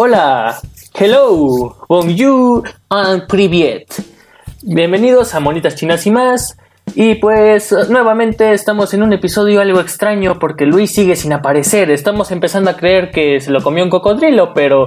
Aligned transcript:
Hola, 0.00 0.60
hello, 0.94 1.76
bonjour, 1.88 2.62
and 2.88 3.26
privet. 3.26 3.92
Bienvenidos 4.62 5.34
a 5.34 5.40
Monitas 5.40 5.74
Chinas 5.74 6.06
y 6.06 6.12
más. 6.12 6.56
Y 6.94 7.16
pues 7.16 7.74
nuevamente 7.90 8.52
estamos 8.52 8.94
en 8.94 9.02
un 9.02 9.12
episodio 9.12 9.60
algo 9.60 9.80
extraño 9.80 10.38
porque 10.38 10.66
Luis 10.66 10.94
sigue 10.94 11.16
sin 11.16 11.32
aparecer. 11.32 11.90
Estamos 11.90 12.30
empezando 12.30 12.70
a 12.70 12.76
creer 12.76 13.10
que 13.10 13.40
se 13.40 13.50
lo 13.50 13.60
comió 13.60 13.82
un 13.82 13.90
cocodrilo, 13.90 14.54
pero 14.54 14.86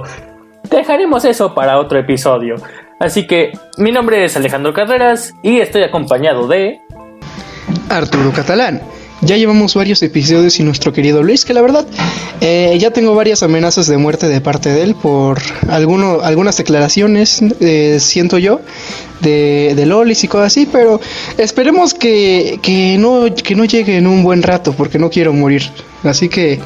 dejaremos 0.70 1.26
eso 1.26 1.54
para 1.54 1.78
otro 1.78 1.98
episodio. 1.98 2.54
Así 2.98 3.26
que 3.26 3.52
mi 3.76 3.92
nombre 3.92 4.24
es 4.24 4.34
Alejandro 4.38 4.72
Carreras 4.72 5.34
y 5.42 5.60
estoy 5.60 5.82
acompañado 5.82 6.48
de 6.48 6.80
Arturo 7.90 8.32
Catalán. 8.32 8.80
Ya 9.24 9.36
llevamos 9.36 9.76
varios 9.76 10.02
episodios 10.02 10.58
y 10.58 10.64
nuestro 10.64 10.92
querido 10.92 11.22
Luis, 11.22 11.44
que 11.44 11.54
la 11.54 11.62
verdad 11.62 11.86
eh, 12.40 12.76
ya 12.80 12.90
tengo 12.90 13.14
varias 13.14 13.44
amenazas 13.44 13.86
de 13.86 13.96
muerte 13.96 14.28
de 14.28 14.40
parte 14.40 14.70
de 14.70 14.82
él 14.82 14.96
por 14.96 15.38
alguno, 15.68 16.22
algunas 16.22 16.56
declaraciones, 16.56 17.40
eh, 17.60 17.98
siento 18.00 18.38
yo, 18.38 18.60
de, 19.20 19.74
de 19.76 19.86
Lolis 19.86 20.24
y 20.24 20.28
cosas 20.28 20.48
así, 20.48 20.66
pero 20.66 21.00
esperemos 21.38 21.94
que, 21.94 22.58
que, 22.62 22.98
no, 22.98 23.26
que 23.32 23.54
no 23.54 23.64
llegue 23.64 23.96
en 23.96 24.08
un 24.08 24.24
buen 24.24 24.42
rato 24.42 24.72
porque 24.72 24.98
no 24.98 25.08
quiero 25.08 25.32
morir. 25.32 25.62
Así 26.02 26.28
que, 26.28 26.58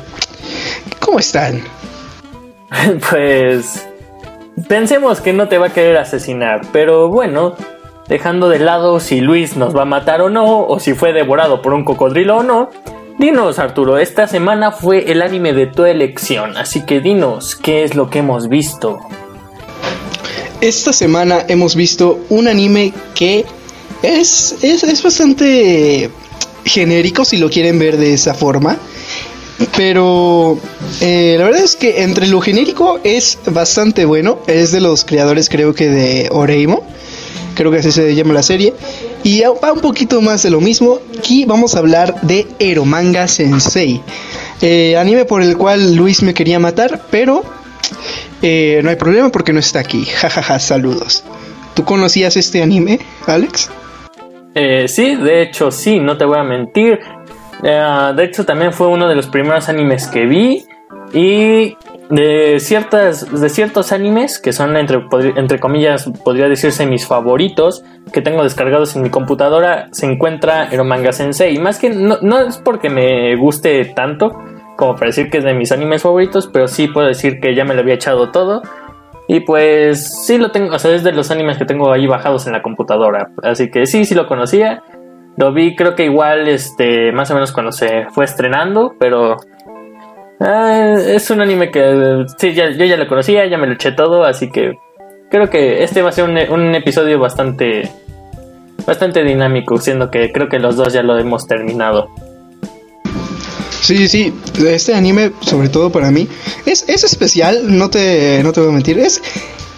¿cómo 0.99 1.19
están? 1.19 1.61
pues 3.11 3.87
pensemos 4.67 5.21
que 5.21 5.35
no 5.35 5.47
te 5.49 5.59
va 5.59 5.67
a 5.67 5.73
querer 5.75 5.99
asesinar, 5.99 6.63
pero 6.73 7.11
bueno, 7.11 7.55
dejando 8.09 8.49
de 8.49 8.59
lado 8.59 9.01
si 9.01 9.21
Luis 9.21 9.57
nos 9.57 9.77
va 9.77 9.83
a 9.83 9.87
matar 9.87 10.23
o 10.23 10.31
no, 10.31 10.67
o 10.67 10.81
si 10.81 10.95
fue 10.95 11.13
devorado 11.13 11.63
por 11.63 11.73
un 11.73 11.85
cocodrilo 11.85 12.39
o 12.39 12.43
no, 12.43 12.71
dinos 13.19 13.59
Arturo, 13.59 13.99
esta 13.99 14.29
semana 14.29 14.73
fue 14.73 15.11
el 15.11 15.23
anime 15.23 15.53
de 15.53 15.67
tu 15.67 15.85
elección, 15.85 16.57
así 16.57 16.85
que 16.85 17.01
dinos 17.01 17.57
qué 17.57 17.85
es 17.85 17.95
lo 17.95 18.11
que 18.11 18.21
hemos 18.21 18.49
visto. 18.49 18.99
Esta 20.61 20.93
semana 20.93 21.45
hemos 21.49 21.77
visto 21.77 22.21
un 22.31 22.49
anime 22.49 22.93
que 23.15 23.45
es, 24.03 24.57
es, 24.63 25.03
bastante 25.03 26.11
genérico 26.65 27.25
si 27.25 27.37
lo 27.37 27.51
quieren 27.51 27.79
ver 27.79 27.97
de 27.97 28.15
esa 28.15 28.35
forma. 28.35 28.77
Pero 29.77 30.59
eh, 31.01 31.37
la 31.39 31.45
verdad 31.45 31.63
es 31.63 31.77
que 31.77 32.03
entre 32.03 32.27
lo 32.27 32.41
genérico 32.41 33.01
es 33.05 33.39
bastante 33.47 34.05
bueno. 34.05 34.39
Es 34.47 34.73
de 34.73 34.81
los 34.81 35.05
creadores 35.05 35.49
creo 35.49 35.75
que 35.75 35.89
de 35.89 36.29
Oreimo 36.31 36.87
creo 37.55 37.71
que 37.71 37.79
así 37.79 37.91
se 37.91 38.15
llama 38.15 38.35
la 38.35 38.43
serie. 38.43 38.75
Y 39.25 39.43
va 39.43 39.73
un 39.73 39.81
poquito 39.81 40.21
más 40.21 40.43
de 40.43 40.51
lo 40.51 40.61
mismo. 40.61 41.01
Aquí 41.19 41.45
vamos 41.45 41.75
a 41.75 41.81
hablar 41.81 42.21
de 42.23 42.47
Eromanga 42.59 43.27
Sensei. 43.27 44.01
Eh, 44.63 44.97
anime 44.97 45.25
por 45.25 45.43
el 45.43 45.57
cual 45.57 45.97
Luis 45.97 46.23
me 46.23 46.33
quería 46.33 46.59
matar, 46.59 47.03
pero 47.11 47.43
eh, 48.43 48.81
no 48.85 48.91
hay 48.91 48.97
problema 48.97 49.31
porque 49.31 49.53
no 49.53 49.59
está 49.59 49.81
aquí. 49.81 50.05
Jajaja, 50.05 50.59
saludos. 50.59 51.25
¿Tú 51.75 51.85
conocías 51.85 52.37
este 52.37 52.63
anime, 52.63 53.01
Alex? 53.27 53.71
Eh, 54.55 54.87
sí, 54.89 55.17
de 55.17 55.43
hecho 55.43 55.71
sí, 55.71 55.99
no 55.99 56.17
te 56.17 56.25
voy 56.25 56.39
a 56.39 56.45
mentir. 56.45 57.01
de 57.63 58.25
hecho 58.25 58.45
también 58.45 58.73
fue 58.73 58.87
uno 58.87 59.09
de 59.09 59.15
los 59.15 59.27
primeros 59.27 59.69
animes 59.69 60.07
que 60.07 60.25
vi. 60.27 60.65
Y 61.13 61.77
de 62.11 62.61
ciertas 62.61 63.41
de 63.41 63.49
ciertos 63.49 63.93
animes 63.93 64.39
que 64.39 64.53
son 64.53 64.77
entre, 64.77 65.05
entre 65.37 65.59
comillas 65.59 66.09
podría 66.25 66.49
decirse 66.49 66.87
mis 66.87 67.07
favoritos 67.07 67.85
que 68.13 68.23
tengo 68.23 68.45
descargados 68.45 68.95
en 68.95 69.03
mi 69.03 69.11
computadora 69.11 69.89
se 69.91 70.07
encuentra 70.07 70.69
Eromanga 70.71 71.13
Sensei. 71.13 71.59
Más 71.59 71.79
que 71.79 71.91
no, 71.91 72.19
no, 72.23 72.41
es 72.41 72.59
porque 72.59 72.91
me 72.91 73.35
guste 73.37 73.85
tanto 73.87 74.31
como 74.77 74.95
para 74.95 75.07
decir 75.07 75.31
que 75.31 75.39
es 75.39 75.45
de 75.45 75.55
mis 75.55 75.73
animes 75.73 76.03
favoritos 76.03 76.49
pero 76.53 76.69
sí 76.69 76.87
puedo 76.87 77.09
decir 77.09 77.41
que 77.41 77.55
ya 77.55 77.65
me 77.65 77.75
lo 77.75 77.81
había 77.81 77.95
echado 77.95 78.31
todo. 78.31 78.63
Y 79.29 79.41
pues 79.41 80.25
sí 80.27 80.39
lo 80.39 80.53
tengo 80.53 80.77
o 80.77 80.79
sea 80.79 80.95
es 80.95 81.03
de 81.03 81.13
los 81.13 81.33
animes 81.33 81.59
que 81.59 81.65
tengo 81.65 81.91
ahí 81.91 82.07
bajados 82.07 82.47
en 82.47 82.53
la 82.53 82.63
computadora. 82.63 83.31
Así 83.43 83.71
que 83.71 83.87
sí 83.87 84.05
sí 84.05 84.15
lo 84.15 84.29
conocía. 84.29 84.85
Lo 85.37 85.53
vi 85.53 85.75
creo 85.75 85.97
que 85.97 86.05
igual 86.05 86.47
este 86.47 87.11
más 87.11 87.33
o 87.33 87.35
menos 87.35 87.51
cuando 87.51 87.73
se 87.73 88.07
fue 88.11 88.25
estrenando 88.25 88.95
pero 89.01 89.39
Ah, 90.39 90.97
es 91.07 91.31
un 91.31 91.41
anime 91.41 91.71
que 91.71 92.27
sí, 92.39 92.53
ya, 92.53 92.71
yo 92.71 92.85
ya 92.85 92.97
lo 92.97 93.09
conocía, 93.09 93.47
ya 93.47 93.57
me 93.57 93.67
lo 93.67 93.73
eché 93.73 93.93
todo, 93.93 94.25
así 94.25 94.51
que 94.51 94.75
creo 95.31 95.49
que 95.49 95.83
este 95.83 96.03
va 96.03 96.11
a 96.11 96.13
ser 96.13 96.25
un, 96.25 96.75
episodio 96.75 97.19
bastante 97.19 97.91
bastante 98.87 99.25
dinámico, 99.25 99.79
siendo 99.79 100.11
que 100.11 100.31
creo 100.33 100.49
que 100.49 100.59
los 100.59 100.77
dos 100.77 100.93
ya 100.93 101.03
lo 101.03 101.19
hemos 101.19 101.47
terminado. 101.47 102.09
Sí, 103.81 104.09
sí, 104.09 104.35
este 104.67 104.95
anime, 104.95 105.33
sobre 105.41 105.69
todo 105.69 105.91
para 105.91 106.11
mí, 106.11 106.29
es, 106.67 106.89
es 106.89 107.05
especial, 107.05 107.77
no 107.77 107.89
te, 107.89 108.43
no 108.43 108.53
te 108.53 108.61
voy 108.61 108.71
a 108.71 108.73
mentir, 108.73 108.99
es, 108.99 109.23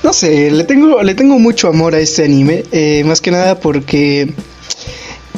no 0.02 0.12
sé, 0.12 0.50
le 0.50 0.64
tengo, 0.64 1.02
le 1.02 1.14
tengo 1.14 1.38
mucho 1.38 1.68
amor 1.68 1.94
a 1.94 2.00
este 2.00 2.24
anime, 2.24 2.64
eh, 2.72 3.04
más 3.04 3.20
que 3.20 3.30
nada 3.30 3.60
porque 3.60 4.32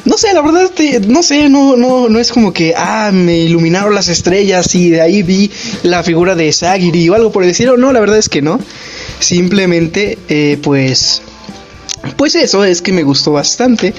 no 0.04 0.16
sé, 0.16 0.32
la 0.32 0.40
verdad, 0.42 0.70
no 1.06 1.22
sé, 1.22 1.48
no, 1.48 1.76
no, 1.76 2.08
no 2.08 2.18
es 2.18 2.32
como 2.32 2.52
que, 2.52 2.74
ah, 2.76 3.10
me 3.12 3.38
iluminaron 3.38 3.94
las 3.94 4.08
estrellas 4.08 4.74
y 4.74 4.90
de 4.90 5.00
ahí 5.00 5.22
vi 5.22 5.50
la 5.82 6.02
figura 6.02 6.34
de 6.34 6.52
Sagiri 6.52 7.08
o 7.08 7.14
algo 7.14 7.30
por 7.32 7.44
decirlo. 7.44 7.76
No, 7.76 7.92
la 7.92 8.00
verdad 8.00 8.18
es 8.18 8.28
que 8.28 8.42
no. 8.42 8.58
Simplemente, 9.18 10.18
eh, 10.28 10.58
pues, 10.62 11.22
pues 12.16 12.34
eso 12.34 12.64
es 12.64 12.80
que 12.82 12.92
me 12.92 13.02
gustó 13.02 13.32
bastante. 13.32 13.92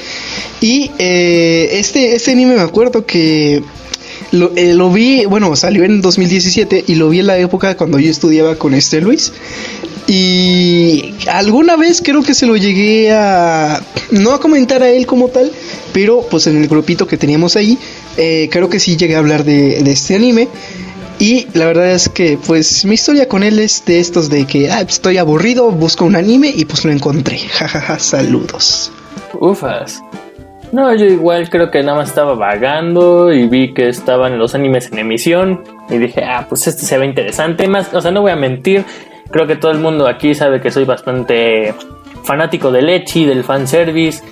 Y 0.59 0.91
eh, 0.97 1.69
este, 1.73 2.16
este 2.16 2.31
anime 2.31 2.56
me 2.56 2.62
acuerdo 2.62 3.06
que 3.06 3.62
lo, 4.31 4.51
eh, 4.56 4.73
lo, 4.73 4.91
vi, 4.91 5.25
bueno, 5.25 5.56
salió 5.56 5.83
en 5.83 6.01
2017 6.01 6.85
y 6.88 6.95
lo 6.95 7.09
vi 7.09 7.19
en 7.19 7.28
la 7.28 7.38
época 7.38 7.75
cuando 7.75 8.00
yo 8.00 8.09
estudiaba 8.09 8.56
con 8.56 8.73
este 8.73 9.01
Luis. 9.01 9.31
Y 10.13 11.16
alguna 11.31 11.77
vez 11.77 12.01
creo 12.03 12.22
que 12.22 12.33
se 12.33 12.45
lo 12.45 12.57
llegué 12.57 13.13
a, 13.13 13.79
no 14.11 14.33
a 14.33 14.41
comentar 14.41 14.83
a 14.83 14.89
él 14.89 15.05
como 15.05 15.29
tal, 15.29 15.49
pero 15.94 16.25
pues 16.29 16.47
en 16.47 16.61
el 16.61 16.67
grupito 16.67 17.07
que 17.07 17.16
teníamos 17.16 17.55
ahí, 17.55 17.77
eh, 18.17 18.50
creo 18.51 18.67
que 18.67 18.81
sí 18.81 18.97
llegué 18.97 19.16
a 19.16 19.19
hablar 19.19 19.45
de, 19.45 19.77
este 19.89 20.16
anime. 20.16 20.50
Y 21.17 21.47
la 21.53 21.66
verdad 21.66 21.91
es 21.91 22.09
que 22.09 22.38
pues 22.45 22.83
mi 22.83 22.95
historia 22.95 23.29
con 23.29 23.41
él 23.41 23.57
es 23.57 23.85
de 23.85 24.01
estos 24.01 24.29
de 24.29 24.45
que 24.45 24.69
ah, 24.69 24.81
estoy 24.81 25.17
aburrido, 25.17 25.71
busco 25.71 26.03
un 26.03 26.17
anime 26.17 26.51
y 26.53 26.66
pues 26.66 26.83
lo 26.83 26.91
encontré. 26.91 27.38
Jajaja, 27.50 27.97
saludos. 27.97 28.91
Ufas. 29.39 30.01
No, 30.73 30.94
yo 30.94 31.05
igual 31.05 31.50
creo 31.50 31.71
que 31.71 31.83
nada 31.83 32.00
más 32.00 32.09
estaba 32.09 32.33
vagando 32.33 33.31
y 33.31 33.47
vi 33.47 33.73
que 33.73 33.88
estaban 33.88 34.38
los 34.38 34.55
animes 34.55 34.91
en 34.91 35.00
emisión 35.00 35.63
y 35.89 36.00
dije, 36.00 36.21
ah, 36.25 36.47
pues 36.50 36.67
este 36.67 36.85
se 36.85 36.97
ve 36.97 37.05
interesante. 37.05 37.66
Más, 37.69 37.94
o 37.94 38.01
sea, 38.01 38.11
no 38.11 38.21
voy 38.21 38.31
a 38.31 38.35
mentir, 38.35 38.83
creo 39.31 39.47
que 39.47 39.56
todo 39.56 39.72
el 39.72 39.80
mundo 39.80 40.08
aquí 40.08 40.36
sabe 40.36 40.62
que 40.62 40.72
soy 40.72 40.86
bastante 40.86 41.74
fanático 42.24 42.72
del 42.72 42.90
Echi, 42.90 43.25
del 43.25 43.44
fanservice 43.44 44.24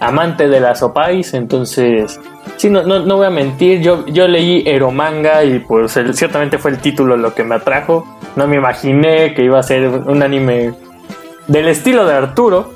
amante 0.00 0.48
de 0.48 0.60
las 0.60 0.82
opais, 0.82 1.34
entonces 1.34 2.20
sí, 2.56 2.68
no, 2.70 2.82
no, 2.82 3.16
voy 3.16 3.26
a 3.26 3.30
mentir, 3.30 3.80
yo, 3.80 4.04
yo 4.06 4.28
leí 4.28 4.62
Eromanga 4.66 5.44
y 5.44 5.58
pues 5.60 5.98
ciertamente 6.12 6.58
fue 6.58 6.70
el 6.70 6.78
título 6.78 7.16
lo 7.16 7.34
que 7.34 7.44
me 7.44 7.54
atrajo, 7.54 8.06
no 8.36 8.46
me 8.46 8.56
imaginé 8.56 9.34
que 9.34 9.42
iba 9.42 9.58
a 9.58 9.62
ser 9.62 9.88
un 9.88 10.22
anime 10.22 10.74
del 11.46 11.68
estilo 11.68 12.06
de 12.06 12.14
Arturo, 12.14 12.72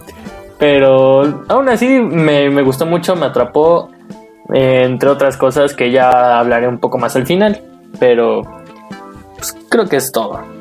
pero 0.59 1.45
aún 1.49 1.69
así 1.69 1.89
me, 2.01 2.63
gustó 2.63 2.87
mucho, 2.87 3.17
me 3.17 3.27
atrapó, 3.27 3.91
entre 4.53 5.09
otras 5.09 5.37
cosas 5.37 5.75
que 5.75 5.91
ya 5.91 6.39
hablaré 6.39 6.69
un 6.69 6.79
poco 6.79 6.99
más 6.99 7.17
al 7.17 7.27
final, 7.27 7.61
pero 7.99 8.43
pues, 9.37 9.57
creo 9.69 9.89
que 9.89 9.97
es 9.97 10.11
todo. 10.11 10.60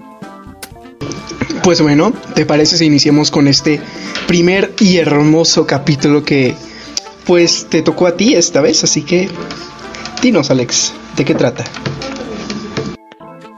Pues 1.63 1.81
bueno, 1.81 2.13
¿te 2.33 2.45
parece 2.45 2.77
si 2.77 2.85
iniciamos 2.85 3.31
con 3.31 3.47
este 3.47 3.79
primer 4.27 4.71
y 4.79 4.97
hermoso 4.97 5.67
capítulo 5.67 6.23
que 6.23 6.55
pues 7.25 7.67
te 7.69 7.81
tocó 7.81 8.07
a 8.07 8.17
ti 8.17 8.33
esta 8.33 8.61
vez? 8.61 8.83
Así 8.83 9.03
que 9.03 9.29
dinos 10.21 10.49
Alex, 10.49 10.93
¿de 11.15 11.25
qué 11.25 11.35
trata? 11.35 11.63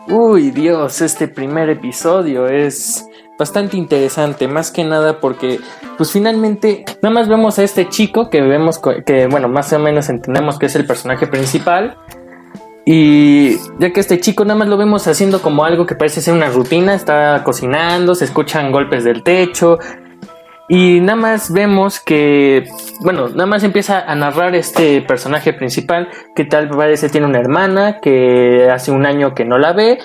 Uy 0.08 0.52
Dios, 0.52 1.02
este 1.02 1.28
primer 1.28 1.70
episodio 1.70 2.48
es 2.48 3.06
bastante 3.40 3.78
interesante, 3.78 4.48
más 4.48 4.72
que 4.72 4.84
nada 4.84 5.20
porque 5.20 5.60
pues 5.98 6.12
finalmente 6.12 6.84
nada 7.02 7.16
más 7.16 7.30
vemos 7.30 7.60
a 7.60 7.64
este 7.64 7.88
chico 7.88 8.30
que 8.30 8.42
vemos 8.42 8.80
que 9.06 9.28
bueno, 9.28 9.48
más 9.48 9.72
o 9.74 9.80
menos 9.80 10.10
entendemos 10.10 10.60
que 10.60 10.66
es 10.66 10.76
el 10.76 10.86
personaje 10.86 11.28
principal 11.28 11.98
y 12.86 13.58
ya 13.80 13.94
que 13.94 14.00
este 14.00 14.20
chico 14.20 14.44
nada 14.44 14.58
más 14.58 14.68
lo 14.68 14.78
vemos 14.78 15.08
haciendo 15.08 15.42
como 15.42 15.66
algo 15.66 15.86
que 15.86 15.96
parece 15.96 16.22
ser 16.22 16.34
una 16.34 16.50
rutina, 16.50 16.94
está 16.96 17.44
cocinando, 17.44 18.16
se 18.16 18.26
escuchan 18.26 18.72
golpes 18.72 19.04
del 19.04 19.24
techo. 19.24 19.78
Y 20.68 21.02
nada 21.02 21.18
más 21.18 21.52
vemos 21.52 22.00
que, 22.00 22.66
bueno, 23.02 23.28
nada 23.28 23.46
más 23.46 23.64
empieza 23.64 24.00
a 24.10 24.16
narrar 24.16 24.56
este 24.56 25.02
personaje 25.02 25.52
principal 25.52 26.08
que 26.34 26.46
tal 26.46 26.70
parece 26.70 27.10
tiene 27.10 27.28
una 27.28 27.40
hermana 27.40 28.00
que 28.00 28.70
hace 28.72 28.92
un 28.92 29.06
año 29.06 29.36
que 29.36 29.44
no 29.44 29.58
la 29.58 29.74
ve 29.74 30.00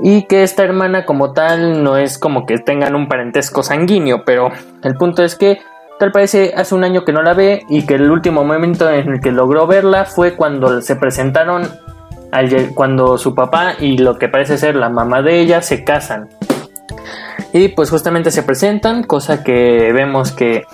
y 0.00 0.24
que 0.24 0.42
esta 0.42 0.64
hermana 0.64 1.06
como 1.06 1.32
tal 1.32 1.84
no 1.84 1.96
es 1.96 2.18
como 2.18 2.46
que 2.46 2.58
tengan 2.58 2.96
un 2.96 3.06
parentesco 3.06 3.62
sanguíneo, 3.62 4.24
pero 4.24 4.50
el 4.82 4.96
punto 4.96 5.22
es 5.22 5.36
que 5.36 5.60
tal 6.00 6.10
parece 6.10 6.52
hace 6.56 6.74
un 6.74 6.82
año 6.82 7.04
que 7.04 7.12
no 7.12 7.22
la 7.22 7.34
ve 7.34 7.64
y 7.68 7.86
que 7.86 7.94
el 7.94 8.10
último 8.10 8.42
momento 8.42 8.90
en 8.90 9.08
el 9.08 9.20
que 9.20 9.30
logró 9.30 9.68
verla 9.68 10.04
fue 10.04 10.34
cuando 10.34 10.82
se 10.82 10.96
presentaron 10.96 11.68
cuando 12.74 13.18
su 13.18 13.34
papá 13.34 13.74
y 13.78 13.98
lo 13.98 14.18
que 14.18 14.28
parece 14.28 14.58
ser 14.58 14.76
la 14.76 14.88
mamá 14.88 15.22
de 15.22 15.40
ella 15.40 15.62
se 15.62 15.84
casan. 15.84 16.28
Y 17.52 17.68
pues 17.68 17.90
justamente 17.90 18.30
se 18.30 18.42
presentan, 18.42 19.02
cosa 19.02 19.44
que 19.44 19.92
vemos 19.92 20.32
que 20.32 20.64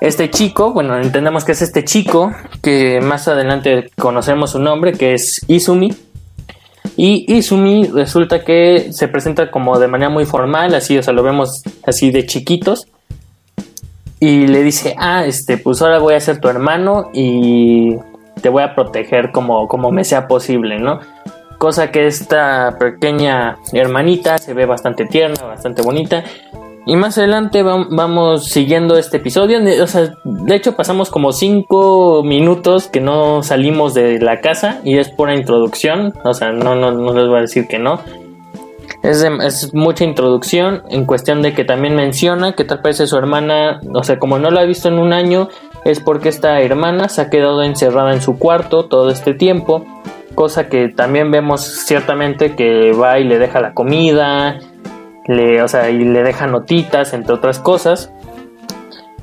este 0.00 0.30
chico, 0.30 0.72
bueno, 0.72 0.96
entendemos 0.96 1.44
que 1.44 1.52
es 1.52 1.62
este 1.62 1.84
chico, 1.84 2.32
que 2.62 3.00
más 3.00 3.26
adelante 3.26 3.90
conocemos 3.96 4.52
su 4.52 4.60
nombre, 4.60 4.92
que 4.92 5.14
es 5.14 5.44
Izumi. 5.48 5.92
Y 6.96 7.32
Izumi 7.32 7.88
resulta 7.88 8.44
que 8.44 8.92
se 8.92 9.08
presenta 9.08 9.50
como 9.50 9.78
de 9.78 9.88
manera 9.88 10.10
muy 10.10 10.24
formal, 10.24 10.74
así, 10.74 10.96
o 10.96 11.02
sea, 11.02 11.12
lo 11.12 11.24
vemos 11.24 11.62
así 11.84 12.12
de 12.12 12.26
chiquitos. 12.26 12.86
Y 14.20 14.46
le 14.46 14.62
dice, 14.62 14.94
ah, 14.98 15.24
este, 15.24 15.58
pues 15.58 15.82
ahora 15.82 15.98
voy 15.98 16.14
a 16.14 16.20
ser 16.20 16.40
tu 16.40 16.48
hermano 16.48 17.10
y 17.12 17.96
te 18.38 18.48
voy 18.48 18.62
a 18.62 18.74
proteger 18.74 19.30
como, 19.32 19.68
como 19.68 19.90
me 19.90 20.04
sea 20.04 20.26
posible, 20.28 20.78
¿no? 20.78 21.00
Cosa 21.58 21.90
que 21.90 22.06
esta 22.06 22.76
pequeña 22.78 23.58
hermanita 23.72 24.38
se 24.38 24.54
ve 24.54 24.64
bastante 24.64 25.06
tierna, 25.06 25.42
bastante 25.44 25.82
bonita. 25.82 26.24
Y 26.86 26.96
más 26.96 27.18
adelante 27.18 27.62
vamos 27.62 28.46
siguiendo 28.46 28.96
este 28.96 29.18
episodio. 29.18 29.58
O 29.82 29.86
sea, 29.86 30.14
de 30.24 30.54
hecho 30.54 30.74
pasamos 30.74 31.10
como 31.10 31.32
5 31.32 32.22
minutos 32.22 32.88
que 32.88 33.00
no 33.00 33.42
salimos 33.42 33.92
de 33.92 34.20
la 34.20 34.40
casa 34.40 34.80
y 34.84 34.96
es 34.96 35.10
pura 35.10 35.34
introducción. 35.34 36.14
O 36.24 36.32
sea, 36.32 36.52
no, 36.52 36.76
no, 36.76 36.92
no 36.92 37.12
les 37.12 37.28
voy 37.28 37.38
a 37.38 37.40
decir 37.42 37.66
que 37.66 37.78
no. 37.78 38.00
Es, 39.02 39.74
mucha 39.74 40.04
introducción 40.04 40.82
en 40.90 41.04
cuestión 41.04 41.42
de 41.42 41.54
que 41.54 41.64
también 41.64 41.94
menciona 41.94 42.52
que 42.52 42.64
tal 42.64 42.80
parece 42.80 43.06
su 43.06 43.16
hermana, 43.16 43.80
o 43.94 44.02
sea, 44.02 44.18
como 44.18 44.38
no 44.38 44.50
la 44.50 44.62
ha 44.62 44.64
visto 44.64 44.88
en 44.88 44.98
un 44.98 45.12
año, 45.12 45.48
es 45.84 46.00
porque 46.00 46.28
esta 46.28 46.60
hermana 46.60 47.08
se 47.08 47.20
ha 47.20 47.30
quedado 47.30 47.62
encerrada 47.62 48.12
en 48.12 48.22
su 48.22 48.38
cuarto 48.38 48.86
todo 48.86 49.10
este 49.10 49.34
tiempo 49.34 49.84
cosa 50.38 50.68
que 50.68 50.88
también 50.88 51.32
vemos 51.32 51.62
ciertamente 51.62 52.54
que 52.54 52.92
va 52.92 53.18
y 53.18 53.24
le 53.24 53.40
deja 53.40 53.60
la 53.60 53.74
comida, 53.74 54.60
o 55.28 55.66
sea, 55.66 55.90
y 55.90 56.04
le 56.04 56.22
deja 56.22 56.46
notitas, 56.46 57.12
entre 57.12 57.34
otras 57.34 57.58
cosas. 57.58 58.12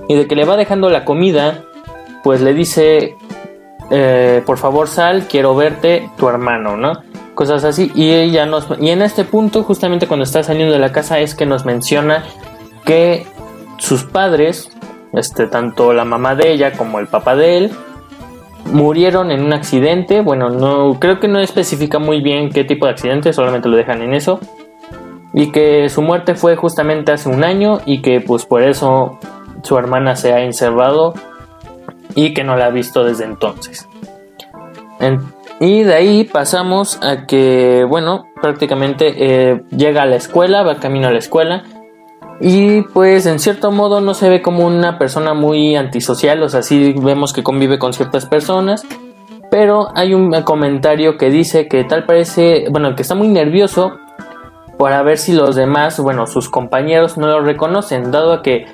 Y 0.10 0.16
de 0.16 0.28
que 0.28 0.36
le 0.36 0.44
va 0.44 0.58
dejando 0.58 0.90
la 0.90 1.06
comida, 1.06 1.64
pues 2.22 2.42
le 2.42 2.54
dice, 2.54 3.16
eh, 3.92 4.44
por 4.46 4.58
favor 4.58 4.90
sal, 4.90 5.26
quiero 5.30 5.56
verte, 5.56 6.10
tu 6.18 6.28
hermano, 6.28 6.76
¿no? 6.76 7.02
Cosas 7.36 7.64
así. 7.66 7.92
Y 7.94 8.12
ella 8.12 8.46
nos, 8.46 8.68
y 8.80 8.90
en 8.90 9.02
este 9.02 9.26
punto, 9.26 9.64
justamente 9.64 10.08
cuando 10.08 10.24
está 10.24 10.42
saliendo 10.42 10.74
de 10.74 10.80
la 10.80 10.92
casa, 10.92 11.20
es 11.20 11.36
que 11.36 11.46
nos 11.46 11.66
menciona 11.66 12.24
que 12.86 13.28
sus 13.78 14.04
padres, 14.06 14.72
este, 15.14 15.48
tanto 15.48 15.94
la 15.94 16.06
mamá 16.06 16.36
de 16.36 16.52
ella 16.52 16.72
como 16.72 17.00
el 17.00 17.08
papá 17.08 17.36
de 17.36 17.58
él, 17.58 17.72
murieron 18.72 19.32
en 19.32 19.44
un 19.44 19.54
accidente. 19.54 20.22
Bueno, 20.22 20.50
no 20.50 20.98
creo 21.00 21.20
que 21.20 21.28
no 21.28 21.40
especifica 21.40 22.00
muy 22.00 22.22
bien 22.22 22.50
qué 22.50 22.64
tipo 22.64 22.86
de 22.86 22.94
accidente, 22.94 23.34
solamente 23.34 23.70
lo 23.70 23.78
dejan 23.78 24.02
en 24.02 24.14
eso. 24.14 24.40
Y 25.34 25.52
que 25.52 25.90
su 25.90 26.02
muerte 26.02 26.36
fue 26.36 26.56
justamente 26.56 27.12
hace 27.12 27.28
un 27.28 27.44
año 27.44 27.80
y 27.86 28.02
que 28.02 28.22
pues 28.22 28.46
por 28.46 28.64
eso 28.64 29.20
su 29.64 29.78
hermana 29.78 30.16
se 30.16 30.32
ha 30.32 30.42
encerrado 30.42 31.14
y 32.16 32.34
que 32.34 32.46
no 32.46 32.56
la 32.56 32.68
ha 32.68 32.70
visto 32.70 33.04
desde 33.04 33.26
entonces. 33.26 33.88
Y 35.60 35.84
de 35.84 35.94
ahí 35.94 36.24
pasamos 36.26 37.00
a 37.02 37.26
que, 37.26 37.86
bueno, 37.88 38.28
prácticamente 38.42 39.14
eh, 39.18 39.64
llega 39.76 40.04
a 40.04 40.06
la 40.06 40.18
escuela, 40.18 40.64
va 40.64 40.80
camino 40.80 41.08
a 41.08 41.12
la 41.12 41.20
escuela. 41.20 41.64
Y 42.42 42.82
pues 42.82 43.26
en 43.26 43.40
cierto 43.40 43.72
modo 43.72 44.02
no 44.02 44.14
se 44.14 44.28
ve 44.28 44.42
como 44.42 44.66
una 44.68 44.98
persona 44.98 45.34
muy 45.34 45.78
antisocial, 45.78 46.44
o 46.44 46.50
sea, 46.50 46.64
sí 46.64 46.94
vemos 46.98 47.32
que 47.32 47.44
convive 47.44 47.80
con 47.80 47.94
ciertas 47.94 48.26
personas, 48.26 48.86
pero 49.50 49.88
hay 49.96 50.14
un 50.14 50.34
comentario 50.42 51.18
que 51.18 51.30
dice 51.30 51.70
que 51.70 51.86
tal 51.86 52.06
parece, 52.06 52.66
bueno, 52.70 52.94
que 52.96 53.04
está 53.04 53.16
muy 53.16 53.30
nervioso 53.30 53.94
para 54.78 55.02
ver 55.02 55.18
si 55.18 55.32
los 55.32 55.56
demás, 55.56 55.98
bueno, 55.98 56.28
sus 56.28 56.50
compañeros 56.50 57.18
no 57.18 57.28
lo 57.28 57.40
reconocen, 57.40 58.12
dado 58.12 58.42
que 58.42 58.66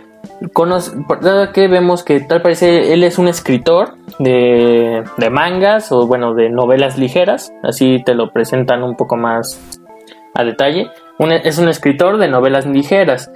dado 1.21 1.51
que 1.53 1.67
vemos 1.67 2.03
que 2.03 2.19
tal 2.19 2.41
parece 2.41 2.93
él 2.93 3.03
es 3.03 3.17
un 3.17 3.27
escritor 3.27 3.95
de, 4.19 5.03
de 5.17 5.29
mangas 5.29 5.91
o 5.91 6.07
bueno 6.07 6.33
de 6.33 6.49
novelas 6.49 6.97
ligeras, 6.97 7.51
así 7.63 8.01
te 8.05 8.15
lo 8.15 8.31
presentan 8.31 8.83
un 8.83 8.95
poco 8.95 9.17
más 9.17 9.79
a 10.33 10.43
detalle. 10.43 10.89
es 11.43 11.57
un 11.57 11.69
escritor 11.69 12.17
de 12.17 12.27
novelas 12.27 12.65
ligeras 12.65 13.31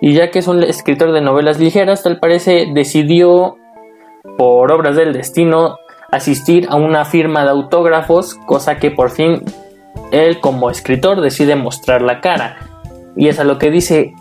y 0.00 0.14
ya 0.14 0.30
que 0.30 0.38
es 0.38 0.48
un 0.48 0.62
escritor 0.62 1.12
de 1.12 1.20
novelas 1.20 1.58
ligeras, 1.58 2.02
tal 2.02 2.18
parece 2.18 2.66
decidió, 2.72 3.56
por 4.38 4.72
obras 4.72 4.96
del 4.96 5.12
destino, 5.12 5.76
asistir 6.10 6.66
a 6.70 6.76
una 6.76 7.04
firma 7.04 7.44
de 7.44 7.50
autógrafos, 7.50 8.34
cosa 8.46 8.76
que 8.78 8.90
por 8.90 9.10
fin 9.10 9.42
él 10.10 10.40
como 10.40 10.70
escritor 10.70 11.20
decide 11.20 11.54
mostrar 11.54 12.00
la 12.02 12.20
cara. 12.20 12.56
Y 13.16 13.28
es 13.28 13.38
a 13.38 13.44
lo 13.44 13.58
que 13.58 13.70
dice, 13.70 14.14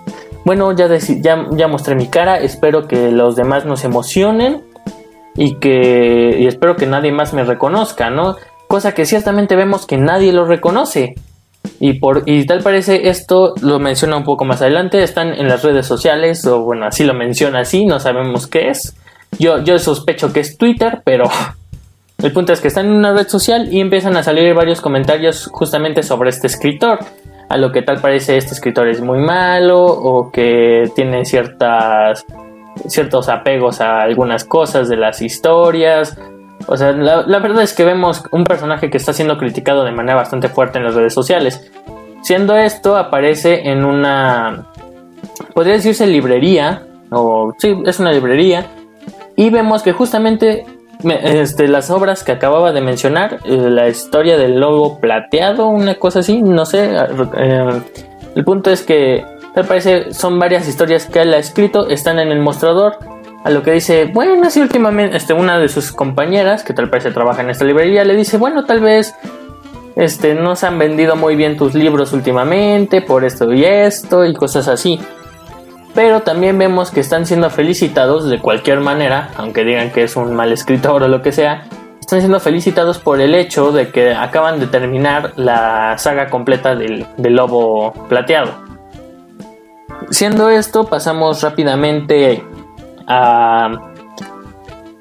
bueno, 0.45 0.71
ya, 0.75 0.87
ya, 0.87 1.45
ya 1.51 1.67
mostré 1.67 1.95
mi 1.95 2.07
cara, 2.07 2.39
espero 2.39 2.87
que 2.87 3.11
los 3.11 3.35
demás 3.35 3.65
nos 3.65 3.83
emocionen 3.83 4.63
y 5.35 5.55
que 5.55 6.35
y 6.39 6.47
espero 6.47 6.75
que 6.75 6.85
nadie 6.85 7.11
más 7.11 7.33
me 7.33 7.43
reconozca, 7.43 8.09
¿no? 8.09 8.35
Cosa 8.67 8.93
que 8.93 9.05
ciertamente 9.05 9.55
vemos 9.55 9.85
que 9.85 9.97
nadie 9.97 10.31
lo 10.33 10.45
reconoce. 10.45 11.15
Y, 11.79 11.99
por, 11.99 12.23
y 12.25 12.45
tal 12.45 12.61
parece 12.61 13.09
esto 13.09 13.53
lo 13.61 13.79
menciona 13.79 14.17
un 14.17 14.23
poco 14.23 14.45
más 14.45 14.61
adelante, 14.61 15.03
están 15.03 15.33
en 15.33 15.47
las 15.47 15.63
redes 15.63 15.85
sociales, 15.85 16.45
o 16.45 16.61
bueno, 16.61 16.85
así 16.85 17.03
lo 17.03 17.13
menciona 17.13 17.61
así, 17.61 17.85
no 17.85 17.99
sabemos 17.99 18.47
qué 18.47 18.69
es. 18.69 18.95
Yo, 19.37 19.63
yo 19.63 19.77
sospecho 19.79 20.33
que 20.33 20.39
es 20.39 20.57
Twitter, 20.57 21.01
pero 21.03 21.25
el 22.23 22.31
punto 22.31 22.53
es 22.53 22.61
que 22.61 22.67
están 22.69 22.87
en 22.87 22.93
una 22.93 23.13
red 23.13 23.27
social 23.27 23.73
y 23.73 23.79
empiezan 23.79 24.15
a 24.17 24.23
salir 24.23 24.53
varios 24.53 24.81
comentarios 24.81 25.47
justamente 25.51 26.03
sobre 26.03 26.29
este 26.29 26.47
escritor. 26.47 26.99
A 27.49 27.57
lo 27.57 27.71
que 27.71 27.81
tal 27.81 27.99
parece 27.99 28.37
este 28.37 28.53
escritor 28.53 28.87
es 28.87 29.01
muy 29.01 29.19
malo 29.19 29.83
o 29.83 30.31
que 30.31 30.89
tiene 30.95 31.25
ciertas, 31.25 32.25
ciertos 32.87 33.27
apegos 33.27 33.81
a 33.81 34.01
algunas 34.01 34.45
cosas 34.45 34.87
de 34.87 34.97
las 34.97 35.21
historias 35.21 36.17
o 36.67 36.77
sea, 36.77 36.91
la, 36.91 37.39
verdad 37.39 37.63
es 37.63 37.73
que 37.73 37.83
vemos 37.83 38.23
un 38.31 38.43
personaje 38.43 38.89
que 38.89 38.97
está 38.97 39.13
siendo 39.13 39.37
criticado 39.37 39.83
de 39.83 39.91
manera 39.91 40.15
bastante 40.15 40.49
fuerte 40.49 40.77
en 40.77 40.85
las 40.85 40.95
redes 40.95 41.13
sociales. 41.13 41.71
Siendo 42.21 42.55
esto, 42.55 42.97
aparece 42.97 43.69
en 43.69 43.85
una. 43.85 44.67
Podría 45.53 45.73
decirse 45.73 46.05
librería. 46.05 46.85
O 47.11 47.53
sí, 47.57 47.75
es 47.85 47.99
una 47.99 48.11
librería. 48.11 48.67
Y 49.35 49.49
vemos 49.49 49.81
que 49.81 49.93
justamente 49.93 50.65
este, 51.03 51.67
las 51.67 51.89
obras 51.89 52.23
que 52.23 52.33
acababa 52.33 52.73
de 52.73 52.81
mencionar, 52.81 53.39
eh, 53.45 53.55
la 53.55 53.87
historia 53.87 54.37
del 54.37 54.59
lobo 54.59 54.99
plateado, 54.99 55.67
una 55.67 55.95
cosa 55.95 56.19
así, 56.19 56.41
no 56.41 56.65
sé. 56.65 56.91
Eh, 57.37 57.81
el 58.35 58.43
punto 58.43 58.69
es 58.69 58.81
que, 58.81 59.23
tal 59.55 59.65
parece, 59.65 60.13
son 60.13 60.39
varias 60.39 60.67
historias 60.67 61.05
que 61.05 61.21
él 61.21 61.33
ha 61.33 61.37
escrito, 61.37 61.87
están 61.87 62.19
en 62.19 62.31
el 62.31 62.39
mostrador 62.39 62.97
a 63.45 63.49
lo 63.49 63.63
que 63.63 63.71
dice, 63.71 64.11
bueno, 64.13 64.45
así 64.45 64.59
últimamente, 64.59 65.15
este, 65.15 65.33
una 65.33 65.57
de 65.57 65.69
sus 65.69 65.93
compañeras, 65.93 66.63
que 66.63 66.73
tal 66.73 66.89
se 67.01 67.11
trabaja 67.11 67.41
en 67.41 67.49
esta 67.49 67.63
librería, 67.63 68.03
le 68.03 68.15
dice, 68.15 68.37
bueno, 68.37 68.65
tal 68.65 68.81
vez 68.81 69.15
este, 69.95 70.35
no 70.35 70.57
se 70.57 70.67
han 70.67 70.77
vendido 70.77 71.15
muy 71.15 71.37
bien 71.37 71.55
tus 71.55 71.73
libros 71.75 72.11
últimamente 72.11 73.01
por 73.01 73.23
esto 73.23 73.53
y 73.53 73.63
esto 73.63 74.25
y 74.25 74.33
cosas 74.33 74.67
así. 74.67 74.99
Pero 75.99 76.21
también 76.21 76.57
vemos 76.57 76.91
que 76.91 77.01
están 77.01 77.25
siendo 77.25 77.49
felicitados 77.49 78.29
de 78.29 78.39
cualquier 78.39 78.79
manera, 78.79 79.31
aunque 79.35 79.65
digan 79.65 79.91
que 79.91 80.03
es 80.03 80.15
un 80.15 80.33
mal 80.33 80.53
escritor 80.53 81.03
o 81.03 81.09
lo 81.09 81.21
que 81.21 81.33
sea, 81.33 81.65
están 81.99 82.19
siendo 82.19 82.39
felicitados 82.39 82.99
por 82.99 83.19
el 83.19 83.35
hecho 83.35 83.73
de 83.73 83.91
que 83.91 84.13
acaban 84.13 84.61
de 84.61 84.67
terminar 84.67 85.33
la 85.35 85.97
saga 85.97 86.29
completa 86.29 86.73
del, 86.73 87.05
lobo 87.17 87.91
plateado. 88.07 88.49
Siendo 90.09 90.49
esto, 90.49 90.85
pasamos 90.85 91.43
rápidamente 91.43 92.45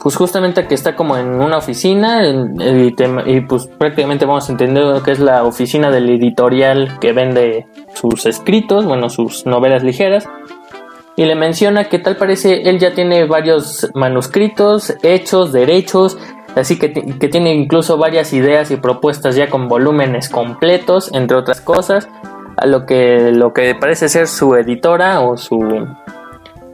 pues 0.00 0.16
justamente 0.16 0.66
que 0.66 0.74
está 0.74 0.96
como 0.96 1.16
en 1.16 1.40
una 1.40 1.58
oficina 1.58 2.26
y, 2.26 3.40
pues 3.42 3.68
prácticamente 3.68 4.26
vamos 4.26 4.48
a 4.48 4.52
entender 4.52 4.82
lo 4.82 5.02
que 5.04 5.12
es 5.12 5.20
la 5.20 5.44
oficina 5.44 5.92
del 5.92 6.08
editorial 6.08 6.98
que 6.98 7.12
vende 7.12 7.68
sus 7.94 8.26
escritos, 8.26 8.84
bueno, 8.84 9.10
sus 9.10 9.46
novelas 9.46 9.84
ligeras. 9.84 10.28
Y 11.18 11.26
le 11.26 11.34
menciona 11.34 11.84
que 11.84 11.98
tal 11.98 12.16
parece 12.16 12.62
él 12.62 12.78
ya 12.78 12.94
tiene 12.94 13.26
varios 13.26 13.90
manuscritos, 13.92 14.94
hechos, 15.02 15.52
derechos, 15.52 16.16
así 16.56 16.78
que, 16.78 16.92
que 16.92 17.28
tiene 17.28 17.52
incluso 17.52 17.98
varias 17.98 18.32
ideas 18.32 18.70
y 18.70 18.76
propuestas 18.76 19.36
ya 19.36 19.50
con 19.50 19.68
volúmenes 19.68 20.30
completos, 20.30 21.10
entre 21.12 21.36
otras 21.36 21.60
cosas, 21.60 22.08
a 22.56 22.66
lo 22.66 22.86
que, 22.86 23.32
lo 23.32 23.52
que 23.52 23.74
parece 23.74 24.08
ser 24.08 24.28
su 24.28 24.54
editora 24.54 25.20
o 25.20 25.36
su 25.36 25.58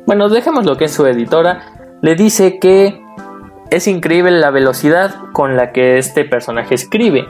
bueno, 0.07 0.29
dejemos 0.29 0.67
lo 0.67 0.77
que 0.77 0.85
es 0.85 0.93
su 0.93 1.07
editora, 1.07 1.63
le 2.03 2.15
dice 2.15 2.59
que 2.59 3.01
es 3.71 3.89
increíble 3.89 4.33
la 4.33 4.51
velocidad 4.51 5.15
con 5.33 5.57
la 5.57 5.73
que 5.73 5.97
este 5.97 6.25
personaje 6.25 6.75
escribe 6.75 7.27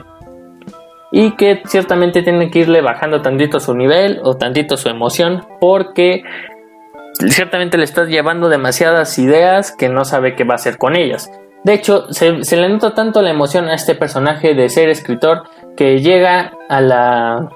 y 1.11 1.31
que 1.37 1.63
ciertamente 1.65 2.21
tiene 2.21 2.51
que 2.51 2.59
irle 2.59 2.81
bajando 2.81 3.21
tantito 3.21 3.61
su 3.61 3.73
nivel 3.73 4.19
o 4.23 4.35
tantito 4.35 4.75
su 4.75 4.89
emoción 4.89 5.45
porque 5.61 6.23
ciertamente 7.29 7.77
le 7.77 7.83
está 7.83 8.05
llevando 8.05 8.49
demasiadas 8.49 9.17
ideas 9.19 9.71
que 9.71 9.89
no 9.89 10.05
sabe 10.05 10.35
qué 10.35 10.43
va 10.43 10.53
a 10.53 10.55
hacer 10.55 10.77
con 10.77 10.95
ellas. 10.95 11.29
De 11.63 11.73
hecho, 11.73 12.11
se, 12.13 12.43
se, 12.43 12.57
le 12.57 12.69
nota 12.69 12.93
tanto 12.93 13.21
la 13.21 13.31
emoción 13.31 13.67
a 13.69 13.73
este 13.73 13.95
personaje 13.95 14.53
de 14.53 14.69
ser 14.69 14.89
escritor 14.89 15.43
que 15.75 15.99
llega 15.99 16.53
a 16.69 16.81
la 16.81 17.49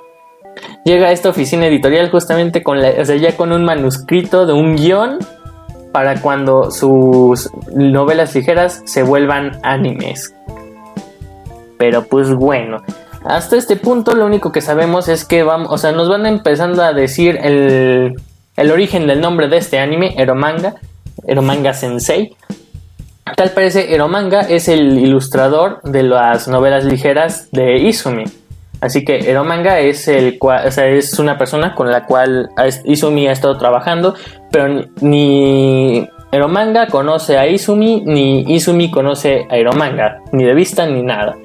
llega 0.83 1.07
a 1.07 1.11
esta 1.11 1.29
oficina 1.29 1.67
editorial 1.67 2.09
justamente 2.09 2.63
con 2.63 2.81
la, 2.81 2.89
o 2.99 3.05
sea, 3.05 3.15
ya 3.15 3.37
con 3.37 3.51
un 3.51 3.63
manuscrito 3.63 4.45
de 4.45 4.53
un 4.53 4.75
guion 4.75 5.19
para 5.91 6.21
cuando 6.21 6.71
sus 6.71 7.49
novelas 7.73 8.35
ligeras 8.35 8.81
se 8.85 9.03
vuelvan 9.03 9.59
animes. 9.63 10.33
Pero 11.77 12.05
pues 12.05 12.33
bueno, 12.33 12.81
hasta 13.23 13.57
este 13.57 13.75
punto 13.75 14.15
lo 14.15 14.25
único 14.25 14.51
que 14.51 14.61
sabemos 14.61 15.07
es 15.07 15.25
que 15.25 15.43
vamos, 15.43 15.69
o 15.71 15.77
sea, 15.77 15.91
nos 15.91 16.09
van 16.09 16.25
empezando 16.25 16.83
a 16.83 16.93
decir 16.93 17.37
el, 17.41 18.15
el 18.59 18.71
origen 18.71 19.07
del 19.07 19.21
nombre 19.21 19.47
de 19.47 19.57
este 19.57 19.79
anime, 19.79 20.13
Eromanga, 20.17 20.75
Eromanga 21.25 21.73
Sensei. 21.73 22.35
Tal 23.35 23.51
parece 23.51 23.93
Eromanga 23.93 24.41
es 24.41 24.67
el 24.67 24.97
ilustrador 24.97 25.81
de 25.83 26.03
las 26.03 26.47
novelas 26.47 26.83
ligeras 26.83 27.49
de 27.51 27.77
Izumi. 27.77 28.25
Así 28.81 29.03
que 29.05 29.29
Eromanga 29.29 29.79
es 29.79 30.07
el 30.07 30.37
o 30.41 30.71
sea, 30.71 30.87
es 30.87 31.19
una 31.19 31.37
persona 31.37 31.75
con 31.75 31.89
la 31.89 32.05
cual 32.05 32.49
Izumi 32.85 33.27
ha 33.27 33.31
estado 33.31 33.57
trabajando, 33.57 34.15
pero 34.51 34.83
ni 35.01 36.07
Eromanga 36.31 36.87
conoce 36.87 37.37
a 37.37 37.47
Izumi, 37.47 38.03
ni 38.05 38.41
Izumi 38.53 38.91
conoce 38.91 39.47
a 39.49 39.57
Eromanga, 39.57 40.19
ni 40.31 40.43
de 40.43 40.53
vista 40.53 40.85
ni 40.85 41.01
nada. 41.01 41.35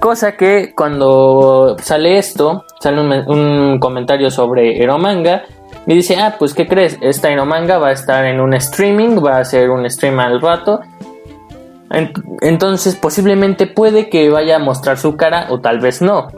Cosa 0.00 0.36
que 0.36 0.72
cuando 0.76 1.76
sale 1.80 2.18
esto, 2.18 2.64
sale 2.80 3.00
un, 3.00 3.78
comentario 3.80 4.30
sobre 4.30 4.80
Eromanga 4.80 5.42
y 5.88 5.94
dice, 5.94 6.16
ah, 6.16 6.36
pues 6.38 6.52
¿qué 6.52 6.68
crees? 6.68 6.98
Esta 7.00 7.30
Eromanga 7.30 7.78
va 7.78 7.88
a 7.88 7.92
estar 7.92 8.26
en 8.26 8.40
un 8.40 8.52
streaming, 8.52 9.24
va 9.24 9.36
a 9.36 9.40
hacer 9.40 9.70
un 9.70 9.88
stream 9.88 10.20
al 10.20 10.38
rato. 10.38 10.82
Entonces 12.42 12.94
posiblemente 12.94 13.66
puede 13.66 14.10
que 14.10 14.28
vaya 14.28 14.56
a 14.56 14.58
mostrar 14.58 14.98
su 14.98 15.16
cara 15.16 15.46
o 15.48 15.60
tal 15.60 15.80
vez 15.80 16.02
no. 16.02 16.28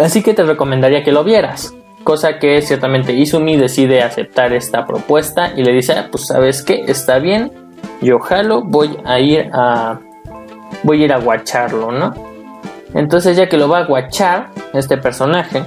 Así 0.00 0.22
que 0.22 0.32
te 0.32 0.44
recomendaría 0.44 1.04
que 1.04 1.12
lo 1.12 1.24
vieras. 1.24 1.74
Cosa 2.04 2.38
que 2.38 2.62
ciertamente 2.62 3.12
Izumi 3.12 3.58
decide 3.58 4.02
aceptar 4.02 4.54
esta 4.54 4.86
propuesta 4.86 5.52
y 5.54 5.62
le 5.62 5.72
dice, 5.72 5.92
ah, 5.92 6.08
pues 6.10 6.28
sabes 6.28 6.62
qué, 6.62 6.84
está 6.88 7.18
bien, 7.18 7.52
yo 8.00 8.18
jalo, 8.18 8.62
voy 8.62 8.98
a 9.04 9.20
ir 9.20 9.50
a... 9.52 10.00
Voy 10.84 11.02
a 11.02 11.04
ir 11.04 11.12
a 11.12 11.18
guacharlo, 11.18 11.92
¿no? 11.92 12.14
Entonces 12.94 13.36
ya 13.36 13.46
que 13.50 13.58
lo 13.58 13.68
va 13.68 13.80
a 13.80 13.84
guachar, 13.84 14.48
este 14.72 14.96
personaje, 14.96 15.62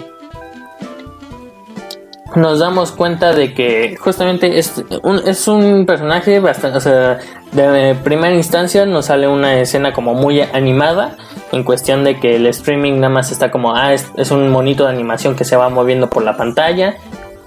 nos 2.33 2.59
damos 2.59 2.91
cuenta 2.91 3.33
de 3.33 3.53
que 3.53 3.95
justamente 3.97 4.57
es 4.57 4.83
un, 5.03 5.19
es 5.25 5.47
un 5.47 5.85
personaje 5.85 6.39
bastante, 6.39 6.77
o 6.77 6.81
sea, 6.81 7.19
de 7.51 7.95
primera 8.03 8.33
instancia 8.33 8.85
nos 8.85 9.05
sale 9.05 9.27
una 9.27 9.59
escena 9.59 9.93
como 9.93 10.13
muy 10.13 10.41
animada 10.41 11.15
en 11.51 11.63
cuestión 11.63 12.03
de 12.03 12.19
que 12.19 12.35
el 12.35 12.47
streaming 12.47 12.95
nada 12.95 13.09
más 13.09 13.31
está 13.31 13.51
como, 13.51 13.75
ah, 13.75 13.93
es, 13.93 14.31
un 14.31 14.49
monito 14.49 14.83
de 14.83 14.89
animación 14.89 15.35
que 15.35 15.45
se 15.45 15.55
va 15.55 15.69
moviendo 15.69 16.09
por 16.09 16.23
la 16.23 16.35
pantalla. 16.35 16.95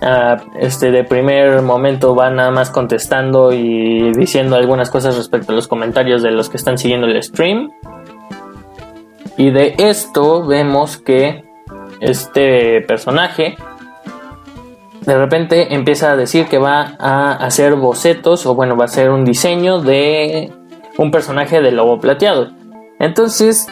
Ah, 0.00 0.36
este 0.60 0.92
de 0.92 1.02
primer 1.02 1.60
momento 1.62 2.14
va 2.14 2.30
nada 2.30 2.50
más 2.50 2.70
contestando 2.70 3.52
y 3.52 4.12
diciendo 4.12 4.56
algunas 4.56 4.90
cosas 4.90 5.16
respecto 5.16 5.52
a 5.52 5.54
los 5.56 5.66
comentarios 5.66 6.22
de 6.22 6.30
los 6.30 6.48
que 6.48 6.56
están 6.56 6.78
siguiendo 6.78 7.06
el 7.06 7.22
stream. 7.22 7.72
Y 9.36 9.50
de 9.50 9.74
esto 9.78 10.46
vemos 10.46 10.96
que 10.96 11.44
este 12.00 12.80
personaje 12.82 13.56
de 15.00 15.16
repente 15.16 15.74
empieza 15.74 16.12
a 16.12 16.16
decir 16.16 16.46
que 16.46 16.58
va 16.58 16.94
a 16.98 17.32
hacer 17.32 17.74
bocetos 17.76 18.46
o 18.46 18.54
bueno, 18.54 18.76
va 18.76 18.84
a 18.84 18.86
hacer 18.86 19.10
un 19.10 19.24
diseño 19.24 19.80
de 19.80 20.52
un 20.96 21.10
personaje 21.10 21.60
de 21.60 21.72
lobo 21.72 22.00
plateado. 22.00 22.50
Entonces 22.98 23.68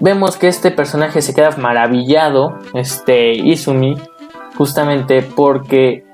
vemos 0.00 0.36
que 0.36 0.48
este 0.48 0.70
personaje 0.70 1.22
se 1.22 1.34
queda 1.34 1.50
maravillado, 1.56 2.58
este 2.74 3.32
Izumi, 3.32 3.96
justamente 4.56 5.22
porque 5.22 6.04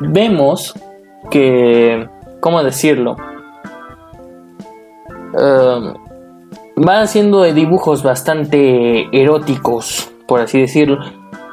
vemos 0.00 0.74
que, 1.30 2.08
¿cómo 2.40 2.62
decirlo? 2.62 3.16
Um, 5.34 5.94
va 6.82 7.00
haciendo 7.00 7.42
dibujos 7.42 8.02
bastante 8.02 9.08
eróticos, 9.12 10.10
por 10.26 10.40
así 10.40 10.60
decirlo. 10.60 10.98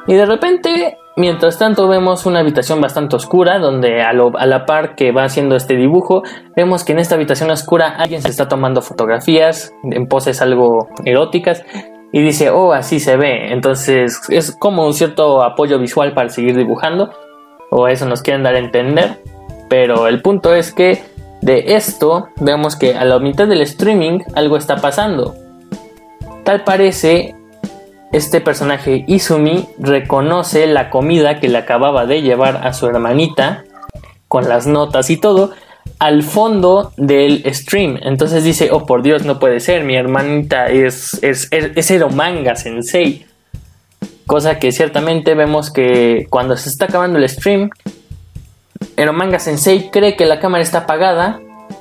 Y 0.06 0.14
de 0.14 0.26
repente 0.26 0.96
Mientras 1.16 1.58
tanto 1.58 1.88
vemos 1.88 2.24
una 2.24 2.40
habitación 2.40 2.80
bastante 2.80 3.16
oscura 3.16 3.58
donde 3.58 4.02
a, 4.02 4.12
la 4.14 4.66
par 4.66 4.94
que 4.94 5.12
va 5.12 5.24
haciendo 5.24 5.56
este 5.56 5.76
dibujo 5.76 6.22
vemos 6.56 6.84
que 6.84 6.92
en 6.92 7.00
esta 7.00 7.16
habitación 7.16 7.50
oscura 7.50 7.96
alguien 7.98 8.22
se 8.22 8.28
está 8.28 8.48
tomando 8.48 8.80
fotografías 8.80 9.74
en 9.84 10.06
poses 10.06 10.40
algo 10.40 10.88
eróticas 11.04 11.64
y 12.12 12.22
dice 12.22 12.48
oh 12.48 12.72
así 12.72 12.98
se 12.98 13.18
ve 13.18 13.52
entonces 13.52 14.22
es 14.30 14.56
como 14.58 14.86
un 14.86 14.94
cierto 14.94 15.42
apoyo 15.42 15.78
visual 15.78 16.14
para 16.14 16.30
seguir 16.30 16.56
dibujando 16.56 17.10
o 17.72 17.88
eso 17.88 18.04
nos 18.06 18.20
quieren 18.22 18.42
dar 18.42 18.54
a 18.54 18.58
entender. 18.58 19.18
Pero 19.68 20.06
el 20.06 20.20
punto 20.20 20.54
es 20.54 20.72
que 20.72 21.02
de 21.40 21.74
esto 21.74 22.28
vemos 22.38 22.76
que 22.76 22.94
a 22.94 23.04
la 23.06 23.18
mitad 23.18 23.48
del 23.48 23.62
streaming 23.62 24.20
algo 24.34 24.58
está 24.58 24.76
pasando. 24.76 25.34
Tal 26.44 26.64
parece 26.64 27.34
este 28.12 28.40
personaje 28.40 29.04
Izumi 29.08 29.68
reconoce 29.78 30.66
la 30.66 30.90
comida 30.90 31.40
que 31.40 31.48
le 31.48 31.58
acababa 31.58 32.06
de 32.06 32.22
llevar 32.22 32.66
a 32.66 32.74
su 32.74 32.86
hermanita 32.86 33.64
con 34.28 34.48
las 34.48 34.66
notas 34.66 35.10
y 35.10 35.16
todo 35.16 35.52
al 35.98 36.22
fondo 36.22 36.92
del 36.96 37.42
stream. 37.54 37.98
Entonces 38.02 38.44
dice, 38.44 38.68
oh 38.70 38.86
por 38.86 39.02
Dios, 39.02 39.24
no 39.24 39.38
puede 39.38 39.60
ser, 39.60 39.84
mi 39.84 39.96
hermanita 39.96 40.66
es, 40.66 41.18
es, 41.22 41.48
es, 41.50 41.90
Eromanga 41.90 42.54
Sensei. 42.54 43.26
Cosa 44.26 44.58
que 44.58 44.72
ciertamente 44.72 45.34
vemos 45.34 45.72
que 45.72 46.26
cuando 46.28 46.56
se 46.56 46.68
está 46.68 46.84
acabando 46.86 47.18
el 47.18 47.28
stream, 47.28 47.70
Eromanga 48.96 49.38
Sensei 49.38 49.90
cree 49.90 50.16
que 50.16 50.26
la 50.26 50.38
cámara 50.38 50.62
está 50.62 50.78
apagada 50.78 51.40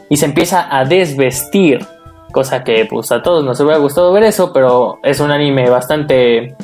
y 0.09 0.17
se 0.17 0.25
empieza 0.25 0.67
a 0.75 0.85
desvestir. 0.85 1.85
Cosa 2.31 2.63
que 2.63 2.85
pues 2.85 3.11
a 3.11 3.21
todos 3.21 3.43
nos 3.43 3.59
hubiera 3.59 3.77
gustado 3.77 4.11
ver 4.13 4.23
eso, 4.23 4.53
pero 4.53 4.99
es 5.03 5.19
un 5.19 5.31
anime 5.31 5.69
bastante, 5.69 6.55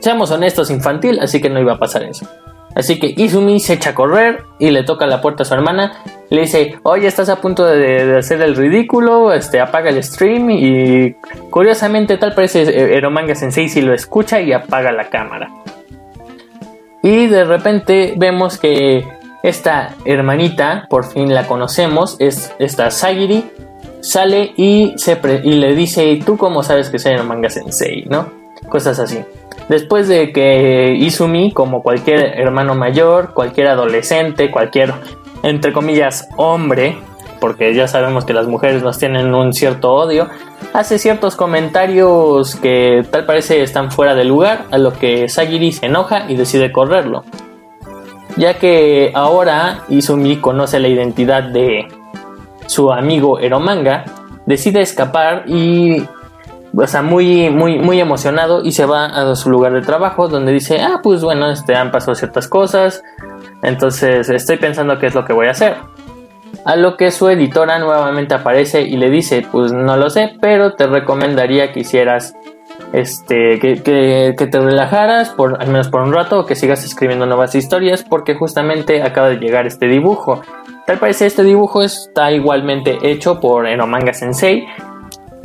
seamos 0.00 0.30
honestos, 0.30 0.70
infantil, 0.70 1.18
así 1.20 1.40
que 1.40 1.50
no 1.50 1.60
iba 1.60 1.74
a 1.74 1.78
pasar 1.78 2.04
eso. 2.04 2.26
Así 2.74 2.98
que 2.98 3.14
Izumi 3.16 3.60
se 3.60 3.74
echa 3.74 3.90
a 3.90 3.94
correr 3.94 4.42
y 4.58 4.70
le 4.70 4.82
toca 4.82 5.06
la 5.06 5.20
puerta 5.20 5.44
a 5.44 5.46
su 5.46 5.54
hermana. 5.54 5.92
Le 6.30 6.42
dice, 6.42 6.76
oye, 6.82 7.06
estás 7.06 7.28
a 7.28 7.40
punto 7.40 7.64
de, 7.64 8.18
hacer 8.18 8.42
el 8.42 8.56
ridículo, 8.56 9.32
este, 9.32 9.60
apaga 9.60 9.90
el 9.90 10.02
stream. 10.02 10.50
Y 10.50 11.14
curiosamente 11.50 12.16
tal 12.16 12.34
parece 12.34 12.96
Eromanga 12.96 13.34
Sensei 13.36 13.68
si 13.68 13.80
lo 13.80 13.94
escucha 13.94 14.40
y 14.40 14.52
apaga 14.52 14.90
la 14.90 15.08
cámara. 15.08 15.50
Y 17.02 17.26
de 17.26 17.44
repente 17.44 18.14
vemos 18.16 18.58
que 18.58 19.04
esta 19.44 19.94
hermanita, 20.04 20.86
por 20.88 21.04
fin 21.04 21.32
la 21.32 21.46
conocemos, 21.46 22.16
es 22.18 22.52
esta 22.58 22.90
Sagiri, 22.90 23.44
sale 24.04 24.52
y, 24.56 24.92
se 24.96 25.18
y 25.44 25.52
le 25.52 25.74
dice, 25.74 26.20
¿tú 26.24 26.36
cómo 26.36 26.62
sabes 26.62 26.90
que 26.90 26.98
soy 26.98 27.14
un 27.14 27.26
manga 27.26 27.48
sensei? 27.48 28.04
¿No? 28.04 28.28
Cosas 28.68 28.98
así. 28.98 29.24
Después 29.68 30.08
de 30.08 30.30
que 30.30 30.94
Izumi, 30.94 31.52
como 31.52 31.82
cualquier 31.82 32.38
hermano 32.38 32.74
mayor, 32.74 33.32
cualquier 33.32 33.68
adolescente, 33.68 34.50
cualquier, 34.50 34.92
entre 35.42 35.72
comillas, 35.72 36.28
hombre, 36.36 36.98
porque 37.40 37.74
ya 37.74 37.88
sabemos 37.88 38.26
que 38.26 38.34
las 38.34 38.46
mujeres 38.46 38.82
nos 38.82 38.98
tienen 38.98 39.34
un 39.34 39.54
cierto 39.54 39.94
odio, 39.94 40.28
hace 40.74 40.98
ciertos 40.98 41.34
comentarios 41.34 42.56
que 42.56 43.06
tal 43.10 43.24
parece 43.24 43.62
están 43.62 43.90
fuera 43.90 44.14
de 44.14 44.24
lugar, 44.24 44.66
a 44.70 44.76
lo 44.76 44.92
que 44.92 45.30
Sagiri 45.30 45.72
se 45.72 45.86
enoja 45.86 46.26
y 46.28 46.36
decide 46.36 46.72
correrlo. 46.72 47.24
Ya 48.36 48.58
que 48.58 49.12
ahora 49.14 49.84
Izumi 49.88 50.38
conoce 50.38 50.78
la 50.78 50.88
identidad 50.88 51.44
de 51.44 51.86
su 52.66 52.92
amigo 52.92 53.38
Eromanga 53.38 54.04
decide 54.46 54.82
escapar 54.82 55.44
y 55.46 56.04
o 56.76 56.86
sea, 56.86 57.02
muy, 57.02 57.50
muy, 57.50 57.78
muy 57.78 58.00
emocionado 58.00 58.64
y 58.64 58.72
se 58.72 58.84
va 58.84 59.06
a 59.06 59.36
su 59.36 59.50
lugar 59.50 59.72
de 59.72 59.82
trabajo 59.82 60.28
donde 60.28 60.52
dice, 60.52 60.80
ah, 60.80 61.00
pues 61.02 61.22
bueno, 61.22 61.50
este, 61.50 61.74
han 61.74 61.90
pasado 61.90 62.14
ciertas 62.14 62.48
cosas, 62.48 63.02
entonces 63.62 64.28
estoy 64.28 64.56
pensando 64.56 64.98
qué 64.98 65.06
es 65.06 65.14
lo 65.14 65.24
que 65.24 65.32
voy 65.32 65.46
a 65.46 65.52
hacer. 65.52 65.76
A 66.64 66.76
lo 66.76 66.96
que 66.96 67.10
su 67.10 67.28
editora 67.28 67.78
nuevamente 67.78 68.34
aparece 68.34 68.82
y 68.82 68.96
le 68.96 69.10
dice, 69.10 69.46
pues 69.50 69.72
no 69.72 69.96
lo 69.96 70.08
sé, 70.10 70.36
pero 70.40 70.74
te 70.74 70.86
recomendaría 70.86 71.72
que 71.72 71.80
hicieras, 71.80 72.34
este, 72.92 73.58
que, 73.60 73.82
que, 73.82 74.34
que 74.36 74.46
te 74.46 74.60
relajaras 74.60 75.30
por, 75.30 75.60
al 75.60 75.68
menos 75.68 75.88
por 75.88 76.00
un 76.02 76.12
rato 76.12 76.40
o 76.40 76.46
que 76.46 76.54
sigas 76.54 76.84
escribiendo 76.84 77.26
nuevas 77.26 77.54
historias 77.54 78.02
porque 78.02 78.34
justamente 78.34 79.02
acaba 79.02 79.28
de 79.28 79.36
llegar 79.36 79.66
este 79.66 79.86
dibujo 79.86 80.42
Tal 80.86 80.98
parece 80.98 81.26
este 81.26 81.42
dibujo 81.42 81.82
está 81.82 82.30
igualmente 82.32 82.98
hecho 83.02 83.40
por 83.40 83.66
Enomanga 83.66 84.12
Sensei 84.12 84.66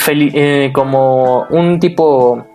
eh, 0.08 0.72
como 0.74 1.46
un 1.50 1.80
tipo 1.80 2.46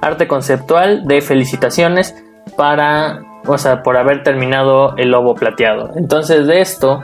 arte 0.00 0.28
conceptual 0.28 1.06
de 1.06 1.20
felicitaciones 1.20 2.14
para, 2.56 3.22
o 3.46 3.56
sea, 3.58 3.82
por 3.82 3.96
haber 3.96 4.22
terminado 4.22 4.96
el 4.96 5.10
lobo 5.10 5.34
plateado. 5.34 5.90
Entonces 5.96 6.46
de 6.46 6.60
esto 6.60 7.02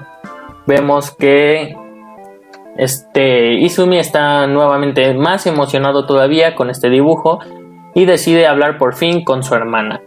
vemos 0.66 1.10
que 1.12 1.74
este 2.76 3.54
Izumi 3.54 3.98
está 3.98 4.46
nuevamente 4.46 5.12
más 5.14 5.46
emocionado 5.46 6.06
todavía 6.06 6.54
con 6.54 6.70
este 6.70 6.88
dibujo 6.90 7.40
y 7.94 8.04
decide 8.04 8.46
hablar 8.46 8.78
por 8.78 8.94
fin 8.94 9.24
con 9.24 9.42
su 9.42 9.54
hermana. 9.54 10.02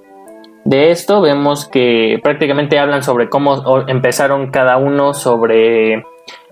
De 0.64 0.92
esto 0.92 1.22
vemos 1.22 1.68
que 1.68 2.20
prácticamente 2.22 2.78
hablan 2.78 3.04
sobre 3.04 3.30
cómo 3.30 3.84
empezaron 3.88 4.52
cada 4.52 4.78
uno 4.78 5.14
sobre, 5.14 6.04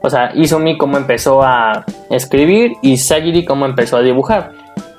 o 0.02 0.10
sea, 0.10 0.32
Izumi 0.34 0.78
cómo 0.78 0.98
empezó 0.98 1.44
a 1.44 1.86
escribir 2.10 2.74
y 2.82 2.98
Sagiri 2.98 3.46
cómo 3.46 3.66
empezó 3.66 3.98
a 3.98 4.02
dibujar. 4.02 4.52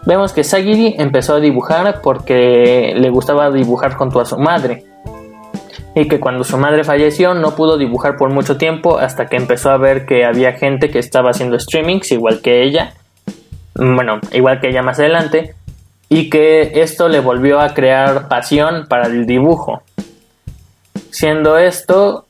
Vemos 0.06 0.32
que 0.32 0.44
Sagiri 0.44 0.94
empezó 0.98 1.34
a 1.34 1.40
dibujar 1.40 2.00
porque 2.02 2.94
le 2.96 3.10
gustaba 3.10 3.50
dibujar 3.50 3.94
junto 3.94 4.20
a 4.20 4.24
su 4.24 4.38
madre. 4.38 4.84
Y 5.94 6.06
que 6.06 6.20
cuando 6.20 6.44
su 6.44 6.56
madre 6.56 6.84
falleció 6.84 7.34
no 7.34 7.56
pudo 7.56 7.76
dibujar 7.76 8.16
por 8.16 8.30
mucho 8.30 8.56
tiempo 8.56 8.98
hasta 8.98 9.26
que 9.26 9.36
empezó 9.36 9.70
a 9.70 9.76
ver 9.76 10.06
que 10.06 10.24
había 10.24 10.52
gente 10.52 10.88
que 10.88 11.00
estaba 11.00 11.30
haciendo 11.30 11.58
streamings 11.58 12.12
igual 12.12 12.40
que 12.40 12.62
ella. 12.62 12.94
Bueno, 13.74 14.20
igual 14.32 14.60
que 14.60 14.68
ella 14.68 14.82
más 14.82 15.00
adelante 15.00 15.54
y 16.12 16.28
que 16.28 16.82
esto 16.82 17.08
le 17.08 17.20
volvió 17.20 17.60
a 17.60 17.72
crear 17.72 18.28
pasión 18.28 18.86
para 18.88 19.06
el 19.06 19.26
dibujo. 19.26 19.82
Siendo 21.10 21.56
esto, 21.56 22.26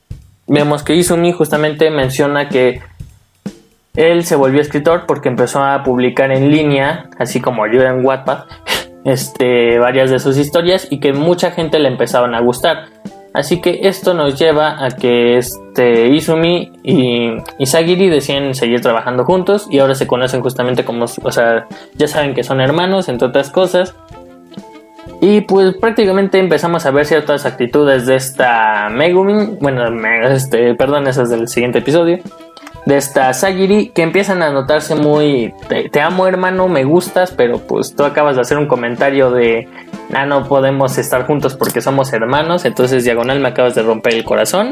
vemos 0.47 0.83
que 0.83 0.95
Izumi 0.95 1.33
justamente 1.33 1.89
menciona 1.89 2.47
que 2.47 2.81
él 3.95 4.23
se 4.23 4.35
volvió 4.35 4.61
escritor 4.61 5.05
porque 5.07 5.29
empezó 5.29 5.63
a 5.63 5.83
publicar 5.83 6.31
en 6.31 6.51
línea, 6.51 7.09
así 7.17 7.41
como 7.41 7.65
yo 7.65 7.81
en 7.81 8.05
Wattpad, 8.05 8.45
este, 9.03 9.79
varias 9.79 10.11
de 10.11 10.19
sus 10.19 10.37
historias 10.37 10.87
y 10.91 10.99
que 10.99 11.11
mucha 11.11 11.49
gente 11.49 11.79
le 11.79 11.87
empezaban 11.87 12.35
a 12.35 12.39
gustar. 12.39 12.85
Así 13.33 13.61
que 13.61 13.79
esto 13.83 14.13
nos 14.13 14.37
lleva 14.37 14.83
a 14.83 14.91
que 14.91 15.37
este 15.37 16.07
Izumi 16.09 16.73
y, 16.83 17.65
Sagiri 17.65 18.09
deciden 18.09 18.53
seguir 18.55 18.81
trabajando 18.81 19.23
juntos 19.23 19.67
y 19.69 19.79
ahora 19.79 19.95
se 19.95 20.05
conocen 20.05 20.41
justamente 20.41 20.83
como, 20.83 21.05
o 21.05 21.31
sea, 21.31 21.67
ya 21.95 22.07
saben 22.07 22.33
que 22.33 22.43
son 22.43 22.59
hermanos, 22.59 23.07
entre 23.07 23.29
otras 23.29 23.49
cosas. 23.49 23.95
Y 25.21 25.41
pues 25.41 25.75
prácticamente 25.75 26.39
empezamos 26.39 26.85
a 26.85 26.91
ver 26.91 27.05
ciertas 27.05 27.45
actitudes 27.45 28.05
de 28.05 28.15
esta 28.15 28.89
Megumin, 28.89 29.59
bueno, 29.61 29.85
este, 30.27 30.73
perdón, 30.75 31.07
esas 31.07 31.29
del 31.29 31.47
siguiente 31.47 31.79
episodio, 31.79 32.19
de 32.85 32.97
esta 32.97 33.31
Sagiri 33.33 33.89
que 33.89 34.01
empiezan 34.01 34.41
a 34.41 34.51
notarse 34.51 34.95
muy, 34.95 35.53
te 35.91 36.01
amo 36.01 36.27
hermano, 36.27 36.67
me 36.67 36.83
gustas, 36.83 37.31
pero 37.31 37.59
pues 37.59 37.95
tú 37.95 38.03
acabas 38.03 38.35
de 38.35 38.41
hacer 38.41 38.57
un 38.57 38.67
comentario 38.67 39.31
de 39.31 39.69
ah, 40.13 40.25
no 40.25 40.47
podemos 40.47 40.97
estar 40.97 41.25
juntos 41.25 41.55
porque 41.55 41.81
somos 41.81 42.13
hermanos, 42.13 42.65
entonces 42.65 43.03
diagonal 43.03 43.39
me 43.39 43.49
acabas 43.49 43.75
de 43.75 43.83
romper 43.83 44.13
el 44.13 44.23
corazón. 44.23 44.71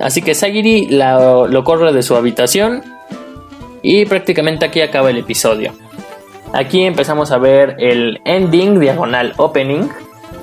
Así 0.00 0.22
que 0.22 0.34
Sagiri 0.34 0.88
lo 0.88 1.64
corre 1.64 1.92
de 1.92 2.02
su 2.02 2.16
habitación 2.16 2.82
y 3.82 4.06
prácticamente 4.06 4.66
aquí 4.66 4.80
acaba 4.80 5.10
el 5.10 5.18
episodio. 5.18 5.72
Aquí 6.52 6.82
empezamos 6.82 7.32
a 7.32 7.38
ver 7.38 7.76
el 7.78 8.20
ending 8.24 8.78
diagonal 8.78 9.34
opening, 9.36 9.88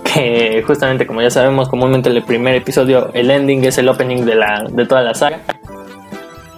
que 0.03 0.63
justamente 0.65 1.07
como 1.07 1.21
ya 1.21 1.29
sabemos 1.29 1.69
comúnmente 1.69 2.09
el 2.09 2.21
primer 2.23 2.55
episodio, 2.55 3.11
el 3.13 3.31
ending 3.31 3.63
es 3.63 3.77
el 3.77 3.87
opening 3.87 4.25
de, 4.25 4.35
la, 4.35 4.65
de 4.69 4.85
toda 4.85 5.01
la 5.01 5.13
saga. 5.13 5.39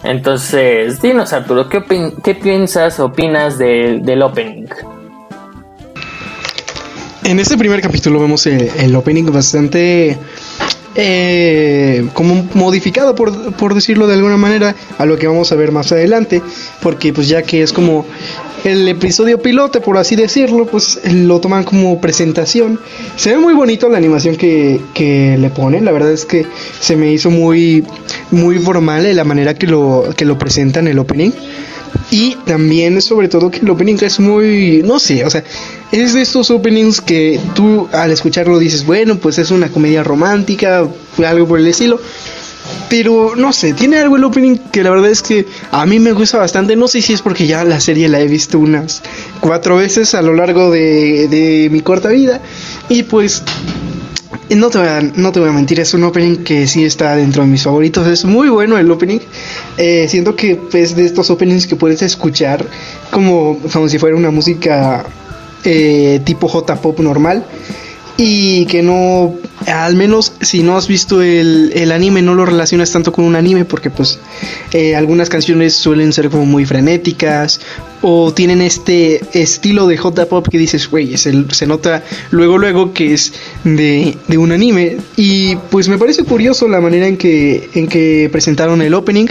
Entonces, 0.03 1.01
dinos 1.01 1.33
Arturo, 1.33 1.69
¿qué, 1.69 1.81
qué 2.23 2.35
piensas, 2.35 2.99
opinas 2.99 3.57
del 3.57 4.21
opening? 4.21 4.65
En 7.25 7.39
este 7.39 7.57
primer 7.57 7.81
capítulo 7.81 8.19
vemos 8.19 8.45
el, 8.47 8.95
opening 8.95 9.25
bastante 9.31 10.17
eh, 10.95 12.05
como 12.13 12.49
modificado 12.53 13.15
por, 13.15 13.53
por, 13.53 13.73
decirlo 13.73 14.07
de 14.07 14.15
alguna 14.15 14.35
manera 14.35 14.75
a 14.97 15.05
lo 15.05 15.17
que 15.17 15.27
vamos 15.27 15.51
a 15.51 15.55
ver 15.55 15.71
más 15.71 15.91
adelante 15.93 16.41
porque 16.81 17.13
pues 17.13 17.29
ya 17.29 17.41
que 17.41 17.61
es 17.61 17.71
como 17.71 18.05
el 18.65 18.87
episodio 18.89 19.41
pilote 19.41 19.79
por 19.79 19.97
así 19.97 20.17
decirlo 20.17 20.65
pues 20.65 20.99
lo 21.05 21.39
toman 21.39 21.63
como 21.63 22.01
presentación. 22.01 22.79
Se 23.15 23.31
ve 23.31 23.37
muy 23.37 23.53
bonito 23.53 23.87
la 23.87 23.97
animación 23.97 24.35
que, 24.35 24.81
que 24.93 25.37
le 25.37 25.49
ponen. 25.49 25.85
La 25.85 25.91
verdad 25.91 26.11
es 26.11 26.25
que 26.25 26.45
se 26.79 26.97
me 26.97 27.11
hizo 27.11 27.31
muy 27.31 27.85
muy 28.31 28.59
formal 28.59 29.15
la 29.15 29.23
manera 29.23 29.53
que 29.53 29.67
lo 29.67 30.09
que 30.15 30.25
lo 30.25 30.37
presentan 30.37 30.87
el 30.87 30.99
opening 30.99 31.31
y 32.11 32.35
también, 32.45 33.01
sobre 33.01 33.27
todo, 33.27 33.49
que 33.49 33.59
el 33.59 33.69
opening 33.69 33.97
es 34.01 34.19
muy, 34.19 34.81
no 34.83 34.99
sé, 34.99 35.25
o 35.25 35.29
sea, 35.29 35.43
es 35.91 36.13
de 36.13 36.21
estos 36.21 36.51
openings 36.51 37.01
que 37.01 37.39
tú 37.55 37.87
al 37.91 38.11
escucharlo 38.11 38.59
dices, 38.59 38.85
bueno, 38.85 39.17
pues 39.17 39.37
es 39.39 39.51
una 39.51 39.69
comedia 39.69 40.03
romántica, 40.03 40.87
algo 41.25 41.47
por 41.47 41.59
el 41.59 41.67
estilo. 41.67 41.99
Pero 42.89 43.35
no 43.35 43.51
sé, 43.51 43.73
tiene 43.73 43.97
algo 43.97 44.15
el 44.15 44.23
opening 44.23 44.57
que 44.57 44.83
la 44.83 44.89
verdad 44.89 45.09
es 45.09 45.21
que 45.21 45.45
a 45.71 45.85
mí 45.85 45.99
me 45.99 46.13
gusta 46.13 46.37
bastante. 46.37 46.75
No 46.75 46.87
sé 46.87 47.01
si 47.01 47.11
es 47.11 47.21
porque 47.21 47.45
ya 47.45 47.63
la 47.65 47.79
serie 47.81 48.07
la 48.07 48.21
he 48.21 48.27
visto 48.27 48.57
unas 48.57 49.01
cuatro 49.41 49.75
veces 49.75 50.13
a 50.13 50.21
lo 50.21 50.33
largo 50.33 50.71
de, 50.71 51.27
de 51.27 51.69
mi 51.71 51.81
corta 51.81 52.09
vida. 52.09 52.41
Y 52.87 53.03
pues 53.03 53.43
no 54.49 54.69
te, 54.69 54.77
voy 54.77 54.87
a, 54.87 55.01
no 55.01 55.31
te 55.31 55.39
voy 55.39 55.49
a 55.49 55.51
mentir, 55.51 55.79
es 55.79 55.93
un 55.93 56.03
opening 56.03 56.43
que 56.43 56.67
sí 56.67 56.85
está 56.85 57.15
dentro 57.15 57.43
de 57.43 57.49
mis 57.49 57.63
favoritos. 57.63 58.07
Es 58.07 58.25
muy 58.25 58.49
bueno 58.49 58.77
el 58.77 58.89
opening. 58.91 59.19
Eh, 59.77 60.07
siento 60.09 60.35
que 60.35 60.59
es 60.73 60.95
de 60.95 61.05
estos 61.05 61.29
openings 61.29 61.67
que 61.67 61.75
puedes 61.75 62.01
escuchar 62.01 62.65
como, 63.11 63.59
como 63.71 63.89
si 63.89 63.97
fuera 63.99 64.15
una 64.15 64.31
música 64.31 65.05
eh, 65.63 66.21
tipo 66.23 66.47
J-pop 66.47 66.99
normal 66.99 67.45
y 68.17 68.65
que 68.67 68.83
no, 68.83 69.35
al 69.65 69.95
menos 69.95 70.33
si 70.41 70.61
no 70.61 70.77
has 70.77 70.87
visto 70.87 71.21
el, 71.21 71.71
el, 71.73 71.91
anime, 71.91 72.21
no 72.21 72.35
lo 72.35 72.45
relacionas 72.45 72.91
tanto 72.91 73.11
con 73.11 73.25
un 73.25 73.35
anime 73.35 73.65
porque 73.65 73.89
pues 73.89 74.19
eh, 74.71 74.95
algunas 74.95 75.29
canciones 75.29 75.73
suelen 75.73 76.13
ser 76.13 76.29
como 76.29 76.45
muy 76.45 76.65
frenéticas 76.65 77.59
o 78.01 78.31
tienen 78.33 78.61
este 78.61 79.21
estilo 79.33 79.87
de 79.87 79.97
J-Pop 79.97 80.47
que 80.47 80.57
dices, 80.57 80.89
güey, 80.89 81.17
se, 81.17 81.65
nota 81.65 82.03
luego, 82.29 82.57
luego 82.57 82.93
que 82.93 83.13
es 83.13 83.33
de, 83.63 84.15
de, 84.27 84.37
un 84.37 84.51
anime 84.51 84.97
y 85.15 85.55
pues 85.55 85.87
me 85.87 85.97
parece 85.97 86.23
curioso 86.23 86.67
la 86.67 86.81
manera 86.81 87.07
en 87.07 87.17
que, 87.17 87.69
en 87.73 87.87
que 87.87 88.29
presentaron 88.31 88.81
el 88.81 88.93
opening 88.93 89.27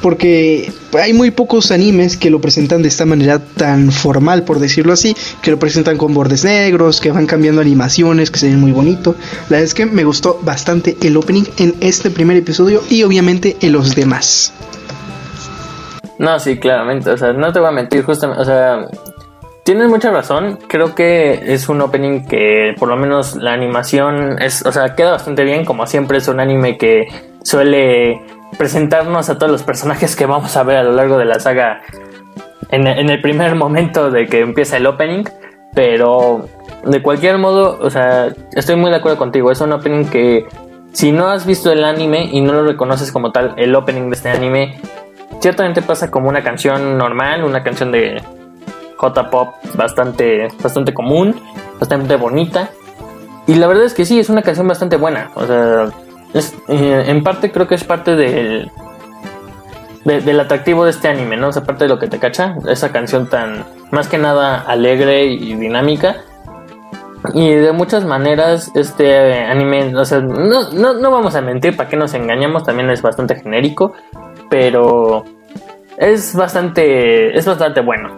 porque 0.00 0.70
hay 0.98 1.12
muy 1.12 1.30
pocos 1.30 1.70
animes 1.70 2.16
que 2.16 2.30
lo 2.30 2.40
presentan 2.40 2.82
de 2.82 2.88
esta 2.88 3.04
manera 3.04 3.38
tan 3.38 3.90
formal, 3.90 4.44
por 4.44 4.58
decirlo 4.58 4.92
así, 4.92 5.16
que 5.42 5.50
lo 5.50 5.58
presentan 5.58 5.96
con 5.96 6.14
bordes 6.14 6.44
negros, 6.44 7.00
que 7.00 7.10
van 7.10 7.26
cambiando 7.26 7.60
animaciones, 7.60 8.30
que 8.30 8.38
se 8.38 8.48
ven 8.48 8.60
muy 8.60 8.72
bonito. 8.72 9.14
La 9.48 9.56
verdad 9.56 9.64
es 9.64 9.74
que 9.74 9.86
me 9.86 10.04
gustó 10.04 10.38
bastante 10.42 10.96
el 11.02 11.16
opening 11.16 11.44
en 11.58 11.74
este 11.80 12.10
primer 12.10 12.36
episodio 12.36 12.82
y 12.90 13.02
obviamente 13.02 13.56
en 13.60 13.72
los 13.72 13.94
demás. 13.94 14.52
No, 16.18 16.38
sí, 16.40 16.58
claramente, 16.58 17.10
o 17.10 17.16
sea, 17.16 17.32
no 17.32 17.52
te 17.52 17.60
voy 17.60 17.68
a 17.68 17.72
mentir, 17.72 18.02
justamente, 18.02 18.40
o 18.40 18.44
sea, 18.44 18.86
tienes 19.66 19.88
mucha 19.88 20.10
razón. 20.10 20.58
Creo 20.68 20.94
que 20.94 21.40
es 21.52 21.68
un 21.68 21.82
opening 21.82 22.24
que 22.24 22.74
por 22.78 22.88
lo 22.88 22.96
menos 22.96 23.34
la 23.34 23.52
animación 23.52 24.40
es, 24.40 24.64
o 24.64 24.72
sea, 24.72 24.94
queda 24.94 25.10
bastante 25.10 25.44
bien. 25.44 25.64
Como 25.64 25.86
siempre 25.86 26.18
es 26.18 26.28
un 26.28 26.40
anime 26.40 26.78
que 26.78 27.08
suele 27.42 28.20
presentarnos 28.58 29.28
a 29.28 29.38
todos 29.38 29.50
los 29.50 29.62
personajes 29.62 30.16
que 30.16 30.26
vamos 30.26 30.56
a 30.56 30.62
ver 30.62 30.76
a 30.76 30.82
lo 30.82 30.92
largo 30.92 31.18
de 31.18 31.24
la 31.24 31.40
saga 31.40 31.82
en, 32.70 32.86
el 32.86 33.20
primer 33.20 33.54
momento 33.54 34.10
de 34.10 34.26
que 34.26 34.40
empieza 34.40 34.76
el 34.76 34.86
opening. 34.86 35.24
Pero 35.74 36.48
de 36.84 37.02
cualquier 37.02 37.36
modo, 37.36 37.78
o 37.80 37.90
sea, 37.90 38.32
estoy 38.52 38.76
muy 38.76 38.90
de 38.90 38.96
acuerdo 38.96 39.18
contigo. 39.18 39.50
Es 39.50 39.60
un 39.60 39.72
opening 39.72 40.06
que 40.06 40.46
si 40.92 41.12
no 41.12 41.28
has 41.28 41.44
visto 41.44 41.70
el 41.70 41.84
anime 41.84 42.30
y 42.32 42.40
no 42.40 42.54
lo 42.54 42.64
reconoces 42.64 43.12
como 43.12 43.30
tal, 43.30 43.52
el 43.58 43.74
opening 43.74 44.08
de 44.08 44.16
este 44.16 44.30
anime, 44.30 44.80
ciertamente 45.40 45.82
pasa 45.82 46.10
como 46.10 46.30
una 46.30 46.42
canción 46.42 46.96
normal, 46.96 47.44
una 47.44 47.62
canción 47.62 47.92
de 47.92 48.22
J-pop 48.96 49.54
bastante, 49.74 50.48
bastante 50.62 50.94
común, 50.94 51.38
bastante 51.78 52.16
bonita. 52.16 52.70
Y 53.46 53.56
la 53.56 53.66
verdad 53.66 53.84
es 53.84 53.92
que 53.92 54.06
sí, 54.06 54.18
es 54.18 54.30
una 54.30 54.40
canción 54.40 54.66
bastante 54.66 54.96
buena. 54.96 55.30
O 55.34 55.46
sea, 55.46 55.90
eh, 56.68 57.04
en 57.06 57.22
parte 57.22 57.50
creo 57.50 57.66
que 57.66 57.74
es 57.74 57.84
parte 57.84 58.16
del, 58.16 58.70
del 60.04 60.40
atractivo 60.40 60.84
de 60.84 60.90
este 60.90 61.08
anime, 61.08 61.36
¿no? 61.36 61.48
O 61.48 61.52
sea, 61.52 61.64
parte 61.64 61.84
de 61.84 61.88
lo 61.88 61.98
que 61.98 62.08
te 62.08 62.18
cacha, 62.18 62.56
esa 62.68 62.92
canción 62.92 63.28
tan, 63.28 63.64
más 63.90 64.08
que 64.08 64.18
nada 64.18 64.58
alegre 64.58 65.26
y 65.26 65.54
dinámica. 65.54 66.16
Y 67.34 67.50
de 67.50 67.72
muchas 67.72 68.04
maneras, 68.04 68.70
este 68.74 69.44
anime, 69.44 69.96
o 69.96 70.04
sea, 70.04 70.20
no, 70.20 70.70
no, 70.70 71.10
vamos 71.10 71.34
a 71.34 71.40
mentir, 71.40 71.76
para 71.76 71.88
que 71.88 71.96
nos 71.96 72.14
engañamos, 72.14 72.64
también 72.64 72.88
es 72.90 73.02
bastante 73.02 73.34
genérico, 73.34 73.94
pero 74.48 75.24
es 75.96 76.36
bastante, 76.36 77.36
es 77.36 77.44
bastante 77.44 77.80
bueno, 77.80 78.10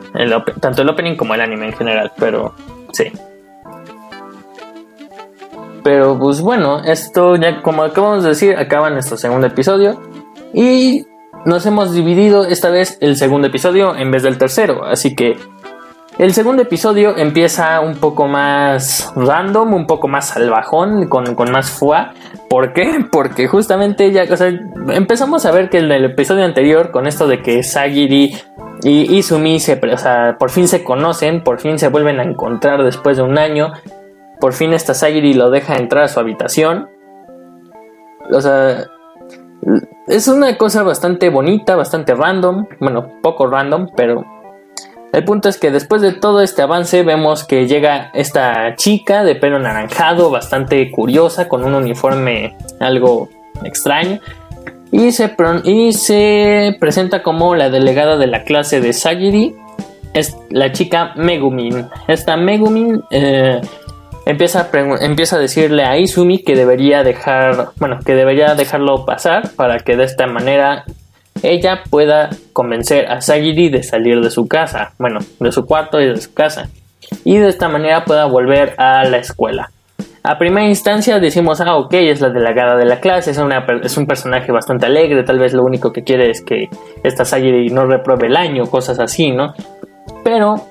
tanto 0.61 0.83
el 0.83 0.89
opening 0.91 1.17
como 1.17 1.35
el 1.35 1.41
anime 1.41 1.67
en 1.67 1.73
general, 1.73 2.13
pero 2.19 2.55
sí. 2.93 3.11
Pero 5.89 6.19
pues 6.19 6.43
bueno, 6.43 6.81
esto 6.85 7.37
ya 7.37 7.63
como 7.63 7.83
acabamos 7.83 8.23
de 8.23 8.29
decir, 8.29 8.55
acaba 8.59 8.91
nuestro 8.91 9.17
segundo 9.17 9.47
episodio. 9.47 9.99
Y 10.53 11.07
nos 11.47 11.65
hemos 11.65 11.95
dividido 11.95 12.45
esta 12.45 12.69
vez 12.69 12.99
el 13.01 13.17
segundo 13.17 13.47
episodio 13.47 13.97
en 13.97 14.11
vez 14.11 14.23
del 14.23 14.37
tercero. 14.37 14.85
Así 14.85 15.17
que 15.17 15.39
el 16.19 16.35
segundo 16.35 16.61
episodio 16.61 17.17
empieza 17.17 17.81
un 17.81 17.95
poco 17.95 18.27
más 18.27 19.11
random, 19.17 19.73
un 19.73 19.87
poco 19.87 20.09
más 20.09 20.29
salvajón, 20.29 21.09
con, 21.09 21.51
más 21.51 21.71
fuá. 21.71 22.13
¿Por 22.51 22.75
qué? 22.75 23.07
Porque 23.11 23.49
justamente 23.49 24.13
ya, 24.13 24.25
o 24.25 24.93
empezamos 24.93 25.47
a 25.47 25.53
ver 25.53 25.71
que 25.71 25.79
en 25.79 25.91
el 25.91 26.05
episodio 26.05 26.45
anterior, 26.45 26.91
con 26.91 27.07
esto 27.07 27.27
de 27.27 27.41
que 27.41 27.63
Sagiri 27.63 28.37
y 28.83 29.17
Izumi 29.17 29.59
se, 29.59 29.79
por 29.79 30.51
fin 30.51 30.69
se 30.69 30.85
conocen, 30.85 31.43
por 31.43 31.61
fin 31.61 31.79
se 31.79 31.89
vuelven 31.89 32.21
a 32.21 32.25
encontrar 32.25 32.85
después 32.85 33.17
de 33.17 33.23
un 33.23 33.39
año. 33.39 33.73
Por 34.41 34.53
fin 34.53 34.73
esta 34.73 34.95
Sagiri 34.95 35.35
lo 35.35 35.51
deja 35.51 35.77
entrar 35.77 36.05
a 36.05 36.09
su 36.09 36.21
habitación. 36.21 36.89
O 38.31 38.41
sea, 38.41 38.87
es 40.07 40.29
una 40.29 40.57
cosa 40.57 40.83
bastante 40.83 41.29
bonita, 41.29 41.77
bastante 41.77 42.15
random. 42.15 42.67
Bueno, 42.81 43.21
poco 43.23 43.47
random, 43.47 43.89
pero 43.97 44.25
el 45.13 45.25
punto 45.25 45.49
es 45.49 45.59
que 45.59 45.71
después 45.71 46.03
de 46.03 46.13
todo 46.13 46.43
este 46.43 46.63
avance 46.63 47.03
vemos 47.03 47.45
que 47.45 47.67
llega 47.67 48.11
esta 48.15 48.75
chica 48.77 49.25
de 49.25 49.35
pelo 49.35 49.57
anaranjado, 49.57 50.31
bastante 50.31 50.91
curiosa, 50.91 51.49
con 51.49 51.65
un 51.65 51.75
uniforme 51.75 52.57
algo 52.79 53.29
extraño. 53.65 54.21
Y 54.91 55.13
se, 55.13 55.35
y 55.65 55.93
se 55.93 56.77
presenta 56.79 57.23
como 57.23 57.55
la 57.55 57.71
delegada 57.71 58.17
de 58.17 58.27
la 58.27 58.45
clase 58.45 58.81
de 58.81 58.93
Sagiri. 58.93 59.57
Es 60.15 60.37
la 60.51 60.73
chica 60.73 61.13
Megumin. 61.17 61.87
Esta 62.07 62.37
Megumin 62.37 63.03
eh, 63.11 63.61
empieza, 64.29 64.69
a 64.71 65.05
empieza 65.05 65.37
a 65.37 65.39
decirle 65.39 65.85
a 65.85 65.97
Izumi 65.97 66.43
que 66.45 66.55
debería 66.55 67.03
dejar, 67.03 67.71
bueno, 67.77 67.99
que 68.05 68.15
debería 68.15 68.55
dejarlo 68.55 69.07
pasar 69.07 69.51
para 69.57 69.79
que 69.79 69.97
de 69.97 70.05
esta 70.05 70.27
manera 70.27 70.85
ella 71.43 71.83
pueda 71.89 72.29
convencer 72.53 73.11
a 73.11 73.23
Sagiri 73.23 73.71
de 73.71 73.83
salir 73.83 74.21
de 74.21 74.31
su 74.31 74.47
casa, 74.47 74.93
bueno, 74.99 75.21
de 75.41 75.51
su 75.51 75.65
cuarto 75.65 76.01
y 76.01 76.09
de 76.09 76.21
su 76.21 76.35
casa, 76.35 76.69
y 77.25 77.39
de 77.39 77.49
esta 77.49 77.69
manera 77.69 78.05
pueda 78.05 78.27
volver 78.27 78.75
a 78.77 79.05
la 79.05 79.17
escuela. 79.17 79.71
A 80.23 80.37
primera 80.37 80.67
instancia 80.67 81.21
decimos, 81.21 81.63
ah, 81.63 81.77
ok, 81.77 81.95
es 81.95 82.21
la 82.21 82.29
delegada 82.29 82.77
de 82.77 82.85
la 82.85 83.01
clase, 83.01 83.31
es, 83.31 83.39
una, 83.39 83.65
es 83.83 83.97
un 83.97 84.07
personaje 84.07 84.53
bastante 84.53 84.85
alegre, 84.85 85.23
tal 85.23 85.39
vez 85.39 85.55
lo 85.55 85.63
único 85.63 85.91
que 85.91 86.05
quiere 86.05 86.29
es 86.29 86.43
que 86.43 86.69
esta 87.03 87.25
Sagiri 87.25 87.71
no 87.71 87.87
repruebe 87.87 88.27
el 88.27 88.37
año, 88.37 88.67
cosas 88.67 88.99
así, 88.99 89.31
¿no? 89.31 89.55
Pero 90.23 90.67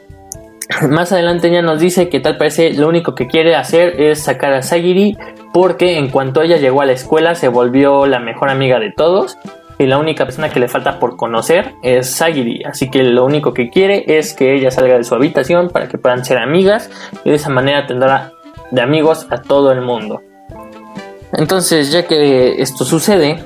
más 0.89 1.11
adelante 1.11 1.47
ella 1.47 1.61
nos 1.61 1.79
dice 1.79 2.09
que 2.09 2.19
tal 2.19 2.37
parece 2.37 2.73
lo 2.73 2.87
único 2.87 3.15
que 3.15 3.27
quiere 3.27 3.55
hacer 3.55 3.99
es 4.01 4.23
sacar 4.23 4.53
a 4.53 4.61
Sagiri 4.61 5.17
porque 5.53 5.97
en 5.97 6.09
cuanto 6.09 6.41
ella 6.41 6.57
llegó 6.57 6.81
a 6.81 6.85
la 6.85 6.91
escuela 6.93 7.35
se 7.35 7.47
volvió 7.47 8.05
la 8.05 8.19
mejor 8.19 8.49
amiga 8.49 8.79
de 8.79 8.91
todos 8.91 9.37
y 9.79 9.85
la 9.85 9.97
única 9.97 10.25
persona 10.25 10.49
que 10.49 10.59
le 10.59 10.67
falta 10.67 10.99
por 10.99 11.17
conocer 11.17 11.73
es 11.83 12.09
Sagiri, 12.09 12.63
así 12.63 12.89
que 12.89 13.03
lo 13.03 13.23
único 13.25 13.53
que 13.53 13.69
quiere 13.69 14.05
es 14.17 14.33
que 14.33 14.55
ella 14.55 14.71
salga 14.71 14.97
de 14.97 15.03
su 15.03 15.13
habitación 15.13 15.69
para 15.69 15.87
que 15.87 15.97
puedan 15.97 16.25
ser 16.25 16.39
amigas 16.39 16.89
y 17.23 17.29
de 17.29 17.35
esa 17.35 17.49
manera 17.49 17.85
tendrá 17.85 18.31
de 18.71 18.81
amigos 18.81 19.27
a 19.29 19.41
todo 19.41 19.71
el 19.71 19.81
mundo. 19.81 20.21
Entonces, 21.33 21.91
ya 21.91 22.07
que 22.07 22.61
esto 22.61 22.85
sucede, 22.85 23.43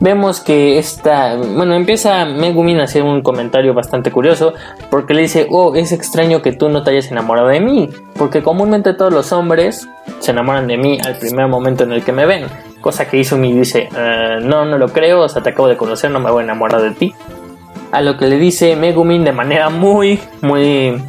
vemos 0.00 0.40
que 0.40 0.78
esta, 0.78 1.36
bueno, 1.36 1.74
empieza 1.74 2.24
Megumin 2.24 2.80
a 2.80 2.84
hacer 2.84 3.02
un 3.02 3.22
comentario 3.22 3.74
bastante 3.74 4.10
curioso 4.10 4.54
porque 4.90 5.14
le 5.14 5.22
dice, 5.22 5.46
oh, 5.50 5.74
es 5.74 5.92
extraño 5.92 6.42
que 6.42 6.52
tú 6.52 6.68
no 6.68 6.82
te 6.82 6.90
hayas 6.90 7.10
enamorado 7.10 7.48
de 7.48 7.60
mí, 7.60 7.88
porque 8.16 8.42
comúnmente 8.42 8.94
todos 8.94 9.12
los 9.12 9.32
hombres 9.32 9.88
se 10.20 10.30
enamoran 10.30 10.66
de 10.66 10.76
mí 10.76 10.98
al 11.04 11.16
primer 11.18 11.48
momento 11.48 11.84
en 11.84 11.92
el 11.92 12.04
que 12.04 12.12
me 12.12 12.26
ven. 12.26 12.46
Cosa 12.80 13.08
que 13.08 13.18
Izumi 13.18 13.52
dice, 13.52 13.88
eh, 13.96 14.38
no, 14.42 14.64
no 14.64 14.76
lo 14.76 14.88
creo, 14.88 15.22
o 15.22 15.28
sea, 15.28 15.42
te 15.42 15.50
acabo 15.50 15.68
de 15.68 15.76
conocer, 15.76 16.10
no 16.10 16.20
me 16.20 16.30
voy 16.30 16.42
a 16.42 16.44
enamorar 16.44 16.82
de 16.82 16.90
ti. 16.90 17.14
A 17.92 18.00
lo 18.02 18.18
que 18.18 18.26
le 18.26 18.36
dice 18.36 18.76
Megumin 18.76 19.24
de 19.24 19.32
manera 19.32 19.70
muy, 19.70 20.20
muy 20.42 21.00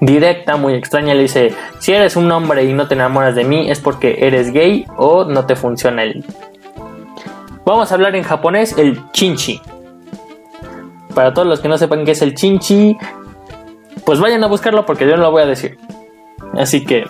directa, 0.00 0.56
muy 0.56 0.74
extraña, 0.74 1.14
le 1.14 1.22
dice, 1.22 1.54
si 1.78 1.92
eres 1.92 2.16
un 2.16 2.30
hombre 2.32 2.64
y 2.64 2.72
no 2.72 2.88
te 2.88 2.94
enamoras 2.94 3.34
de 3.34 3.44
mí 3.44 3.70
es 3.70 3.78
porque 3.78 4.18
eres 4.26 4.52
gay 4.52 4.86
o 4.96 5.24
no 5.24 5.46
te 5.46 5.54
funciona 5.54 6.02
el... 6.02 6.24
Vamos 7.64 7.90
a 7.90 7.94
hablar 7.94 8.16
en 8.16 8.24
japonés 8.24 8.76
el 8.76 9.10
chinchi. 9.12 9.60
Para 11.14 11.32
todos 11.32 11.46
los 11.46 11.60
que 11.60 11.68
no 11.68 11.78
sepan 11.78 12.04
qué 12.04 12.12
es 12.12 12.22
el 12.22 12.34
chinchi, 12.34 12.96
pues 14.04 14.18
vayan 14.18 14.42
a 14.42 14.48
buscarlo 14.48 14.84
porque 14.84 15.06
yo 15.06 15.16
no 15.16 15.22
lo 15.22 15.30
voy 15.30 15.42
a 15.42 15.46
decir. 15.46 15.78
Así 16.54 16.84
que, 16.84 17.04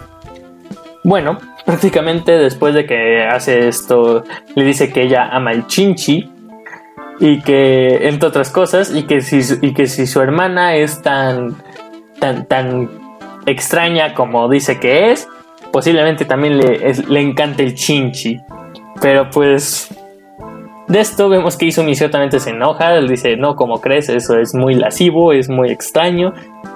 bueno, 1.05 1.39
prácticamente 1.65 2.33
después 2.33 2.75
de 2.75 2.85
que 2.85 3.25
hace 3.25 3.69
esto, 3.69 4.25
le 4.55 4.65
dice 4.65 4.93
que 4.93 5.03
ella 5.03 5.29
ama 5.33 5.53
el 5.53 5.67
chinchi 5.67 6.31
y 7.19 7.41
que, 7.41 8.09
entre 8.09 8.29
otras 8.29 8.51
cosas, 8.51 8.95
y 8.95 9.05
que 9.05 9.21
si, 9.21 9.41
y 9.63 9.73
que 9.73 9.87
si 9.87 10.07
su 10.07 10.21
hermana 10.21 10.77
es 10.77 11.01
tan, 11.01 11.57
tan, 12.19 12.47
tan 12.47 12.91
extraña 13.47 14.15
como 14.15 14.49
dice 14.49 14.79
que 14.79 15.13
es, 15.13 15.29
posiblemente 15.73 16.25
también 16.25 16.59
le, 16.59 16.93
le 16.95 17.21
encante 17.21 17.63
el 17.63 17.75
chinchi. 17.75 18.41
Pero 19.01 19.31
pues 19.31 19.89
de 20.89 21.01
esto 21.01 21.29
vemos 21.29 21.57
que 21.57 21.67
Izumi 21.67 21.95
ciertamente 21.95 22.41
se 22.41 22.51
enoja, 22.51 22.95
él 22.97 23.09
dice, 23.09 23.37
no, 23.37 23.57
como 23.57 23.81
crees, 23.81 24.09
eso 24.09 24.39
es 24.39 24.55
muy 24.55 24.75
lascivo, 24.75 25.33
es 25.33 25.49
muy 25.49 25.71
extraño, 25.71 26.35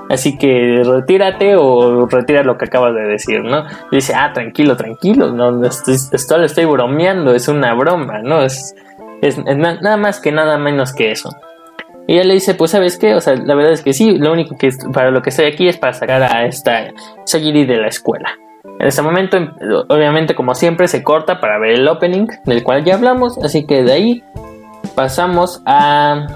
así 0.08 0.38
que 0.38 0.82
retírate 0.84 1.56
o 1.56 2.06
retira 2.06 2.42
lo 2.42 2.56
que 2.56 2.66
acabas 2.66 2.94
de 2.94 3.02
decir, 3.02 3.42
¿no? 3.42 3.64
Dice, 3.90 4.14
ah, 4.14 4.32
tranquilo, 4.32 4.76
tranquilo, 4.76 5.32
no, 5.32 5.64
esto, 5.64 6.38
lo 6.38 6.44
estoy 6.44 6.64
bromeando, 6.64 7.34
es 7.34 7.48
una 7.48 7.74
broma, 7.74 8.20
¿no? 8.20 8.42
Es, 8.42 8.74
es, 9.22 9.38
nada 9.38 9.96
más 9.96 10.20
que 10.20 10.32
nada 10.32 10.56
menos 10.56 10.92
que 10.92 11.10
eso. 11.10 11.30
Y 12.06 12.14
ella 12.14 12.24
le 12.24 12.34
dice, 12.34 12.54
pues 12.54 12.70
sabes 12.70 12.98
qué, 12.98 13.16
o 13.16 13.20
sea, 13.20 13.34
la 13.34 13.54
verdad 13.56 13.72
es 13.72 13.82
que 13.82 13.92
sí, 13.92 14.16
lo 14.16 14.32
único 14.32 14.56
que 14.56 14.70
para 14.92 15.10
lo 15.10 15.22
que 15.22 15.30
estoy 15.30 15.46
aquí 15.46 15.66
es 15.66 15.76
para 15.76 15.92
sacar 15.92 16.22
a 16.22 16.46
esta 16.46 16.92
Sagiri 17.24 17.66
de 17.66 17.78
la 17.78 17.88
escuela. 17.88 18.30
En 18.78 18.86
este 18.86 19.02
momento, 19.02 19.38
obviamente, 19.88 20.34
como 20.34 20.54
siempre, 20.54 20.86
se 20.86 21.02
corta 21.02 21.40
para 21.40 21.58
ver 21.58 21.70
el 21.70 21.88
opening 21.88 22.26
del 22.44 22.62
cual 22.62 22.84
ya 22.84 22.94
hablamos. 22.94 23.38
Así 23.38 23.66
que 23.66 23.82
de 23.82 23.92
ahí 23.92 24.24
pasamos 24.94 25.62
a. 25.64 26.26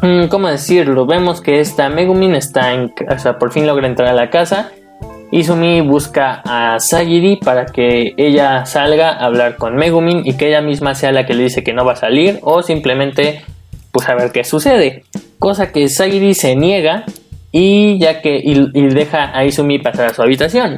Mm, 0.00 0.26
¿Cómo 0.28 0.48
decirlo? 0.48 1.06
Vemos 1.06 1.40
que 1.40 1.60
esta 1.60 1.88
Megumin 1.88 2.34
está 2.34 2.72
en. 2.72 2.92
Sea, 3.18 3.38
por 3.38 3.52
fin 3.52 3.66
logra 3.66 3.88
entrar 3.88 4.08
a 4.08 4.14
la 4.14 4.30
casa. 4.30 4.70
Izumi 5.32 5.80
busca 5.80 6.42
a 6.44 6.78
Sagiri 6.78 7.36
para 7.36 7.66
que 7.66 8.14
ella 8.16 8.66
salga 8.66 9.10
a 9.10 9.24
hablar 9.24 9.56
con 9.56 9.74
Megumin 9.74 10.22
y 10.24 10.36
que 10.36 10.46
ella 10.48 10.60
misma 10.60 10.94
sea 10.94 11.10
la 11.10 11.26
que 11.26 11.34
le 11.34 11.44
dice 11.44 11.64
que 11.64 11.72
no 11.72 11.84
va 11.84 11.94
a 11.94 11.96
salir 11.96 12.38
o 12.42 12.62
simplemente 12.62 13.42
pues 13.90 14.08
a 14.08 14.14
ver 14.14 14.30
qué 14.30 14.44
sucede. 14.44 15.02
Cosa 15.40 15.72
que 15.72 15.88
Sagiri 15.88 16.34
se 16.34 16.54
niega 16.54 17.04
y 17.50 17.98
ya 17.98 18.20
que 18.22 18.40
y 18.44 18.88
deja 18.90 19.36
a 19.36 19.44
Izumi 19.44 19.80
pasar 19.80 20.06
a 20.06 20.14
su 20.14 20.22
habitación. 20.22 20.76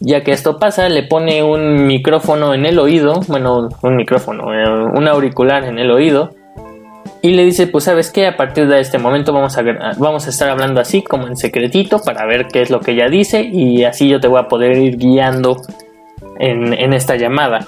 Ya 0.00 0.24
que 0.24 0.32
esto 0.32 0.58
pasa, 0.58 0.88
le 0.88 1.02
pone 1.02 1.42
un 1.42 1.86
micrófono 1.86 2.54
en 2.54 2.64
el 2.64 2.78
oído, 2.78 3.20
bueno, 3.28 3.68
un 3.82 3.96
micrófono, 3.96 4.54
eh, 4.54 4.66
un 4.94 5.06
auricular 5.06 5.64
en 5.64 5.78
el 5.78 5.90
oído, 5.90 6.30
y 7.22 7.32
le 7.32 7.44
dice, 7.44 7.66
pues 7.66 7.84
sabes 7.84 8.10
qué, 8.10 8.26
a 8.26 8.36
partir 8.36 8.66
de 8.66 8.80
este 8.80 8.98
momento 8.98 9.32
vamos 9.32 9.58
a, 9.58 9.62
vamos 9.98 10.26
a 10.26 10.30
estar 10.30 10.48
hablando 10.48 10.80
así 10.80 11.02
como 11.02 11.26
en 11.26 11.36
secretito 11.36 11.98
para 11.98 12.24
ver 12.24 12.46
qué 12.46 12.62
es 12.62 12.70
lo 12.70 12.80
que 12.80 12.92
ella 12.92 13.08
dice 13.08 13.42
y 13.42 13.84
así 13.84 14.08
yo 14.08 14.20
te 14.20 14.28
voy 14.28 14.40
a 14.40 14.48
poder 14.48 14.76
ir 14.78 14.96
guiando 14.96 15.60
en, 16.38 16.92
esta 16.94 17.16
llamada. 17.16 17.66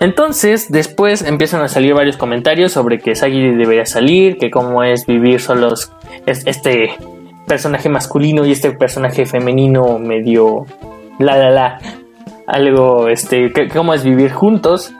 Entonces, 0.00 0.72
después 0.72 1.22
empiezan 1.22 1.62
a 1.62 1.68
salir 1.68 1.94
varios 1.94 2.16
comentarios 2.16 2.72
sobre 2.72 2.98
que 2.98 3.14
Sagiri 3.14 3.54
debería 3.54 3.86
salir, 3.86 4.36
que 4.36 4.50
cómo 4.50 4.82
es 4.82 5.06
vivir 5.06 5.40
solos 5.40 5.92
este 6.26 6.96
personaje 7.46 7.88
masculino 7.88 8.44
y 8.44 8.50
este 8.50 8.72
personaje 8.72 9.26
femenino 9.26 10.00
medio 10.00 10.66
la, 11.18 11.36
la, 11.36 11.50
la, 11.50 11.78
algo, 12.46 13.08
este, 13.08 13.52
cómo 13.72 13.94
es 13.94 14.04
vivir 14.04 14.32
juntos. 14.32 14.92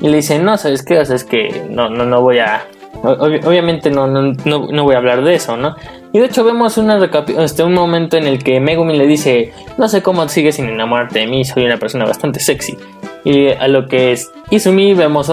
Y 0.00 0.08
le 0.08 0.16
dice, 0.16 0.38
no, 0.38 0.56
¿sabes 0.58 0.82
qué? 0.82 0.98
O 0.98 1.04
sea, 1.04 1.16
es 1.16 1.24
que 1.24 1.64
no, 1.70 1.88
no, 1.88 2.04
no 2.04 2.20
voy 2.20 2.38
a... 2.38 2.66
obviamente 3.02 3.90
no, 3.90 4.06
no, 4.06 4.34
no, 4.44 4.84
voy 4.84 4.94
a 4.94 4.98
hablar 4.98 5.24
de 5.24 5.34
eso, 5.34 5.56
¿no? 5.56 5.74
Y 6.12 6.18
de 6.18 6.26
hecho 6.26 6.44
vemos 6.44 6.78
una 6.78 6.98
este, 7.38 7.62
un 7.62 7.74
momento 7.74 8.16
en 8.16 8.26
el 8.26 8.42
que 8.42 8.60
Megumi 8.60 8.96
le 8.96 9.06
dice, 9.06 9.52
no 9.78 9.88
sé 9.88 10.02
cómo 10.02 10.28
sigues 10.28 10.56
sin 10.56 10.66
enamorarte 10.66 11.20
de 11.20 11.26
mí, 11.26 11.44
soy 11.44 11.64
una 11.64 11.78
persona 11.78 12.04
bastante 12.04 12.40
sexy. 12.40 12.76
Y 13.24 13.48
a 13.48 13.68
lo 13.68 13.88
que 13.88 14.12
es 14.12 14.30
Izumi 14.50 14.94
vemos 14.94 15.32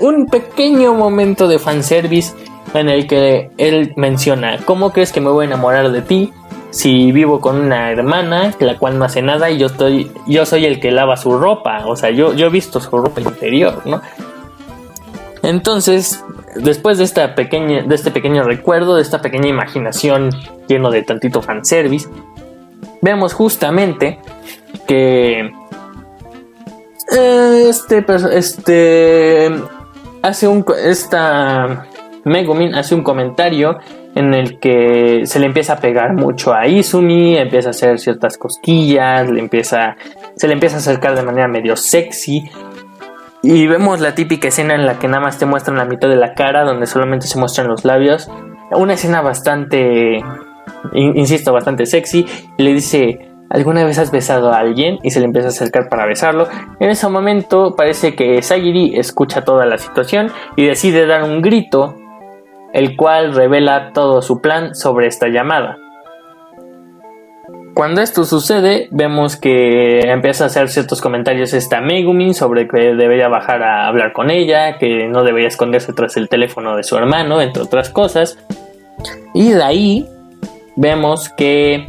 un 0.00 0.26
pequeño 0.26 0.94
momento 0.94 1.46
de 1.46 1.58
fanservice 1.58 2.34
en 2.74 2.88
el 2.88 3.06
que 3.06 3.50
él 3.56 3.92
menciona, 3.96 4.58
¿cómo 4.64 4.92
crees 4.92 5.12
que 5.12 5.20
me 5.20 5.30
voy 5.30 5.44
a 5.44 5.48
enamorar 5.48 5.92
de 5.92 6.02
ti? 6.02 6.32
Si 6.74 7.12
vivo 7.12 7.40
con 7.40 7.56
una 7.56 7.92
hermana, 7.92 8.52
la 8.58 8.76
cual 8.78 8.98
no 8.98 9.04
hace 9.04 9.22
nada 9.22 9.48
y 9.48 9.58
yo 9.58 9.66
estoy, 9.68 10.10
yo 10.26 10.44
soy 10.44 10.64
el 10.64 10.80
que 10.80 10.90
lava 10.90 11.16
su 11.16 11.38
ropa, 11.38 11.86
o 11.86 11.94
sea, 11.94 12.10
yo, 12.10 12.34
yo 12.34 12.48
he 12.48 12.50
visto 12.50 12.80
su 12.80 12.90
ropa 12.90 13.20
interior, 13.20 13.80
¿no? 13.84 14.02
Entonces, 15.44 16.24
después 16.56 16.98
de 16.98 17.04
esta 17.04 17.36
pequeña, 17.36 17.84
de 17.84 17.94
este 17.94 18.10
pequeño 18.10 18.42
recuerdo, 18.42 18.96
de 18.96 19.02
esta 19.02 19.22
pequeña 19.22 19.48
imaginación 19.48 20.30
lleno 20.66 20.90
de 20.90 21.02
tantito 21.02 21.42
fanservice, 21.42 22.08
vemos 23.00 23.34
justamente 23.34 24.18
que 24.88 25.52
eh, 27.16 27.66
este, 27.68 28.04
este 28.32 29.48
hace 30.22 30.48
un, 30.48 30.64
esta 30.82 31.86
Megumin 32.24 32.74
hace 32.74 32.96
un 32.96 33.04
comentario 33.04 33.78
en 34.14 34.32
el 34.32 34.58
que 34.60 35.22
se 35.24 35.40
le 35.40 35.46
empieza 35.46 35.74
a 35.74 35.78
pegar 35.78 36.14
mucho 36.14 36.54
a 36.54 36.66
Izumi, 36.66 37.36
empieza 37.36 37.68
a 37.68 37.70
hacer 37.70 37.98
ciertas 37.98 38.38
cosquillas, 38.38 39.28
le 39.28 39.40
empieza, 39.40 39.96
se 40.36 40.46
le 40.46 40.54
empieza 40.54 40.76
a 40.76 40.78
acercar 40.78 41.16
de 41.16 41.22
manera 41.22 41.48
medio 41.48 41.76
sexy. 41.76 42.48
Y 43.42 43.66
vemos 43.66 44.00
la 44.00 44.14
típica 44.14 44.48
escena 44.48 44.74
en 44.74 44.86
la 44.86 44.98
que 44.98 45.08
nada 45.08 45.22
más 45.22 45.38
te 45.38 45.46
muestran 45.46 45.76
la 45.76 45.84
mitad 45.84 46.08
de 46.08 46.16
la 46.16 46.34
cara, 46.34 46.64
donde 46.64 46.86
solamente 46.86 47.26
se 47.26 47.38
muestran 47.38 47.68
los 47.68 47.84
labios. 47.84 48.30
una 48.70 48.94
escena 48.94 49.20
bastante, 49.20 50.22
insisto, 50.94 51.52
bastante 51.52 51.84
sexy. 51.84 52.24
Y 52.56 52.62
le 52.62 52.72
dice, 52.72 53.18
¿alguna 53.50 53.84
vez 53.84 53.98
has 53.98 54.10
besado 54.10 54.52
a 54.52 54.58
alguien? 54.58 54.98
Y 55.02 55.10
se 55.10 55.20
le 55.20 55.26
empieza 55.26 55.48
a 55.48 55.50
acercar 55.50 55.88
para 55.90 56.06
besarlo. 56.06 56.48
En 56.80 56.88
ese 56.88 57.06
momento 57.08 57.74
parece 57.76 58.14
que 58.14 58.40
Sagiri 58.40 58.96
escucha 58.96 59.42
toda 59.42 59.66
la 59.66 59.76
situación 59.76 60.30
y 60.56 60.64
decide 60.64 61.04
dar 61.06 61.24
un 61.24 61.42
grito, 61.42 61.96
el 62.74 62.96
cual 62.96 63.34
revela 63.34 63.92
todo 63.92 64.20
su 64.20 64.40
plan 64.40 64.74
sobre 64.74 65.06
esta 65.06 65.28
llamada. 65.28 65.78
Cuando 67.72 68.02
esto 68.02 68.24
sucede, 68.24 68.88
vemos 68.90 69.36
que 69.36 70.00
empieza 70.00 70.44
a 70.44 70.46
hacer 70.48 70.68
ciertos 70.68 71.00
comentarios 71.00 71.54
esta 71.54 71.80
Megumin 71.80 72.34
sobre 72.34 72.68
que 72.68 72.94
debería 72.94 73.28
bajar 73.28 73.62
a 73.62 73.86
hablar 73.86 74.12
con 74.12 74.30
ella, 74.30 74.78
que 74.78 75.08
no 75.08 75.24
debería 75.24 75.48
esconderse 75.48 75.92
tras 75.92 76.16
el 76.16 76.28
teléfono 76.28 76.76
de 76.76 76.82
su 76.82 76.96
hermano, 76.96 77.40
entre 77.40 77.62
otras 77.62 77.90
cosas. 77.90 78.38
Y 79.32 79.52
de 79.52 79.62
ahí 79.62 80.08
vemos 80.76 81.28
que 81.30 81.86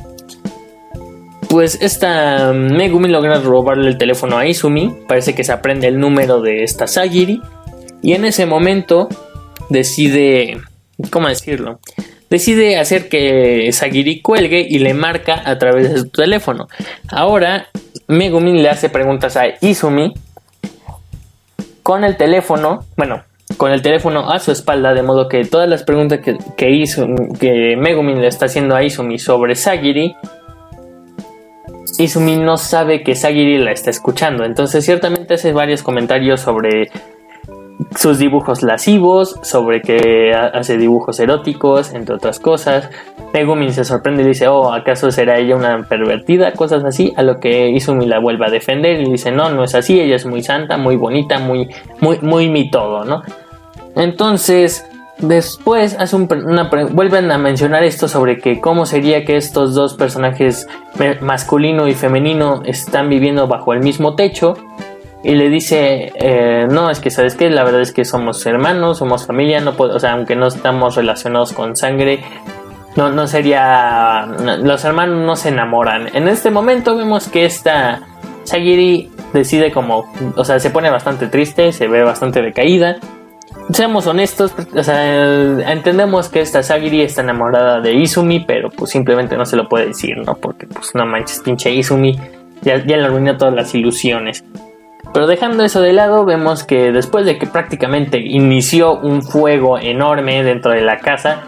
pues 1.49 1.81
esta 1.81 2.53
Megumin 2.53 3.11
logra 3.11 3.39
robarle 3.39 3.87
el 3.87 3.97
teléfono 3.97 4.37
a 4.37 4.45
Izumi, 4.45 4.93
parece 5.07 5.33
que 5.33 5.43
se 5.43 5.51
aprende 5.51 5.87
el 5.87 5.99
número 5.99 6.41
de 6.41 6.63
esta 6.63 6.85
Sagiri 6.85 7.41
y 8.01 8.13
en 8.13 8.25
ese 8.25 8.45
momento 8.45 9.07
decide, 9.69 10.57
¿cómo 11.09 11.27
decirlo? 11.27 11.79
decide 12.29 12.79
hacer 12.79 13.07
que 13.09 13.69
Sagiri 13.71 14.21
cuelgue 14.21 14.65
y 14.67 14.79
le 14.79 14.93
marca 14.93 15.41
a 15.45 15.57
través 15.57 15.91
de 15.91 15.99
su 15.99 16.09
teléfono. 16.09 16.67
Ahora, 17.09 17.67
Megumin 18.07 18.61
le 18.61 18.69
hace 18.69 18.89
preguntas 18.89 19.37
a 19.37 19.45
Izumi 19.61 20.13
con 21.83 22.03
el 22.03 22.17
teléfono, 22.17 22.85
bueno, 22.97 23.23
con 23.57 23.71
el 23.71 23.81
teléfono 23.81 24.31
a 24.31 24.39
su 24.39 24.51
espalda, 24.51 24.93
de 24.93 25.03
modo 25.03 25.29
que 25.29 25.45
todas 25.45 25.69
las 25.69 25.83
preguntas 25.83 26.19
que, 26.57 26.71
hizo, 26.71 27.07
que 27.39 27.75
Megumin 27.77 28.21
le 28.21 28.27
está 28.27 28.45
haciendo 28.45 28.75
a 28.75 28.83
Izumi 28.83 29.19
sobre 29.19 29.55
Sagiri, 29.55 30.15
Izumi 31.97 32.37
no 32.37 32.57
sabe 32.57 33.03
que 33.03 33.15
Sagiri 33.15 33.59
la 33.59 33.71
está 33.71 33.91
escuchando. 33.91 34.43
Entonces, 34.43 34.83
ciertamente 34.83 35.35
hace 35.35 35.53
varios 35.53 35.83
comentarios 35.83 36.41
sobre 36.41 36.89
sus 37.95 38.19
dibujos 38.19 38.63
lascivos, 38.63 39.39
sobre 39.41 39.81
que 39.81 40.33
hace 40.33 40.77
dibujos 40.77 41.19
eróticos, 41.19 41.93
entre 41.93 42.15
otras 42.15 42.39
cosas. 42.39 42.89
Megumin 43.33 43.73
se 43.73 43.83
sorprende 43.83 44.23
y 44.23 44.27
dice, 44.27 44.47
oh, 44.47 44.71
¿acaso 44.71 45.11
será 45.11 45.37
ella 45.37 45.55
una 45.55 45.83
pervertida? 45.83 46.53
Cosas 46.53 46.83
así, 46.83 47.13
a 47.17 47.23
lo 47.23 47.39
que 47.39 47.69
Izumi 47.69 48.05
la 48.05 48.19
vuelve 48.19 48.45
a 48.45 48.49
defender 48.49 49.01
y 49.01 49.11
dice, 49.11 49.31
no, 49.31 49.49
no 49.49 49.63
es 49.63 49.75
así, 49.75 49.99
ella 49.99 50.15
es 50.15 50.25
muy 50.25 50.41
santa, 50.41 50.77
muy 50.77 50.95
bonita, 50.95 51.39
muy, 51.39 51.69
muy, 51.99 52.19
muy 52.21 52.49
mi 52.49 52.69
todo, 52.69 53.03
¿no? 53.03 53.23
Entonces, 53.95 54.85
después 55.19 55.95
hace 55.99 56.15
una, 56.15 56.69
vuelven 56.91 57.31
a 57.31 57.37
mencionar 57.37 57.83
esto 57.83 58.07
sobre 58.07 58.37
que 58.37 58.59
cómo 58.59 58.85
sería 58.85 59.25
que 59.25 59.37
estos 59.37 59.73
dos 59.73 59.95
personajes 59.95 60.67
masculino 61.21 61.87
y 61.87 61.93
femenino 61.93 62.61
están 62.65 63.09
viviendo 63.09 63.47
bajo 63.47 63.73
el 63.73 63.81
mismo 63.81 64.15
techo 64.15 64.55
y 65.25 65.33
le 65.33 65.49
dice, 65.49 66.11
eh, 66.13 66.67
no, 66.69 66.91
es 66.91 66.99
que 66.99 67.09
sabes 67.09 67.33
que 67.33 67.49
la 67.49 67.63
verdad 67.63 67.81
es 67.81 67.91
que 67.91 68.05
somos 68.05 68.45
hermanos, 68.45 68.99
somos 68.99 69.25
familia, 69.25 69.59
no 69.59 69.73
puedo, 69.73 69.95
o 69.95 69.99
sea, 69.99 70.13
aunque 70.13 70.35
no 70.35 70.45
estamos 70.45 70.95
relacionados 70.95 71.51
con 71.51 71.75
sangre, 71.75 72.19
no, 72.95 73.11
no 73.11 73.25
sería, 73.25 74.27
los 74.61 74.85
hermanos 74.85 75.25
no 75.25 75.35
se 75.35 75.49
enamoran. 75.49 76.15
En 76.15 76.27
este 76.27 76.51
momento 76.51 76.95
vemos 76.95 77.27
que 77.27 77.43
esta 77.43 78.01
Sagiri 78.43 79.09
decide 79.33 79.71
como, 79.71 80.05
o 80.35 80.45
sea, 80.45 80.59
se 80.59 80.69
pone 80.69 80.91
bastante 80.91 81.25
triste, 81.25 81.71
se 81.71 81.87
ve 81.87 82.03
bastante 82.03 82.43
decaída. 82.43 82.97
Seamos 83.71 84.05
honestos, 84.05 84.53
o 84.75 84.83
sea, 84.83 85.71
entendemos 85.71 86.29
que 86.29 86.41
esta 86.41 86.61
Sagiri 86.61 87.01
está 87.01 87.23
enamorada 87.23 87.81
de 87.81 87.95
Izumi, 87.95 88.41
pero 88.41 88.69
pues 88.69 88.91
simplemente 88.91 89.35
no 89.37 89.45
se 89.47 89.55
lo 89.55 89.67
puede 89.67 89.87
decir, 89.87 90.17
¿no? 90.23 90.35
Porque 90.35 90.67
pues 90.67 90.93
no 90.93 91.03
manches, 91.07 91.39
pinche 91.39 91.71
Izumi, 91.71 92.15
ya, 92.61 92.77
ya 92.85 92.97
le 92.97 93.05
arruinó 93.05 93.35
todas 93.37 93.55
las 93.55 93.73
ilusiones. 93.73 94.43
Pero 95.13 95.27
dejando 95.27 95.63
eso 95.63 95.81
de 95.81 95.93
lado, 95.93 96.25
vemos 96.25 96.63
que 96.63 96.91
después 96.91 97.25
de 97.25 97.37
que 97.37 97.47
prácticamente 97.47 98.19
inició 98.19 98.97
un 98.99 99.21
fuego 99.23 99.79
enorme 99.79 100.43
dentro 100.43 100.71
de 100.71 100.81
la 100.81 100.99
casa, 100.99 101.43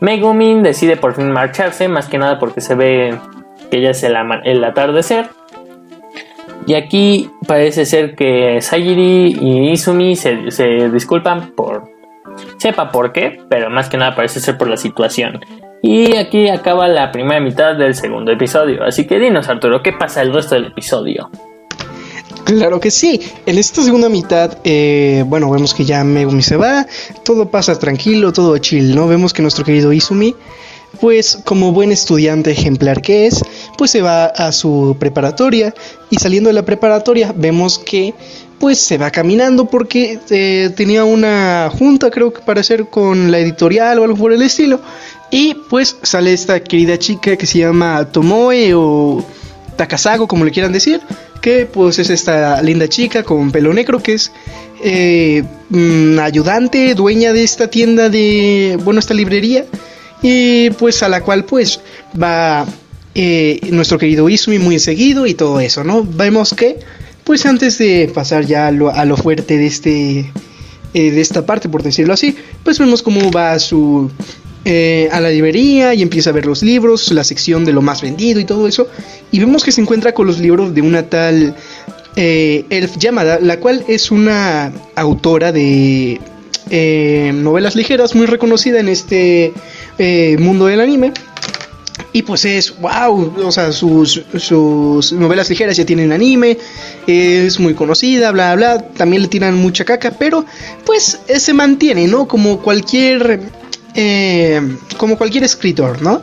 Megumin 0.00 0.62
decide 0.62 0.96
por 0.96 1.14
fin 1.14 1.30
marcharse, 1.30 1.88
más 1.88 2.08
que 2.08 2.18
nada 2.18 2.38
porque 2.38 2.60
se 2.60 2.74
ve 2.74 3.18
que 3.70 3.80
ya 3.80 3.90
es 3.90 4.02
el, 4.02 4.64
atardecer. 4.64 5.28
Y 6.66 6.74
aquí 6.74 7.30
parece 7.46 7.84
ser 7.84 8.14
que 8.14 8.60
Sayiri 8.60 9.38
y 9.40 9.70
Izumi 9.70 10.16
se, 10.16 10.50
se, 10.50 10.90
disculpan 10.90 11.52
por... 11.52 11.84
Sepa 12.56 12.90
por 12.90 13.12
qué, 13.12 13.40
pero 13.48 13.70
más 13.70 13.88
que 13.88 13.96
nada 13.96 14.14
parece 14.14 14.40
ser 14.40 14.58
por 14.58 14.68
la 14.68 14.76
situación. 14.76 15.40
Y 15.82 16.16
aquí 16.16 16.48
acaba 16.48 16.88
la 16.88 17.12
primera 17.12 17.40
mitad 17.40 17.74
del 17.74 17.94
segundo 17.94 18.32
episodio. 18.32 18.82
Así 18.84 19.06
que 19.06 19.18
dinos 19.18 19.48
Arturo, 19.48 19.82
¿qué 19.82 19.92
pasa 19.92 20.22
el 20.22 20.32
resto 20.32 20.54
del 20.54 20.66
episodio? 20.66 21.30
Claro 22.44 22.78
que 22.78 22.90
sí. 22.90 23.20
En 23.46 23.58
esta 23.58 23.82
segunda 23.82 24.08
mitad, 24.08 24.58
eh, 24.64 25.24
bueno, 25.26 25.50
vemos 25.50 25.72
que 25.72 25.84
ya 25.84 26.04
Megumi 26.04 26.42
se 26.42 26.56
va, 26.56 26.86
todo 27.24 27.50
pasa 27.50 27.78
tranquilo, 27.78 28.32
todo 28.32 28.58
chill, 28.58 28.94
¿no? 28.94 29.08
Vemos 29.08 29.32
que 29.32 29.42
nuestro 29.42 29.64
querido 29.64 29.92
Izumi, 29.92 30.34
pues 31.00 31.38
como 31.44 31.72
buen 31.72 31.90
estudiante 31.92 32.50
ejemplar 32.50 33.00
que 33.00 33.26
es, 33.26 33.42
pues 33.76 33.90
se 33.90 34.02
va 34.02 34.26
a 34.26 34.52
su 34.52 34.96
preparatoria 34.98 35.74
y 36.10 36.16
saliendo 36.16 36.48
de 36.48 36.54
la 36.54 36.64
preparatoria 36.64 37.32
vemos 37.36 37.78
que 37.78 38.14
pues 38.58 38.78
se 38.78 38.98
va 38.98 39.10
caminando 39.10 39.66
porque 39.66 40.18
eh, 40.30 40.70
tenía 40.76 41.04
una 41.04 41.70
junta 41.76 42.10
creo 42.10 42.32
que 42.32 42.40
para 42.42 42.60
hacer 42.60 42.86
con 42.86 43.30
la 43.30 43.38
editorial 43.38 43.98
o 43.98 44.04
algo 44.04 44.16
por 44.16 44.32
el 44.32 44.42
estilo 44.42 44.80
y 45.30 45.54
pues 45.68 45.96
sale 46.02 46.32
esta 46.32 46.62
querida 46.62 46.98
chica 46.98 47.36
que 47.36 47.46
se 47.46 47.58
llama 47.58 48.10
Tomoe 48.12 48.72
o 48.74 49.24
Takasago 49.76 50.26
como 50.28 50.44
le 50.44 50.50
quieran 50.50 50.72
decir 50.72 51.00
que 51.40 51.66
pues 51.66 51.98
es 51.98 52.10
esta 52.10 52.62
linda 52.62 52.88
chica 52.88 53.22
con 53.22 53.52
pelo 53.52 53.72
negro 53.72 54.02
que 54.02 54.14
es 54.14 54.32
eh, 54.82 55.42
mm, 55.70 56.18
ayudante, 56.18 56.94
dueña 56.94 57.32
de 57.32 57.42
esta 57.42 57.68
tienda 57.68 58.08
de, 58.08 58.78
bueno, 58.82 59.00
esta 59.00 59.14
librería 59.14 59.66
y 60.22 60.70
pues 60.70 61.02
a 61.02 61.08
la 61.08 61.22
cual 61.22 61.44
pues 61.44 61.80
va 62.20 62.66
eh, 63.14 63.60
nuestro 63.70 63.98
querido 63.98 64.28
Isumi 64.28 64.58
muy 64.58 64.78
seguido 64.78 65.26
y 65.26 65.34
todo 65.34 65.60
eso, 65.60 65.84
¿no? 65.84 66.02
Vemos 66.02 66.54
que 66.54 66.78
pues 67.24 67.46
antes 67.46 67.78
de 67.78 68.10
pasar 68.14 68.46
ya 68.46 68.68
a 68.68 68.70
lo, 69.04 69.16
fuerte 69.16 69.58
de 69.58 69.66
este 69.66 70.32
eh, 70.94 71.10
de 71.10 71.20
esta 71.20 71.44
parte 71.44 71.68
por 71.68 71.82
decirlo 71.82 72.14
así, 72.14 72.36
pues 72.62 72.78
vemos 72.78 73.02
cómo 73.02 73.30
va 73.30 73.58
su 73.58 74.10
eh, 74.66 75.10
a 75.12 75.20
la 75.20 75.28
librería 75.28 75.92
y 75.92 76.00
empieza 76.00 76.30
a 76.30 76.32
ver 76.32 76.46
los 76.46 76.62
libros, 76.62 77.12
la 77.12 77.22
sección 77.22 77.66
de 77.66 77.72
lo 77.74 77.82
más 77.82 78.00
vendido 78.00 78.40
y 78.40 78.46
todo 78.46 78.66
eso. 78.66 78.88
Y 79.30 79.38
vemos 79.38 79.62
que 79.62 79.70
se 79.72 79.82
encuentra 79.82 80.12
con 80.12 80.26
los 80.26 80.38
libros 80.38 80.74
de 80.74 80.80
una 80.80 81.02
tal 81.02 81.54
eh, 82.16 82.64
Elf 82.70 82.96
Yamada, 82.96 83.38
la 83.40 83.60
cual 83.60 83.84
es 83.88 84.10
una 84.10 84.72
autora 84.94 85.52
de 85.52 86.18
eh, 86.70 87.32
novelas 87.34 87.76
ligeras 87.76 88.14
muy 88.14 88.24
reconocida 88.24 88.80
en 88.80 88.88
este 88.88 89.52
mundo 90.38 90.64
del 90.64 90.80
anime. 90.80 91.12
Y 92.14 92.22
pues 92.22 92.46
es, 92.46 92.74
wow, 92.80 93.34
o 93.44 93.52
sea, 93.52 93.70
sus, 93.70 94.22
sus 94.38 95.12
novelas 95.12 95.50
ligeras 95.50 95.76
ya 95.76 95.84
tienen 95.84 96.10
anime, 96.10 96.56
es 97.06 97.60
muy 97.60 97.74
conocida, 97.74 98.30
bla, 98.30 98.54
bla, 98.54 98.78
también 98.78 99.22
le 99.22 99.28
tiran 99.28 99.56
mucha 99.56 99.84
caca, 99.84 100.12
pero 100.16 100.44
pues 100.86 101.18
se 101.26 101.52
mantiene, 101.52 102.06
¿no? 102.06 102.28
Como 102.28 102.60
cualquier 102.60 103.40
eh, 103.94 104.60
como 104.96 105.16
cualquier 105.16 105.44
escritor, 105.44 106.02
¿no? 106.02 106.22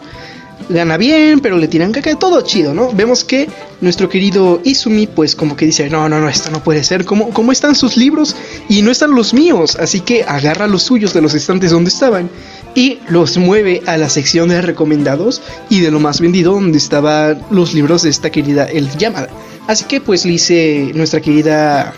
Gana 0.70 0.98
bien, 0.98 1.40
pero 1.40 1.58
le 1.58 1.68
tiran 1.68 1.92
caca, 1.92 2.16
todo 2.16 2.42
chido, 2.42 2.74
¿no? 2.74 2.92
Vemos 2.92 3.24
que 3.24 3.50
nuestro 3.82 4.08
querido 4.08 4.62
Izumi, 4.64 5.08
pues 5.08 5.36
como 5.36 5.56
que 5.56 5.66
dice, 5.66 5.90
no, 5.90 6.08
no, 6.08 6.20
no, 6.20 6.30
esto 6.30 6.52
no 6.52 6.64
puede 6.64 6.84
ser, 6.84 7.04
como, 7.04 7.32
como 7.32 7.52
están 7.52 7.76
sus 7.76 7.98
libros 7.98 8.36
y 8.70 8.82
no 8.82 8.92
están 8.92 9.12
los 9.12 9.34
míos, 9.34 9.76
así 9.80 10.02
que 10.02 10.24
agarra 10.24 10.68
los 10.68 10.84
suyos 10.84 11.14
de 11.14 11.22
los 11.22 11.34
estantes 11.34 11.72
donde 11.72 11.90
estaban 11.90 12.30
y 12.76 13.00
los 13.10 13.38
mueve 13.38 13.82
a 13.86 13.98
la 13.98 14.08
sección 14.10 14.50
de 14.50 14.62
recomendados 14.62 15.42
y 15.70 15.82
de 15.82 15.92
lo 15.92 16.00
más 16.00 16.22
vendido 16.22 16.54
donde 16.54 16.78
estaban 16.78 17.42
los 17.50 17.74
libros 17.74 18.04
de 18.04 18.10
esta 18.10 18.30
querida 18.30 18.66
Elf 18.66 18.96
Yamada. 18.98 19.30
Así 19.68 19.86
que 19.86 20.00
pues 20.00 20.26
le 20.26 20.32
dice 20.32 20.92
nuestra 20.94 21.22
querida... 21.22 21.94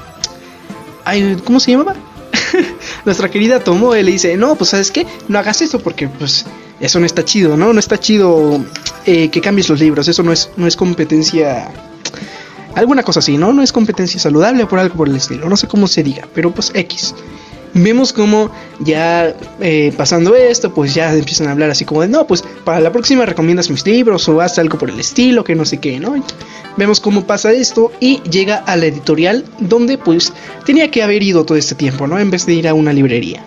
¿Cómo 1.44 1.60
se 1.60 1.72
llamaba? 1.72 1.96
nuestra 3.06 3.30
querida 3.30 3.60
Tomoe 3.60 4.04
le 4.04 4.12
dice, 4.12 4.38
no, 4.38 4.56
pues 4.56 4.72
sabes 4.72 4.92
qué, 4.92 5.06
no 5.28 5.40
hagas 5.40 5.62
eso 5.62 5.80
porque 5.80 6.08
pues 6.08 6.46
eso 6.80 7.00
no 7.00 7.06
está 7.06 7.24
chido, 7.24 7.58
¿no? 7.58 7.74
No 7.74 7.80
está 7.80 8.00
chido 8.00 8.64
eh, 9.06 9.30
que 9.30 9.42
cambies 9.42 9.70
los 9.70 9.80
libros, 9.80 10.08
eso 10.08 10.24
no 10.24 10.32
es, 10.32 10.50
no 10.58 10.68
es 10.68 10.76
competencia... 10.76 11.72
Alguna 12.76 13.04
cosa 13.04 13.20
así, 13.20 13.38
¿no? 13.38 13.54
No 13.54 13.62
es 13.62 13.72
competencia 13.72 14.20
saludable 14.20 14.66
por 14.66 14.80
algo 14.80 14.96
por 14.96 15.08
el 15.08 15.16
estilo, 15.16 15.48
no 15.48 15.56
sé 15.56 15.68
cómo 15.68 15.88
se 15.88 16.02
diga, 16.02 16.28
pero 16.34 16.52
pues 16.52 16.72
X 16.74 17.14
vemos 17.74 18.14
como 18.14 18.52
ya 18.80 19.36
eh, 19.60 19.94
pasando 19.98 20.36
esto, 20.36 20.74
pues 20.74 20.94
ya 20.94 21.14
empiezan 21.14 21.48
a 21.48 21.52
hablar 21.52 21.70
así 21.72 21.86
como 21.86 22.02
de, 22.02 22.08
no, 22.08 22.28
pues 22.28 22.44
para 22.64 22.80
la 22.80 22.92
próxima 22.92 23.26
recomiendas 23.26 23.70
mis 23.70 23.86
libros 23.86 24.28
o 24.30 24.42
haz 24.42 24.60
algo 24.60 24.78
por 24.78 24.90
el 24.90 25.00
estilo, 25.00 25.44
que 25.44 25.56
no 25.56 25.66
sé 25.66 25.80
qué, 25.80 26.00
¿no? 26.00 26.16
Vemos 26.78 27.00
cómo 27.00 27.26
pasa 27.26 27.52
esto 27.52 27.92
y 28.00 28.22
llega 28.24 28.58
a 28.58 28.76
la 28.76 28.86
editorial 28.88 29.46
donde 29.60 29.98
pues 29.98 30.34
tenía 30.66 30.90
que 30.92 31.04
haber 31.04 31.24
ido 31.24 31.46
todo 31.46 31.58
este 31.58 31.76
tiempo, 31.76 32.08
¿no? 32.08 32.20
En 32.20 32.32
vez 32.32 32.46
de 32.46 32.54
ir 32.54 32.68
a 32.68 32.74
una 32.74 32.94
librería. 32.94 33.46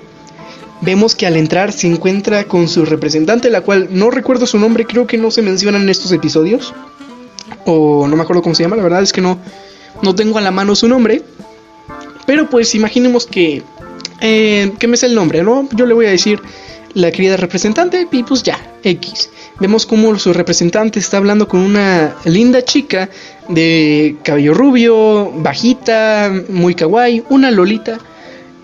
vemos 0.80 1.14
que 1.14 1.26
al 1.26 1.36
entrar 1.36 1.72
se 1.72 1.86
encuentra 1.86 2.44
con 2.44 2.68
su 2.68 2.84
representante, 2.84 3.50
la 3.50 3.62
cual 3.62 3.88
no 3.90 4.10
recuerdo 4.10 4.46
su 4.46 4.58
nombre, 4.58 4.86
creo 4.86 5.06
que 5.06 5.18
no 5.18 5.30
se 5.30 5.42
menciona 5.42 5.78
en 5.78 5.88
estos 5.88 6.12
episodios. 6.12 6.74
O 7.64 8.06
no 8.06 8.16
me 8.16 8.22
acuerdo 8.22 8.42
cómo 8.42 8.54
se 8.54 8.62
llama, 8.62 8.76
la 8.76 8.82
verdad 8.82 9.02
es 9.02 9.12
que 9.12 9.20
no, 9.20 9.38
no 10.02 10.14
tengo 10.14 10.38
a 10.38 10.40
la 10.40 10.50
mano 10.50 10.74
su 10.74 10.88
nombre. 10.88 11.22
Pero 12.26 12.50
pues 12.50 12.74
imaginemos 12.74 13.26
que... 13.26 13.62
Eh, 14.20 14.72
que 14.78 14.86
me 14.86 14.94
es 14.94 15.02
el 15.02 15.14
nombre, 15.14 15.42
¿no? 15.42 15.68
Yo 15.72 15.86
le 15.86 15.94
voy 15.94 16.06
a 16.06 16.10
decir 16.10 16.40
la 16.94 17.10
querida 17.10 17.36
representante 17.36 18.08
y 18.10 18.22
pues 18.22 18.42
ya, 18.42 18.58
X. 18.82 19.30
Vemos 19.60 19.84
como 19.84 20.18
su 20.18 20.32
representante 20.32 20.98
está 20.98 21.18
hablando 21.18 21.46
con 21.46 21.60
una 21.60 22.16
linda 22.24 22.62
chica 22.62 23.10
de 23.48 24.16
cabello 24.22 24.54
rubio, 24.54 25.30
bajita, 25.36 26.32
muy 26.48 26.74
kawaii, 26.74 27.24
una 27.28 27.50
lolita 27.50 27.98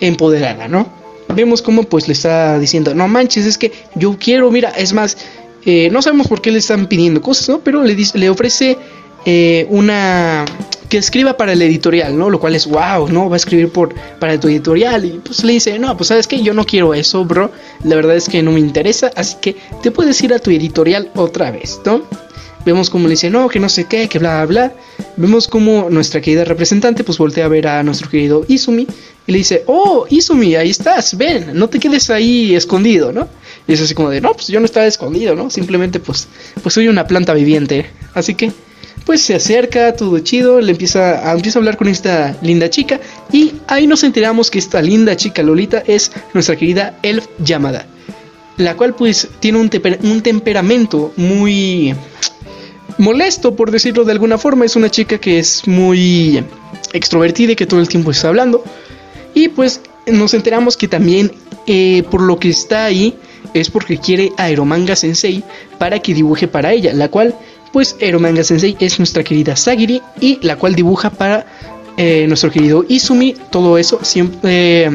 empoderada, 0.00 0.68
¿no? 0.68 0.88
Vemos 1.34 1.60
como 1.62 1.84
pues 1.84 2.08
le 2.08 2.14
está 2.14 2.58
diciendo, 2.58 2.94
no 2.94 3.06
manches, 3.08 3.46
es 3.46 3.58
que 3.58 3.72
yo 3.94 4.16
quiero, 4.18 4.50
mira, 4.50 4.70
es 4.70 4.92
más, 4.92 5.18
eh, 5.64 5.90
no 5.92 6.02
sabemos 6.02 6.26
por 6.26 6.40
qué 6.40 6.50
le 6.50 6.58
están 6.58 6.86
pidiendo 6.86 7.20
cosas, 7.20 7.48
¿no? 7.48 7.60
Pero 7.60 7.82
le, 7.82 7.94
dice, 7.94 8.18
le 8.18 8.30
ofrece 8.30 8.78
eh, 9.24 9.66
una 9.70 10.44
que 10.88 10.98
escriba 10.98 11.38
para 11.38 11.54
el 11.54 11.62
editorial, 11.62 12.18
¿no? 12.18 12.28
Lo 12.28 12.38
cual 12.38 12.54
es 12.54 12.66
wow, 12.66 13.08
¿no? 13.08 13.30
Va 13.30 13.36
a 13.36 13.38
escribir 13.38 13.70
por 13.70 13.94
para 14.18 14.38
tu 14.38 14.48
editorial 14.48 15.04
y 15.06 15.20
pues 15.24 15.42
le 15.42 15.54
dice, 15.54 15.78
"No, 15.78 15.96
pues 15.96 16.08
sabes 16.08 16.26
que 16.26 16.42
yo 16.42 16.52
no 16.52 16.66
quiero 16.66 16.92
eso, 16.92 17.24
bro. 17.24 17.50
La 17.82 17.96
verdad 17.96 18.14
es 18.14 18.28
que 18.28 18.42
no 18.42 18.52
me 18.52 18.60
interesa, 18.60 19.10
así 19.16 19.36
que 19.40 19.56
te 19.82 19.90
puedes 19.90 20.22
ir 20.22 20.34
a 20.34 20.38
tu 20.38 20.50
editorial 20.50 21.10
otra 21.14 21.50
vez, 21.50 21.80
¿no?" 21.86 22.02
Vemos 22.66 22.90
como 22.90 23.08
le 23.08 23.12
dice, 23.12 23.30
"No, 23.30 23.48
que 23.48 23.58
no 23.58 23.68
sé 23.70 23.86
qué, 23.86 24.06
que 24.06 24.18
bla 24.18 24.44
bla." 24.44 24.74
Vemos 25.16 25.48
como 25.48 25.88
nuestra 25.88 26.20
querida 26.20 26.44
representante 26.44 27.04
pues 27.04 27.16
voltea 27.16 27.46
a 27.46 27.48
ver 27.48 27.66
a 27.66 27.82
nuestro 27.82 28.10
querido 28.10 28.44
Izumi 28.46 28.86
y 29.26 29.32
le 29.32 29.38
dice, 29.38 29.64
"Oh, 29.66 30.06
Izumi, 30.10 30.56
ahí 30.56 30.70
estás. 30.70 31.16
Ven, 31.16 31.52
no 31.54 31.68
te 31.68 31.78
quedes 31.78 32.10
ahí 32.10 32.54
escondido, 32.54 33.12
¿no?" 33.12 33.28
Y 33.66 33.72
es 33.72 33.80
así 33.80 33.94
como 33.94 34.10
de, 34.10 34.20
"No, 34.20 34.34
pues 34.34 34.48
yo 34.48 34.60
no 34.60 34.66
estaba 34.66 34.84
escondido, 34.84 35.34
¿no? 35.34 35.48
Simplemente 35.48 36.00
pues 36.00 36.28
pues 36.62 36.74
soy 36.74 36.88
una 36.88 37.06
planta 37.06 37.32
viviente." 37.32 37.86
Así 38.12 38.34
que 38.34 38.52
pues 39.04 39.20
se 39.22 39.34
acerca, 39.34 39.94
todo 39.94 40.18
chido, 40.20 40.60
le 40.60 40.72
empieza 40.72 41.30
a, 41.30 41.32
empieza 41.32 41.58
a 41.58 41.60
hablar 41.60 41.76
con 41.76 41.88
esta 41.88 42.36
linda 42.42 42.70
chica 42.70 43.00
y 43.32 43.54
ahí 43.66 43.86
nos 43.86 44.04
enteramos 44.04 44.50
que 44.50 44.58
esta 44.58 44.80
linda 44.82 45.16
chica 45.16 45.42
Lolita 45.42 45.82
es 45.86 46.12
nuestra 46.34 46.56
querida 46.56 46.98
Elf 47.02 47.26
Yamada, 47.38 47.86
la 48.56 48.76
cual 48.76 48.94
pues 48.94 49.28
tiene 49.40 49.58
un, 49.58 49.70
un 50.02 50.20
temperamento 50.22 51.12
muy 51.16 51.94
molesto 52.98 53.56
por 53.56 53.70
decirlo 53.70 54.04
de 54.04 54.12
alguna 54.12 54.38
forma, 54.38 54.64
es 54.64 54.76
una 54.76 54.90
chica 54.90 55.18
que 55.18 55.38
es 55.38 55.66
muy 55.66 56.44
extrovertida 56.92 57.52
y 57.52 57.56
que 57.56 57.66
todo 57.66 57.80
el 57.80 57.88
tiempo 57.88 58.10
está 58.10 58.28
hablando. 58.28 58.62
Y 59.34 59.48
pues 59.48 59.80
nos 60.06 60.34
enteramos 60.34 60.76
que 60.76 60.88
también 60.88 61.32
eh, 61.66 62.02
por 62.10 62.22
lo 62.22 62.38
que 62.38 62.50
está 62.50 62.84
ahí 62.84 63.14
es 63.54 63.70
porque 63.70 63.98
quiere 63.98 64.32
a 64.36 64.44
Aeromanga 64.44 64.96
Sensei 64.96 65.42
para 65.78 65.98
que 66.00 66.14
dibuje 66.14 66.48
para 66.48 66.72
ella, 66.72 66.92
la 66.92 67.08
cual 67.08 67.34
pues 67.72 67.96
Eromanga 67.98 68.44
Sensei 68.44 68.76
es 68.78 68.98
nuestra 68.98 69.24
querida 69.24 69.56
Sagiri 69.56 70.02
y 70.20 70.38
la 70.42 70.56
cual 70.56 70.74
dibuja 70.74 71.10
para 71.10 71.46
eh, 71.96 72.26
nuestro 72.28 72.50
querido 72.50 72.84
Izumi, 72.88 73.34
todo 73.50 73.78
eso, 73.78 74.00
siempre, 74.02 74.84
eh, 74.84 74.90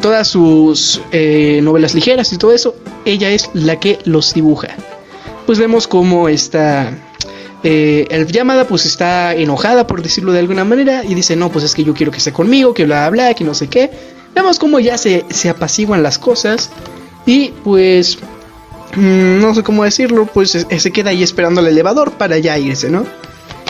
todas 0.00 0.28
sus 0.28 1.00
eh, 1.12 1.60
novelas 1.62 1.94
ligeras 1.94 2.32
y 2.32 2.38
todo 2.38 2.52
eso, 2.52 2.74
ella 3.04 3.30
es 3.30 3.50
la 3.54 3.80
que 3.80 3.98
los 4.04 4.34
dibuja. 4.34 4.68
Pues 5.46 5.58
vemos 5.58 5.88
como 5.88 6.28
esta 6.28 6.92
el 7.64 8.26
llamada 8.28 8.68
pues 8.68 8.86
está 8.86 9.34
enojada 9.34 9.88
por 9.88 10.00
decirlo 10.00 10.30
de 10.30 10.38
alguna 10.38 10.64
manera 10.64 11.04
y 11.04 11.14
dice 11.14 11.34
no 11.34 11.50
pues 11.50 11.64
es 11.64 11.74
que 11.74 11.82
yo 11.82 11.92
quiero 11.92 12.12
que 12.12 12.18
esté 12.18 12.32
conmigo, 12.32 12.72
que 12.72 12.84
bla 12.84 13.10
bla, 13.10 13.34
que 13.34 13.44
no 13.44 13.54
sé 13.54 13.66
qué. 13.66 13.90
Vemos 14.34 14.60
como 14.60 14.78
ya 14.78 14.96
se, 14.96 15.24
se 15.30 15.48
apaciguan 15.48 16.04
las 16.04 16.18
cosas 16.18 16.70
y 17.26 17.48
pues 17.64 18.18
no 18.96 19.54
sé 19.54 19.62
cómo 19.62 19.84
decirlo, 19.84 20.26
pues 20.26 20.50
se 20.50 20.90
queda 20.92 21.10
ahí 21.10 21.22
esperando 21.22 21.60
el 21.60 21.68
elevador 21.68 22.12
para 22.12 22.38
ya 22.38 22.58
irse, 22.58 22.90
¿no? 22.90 23.04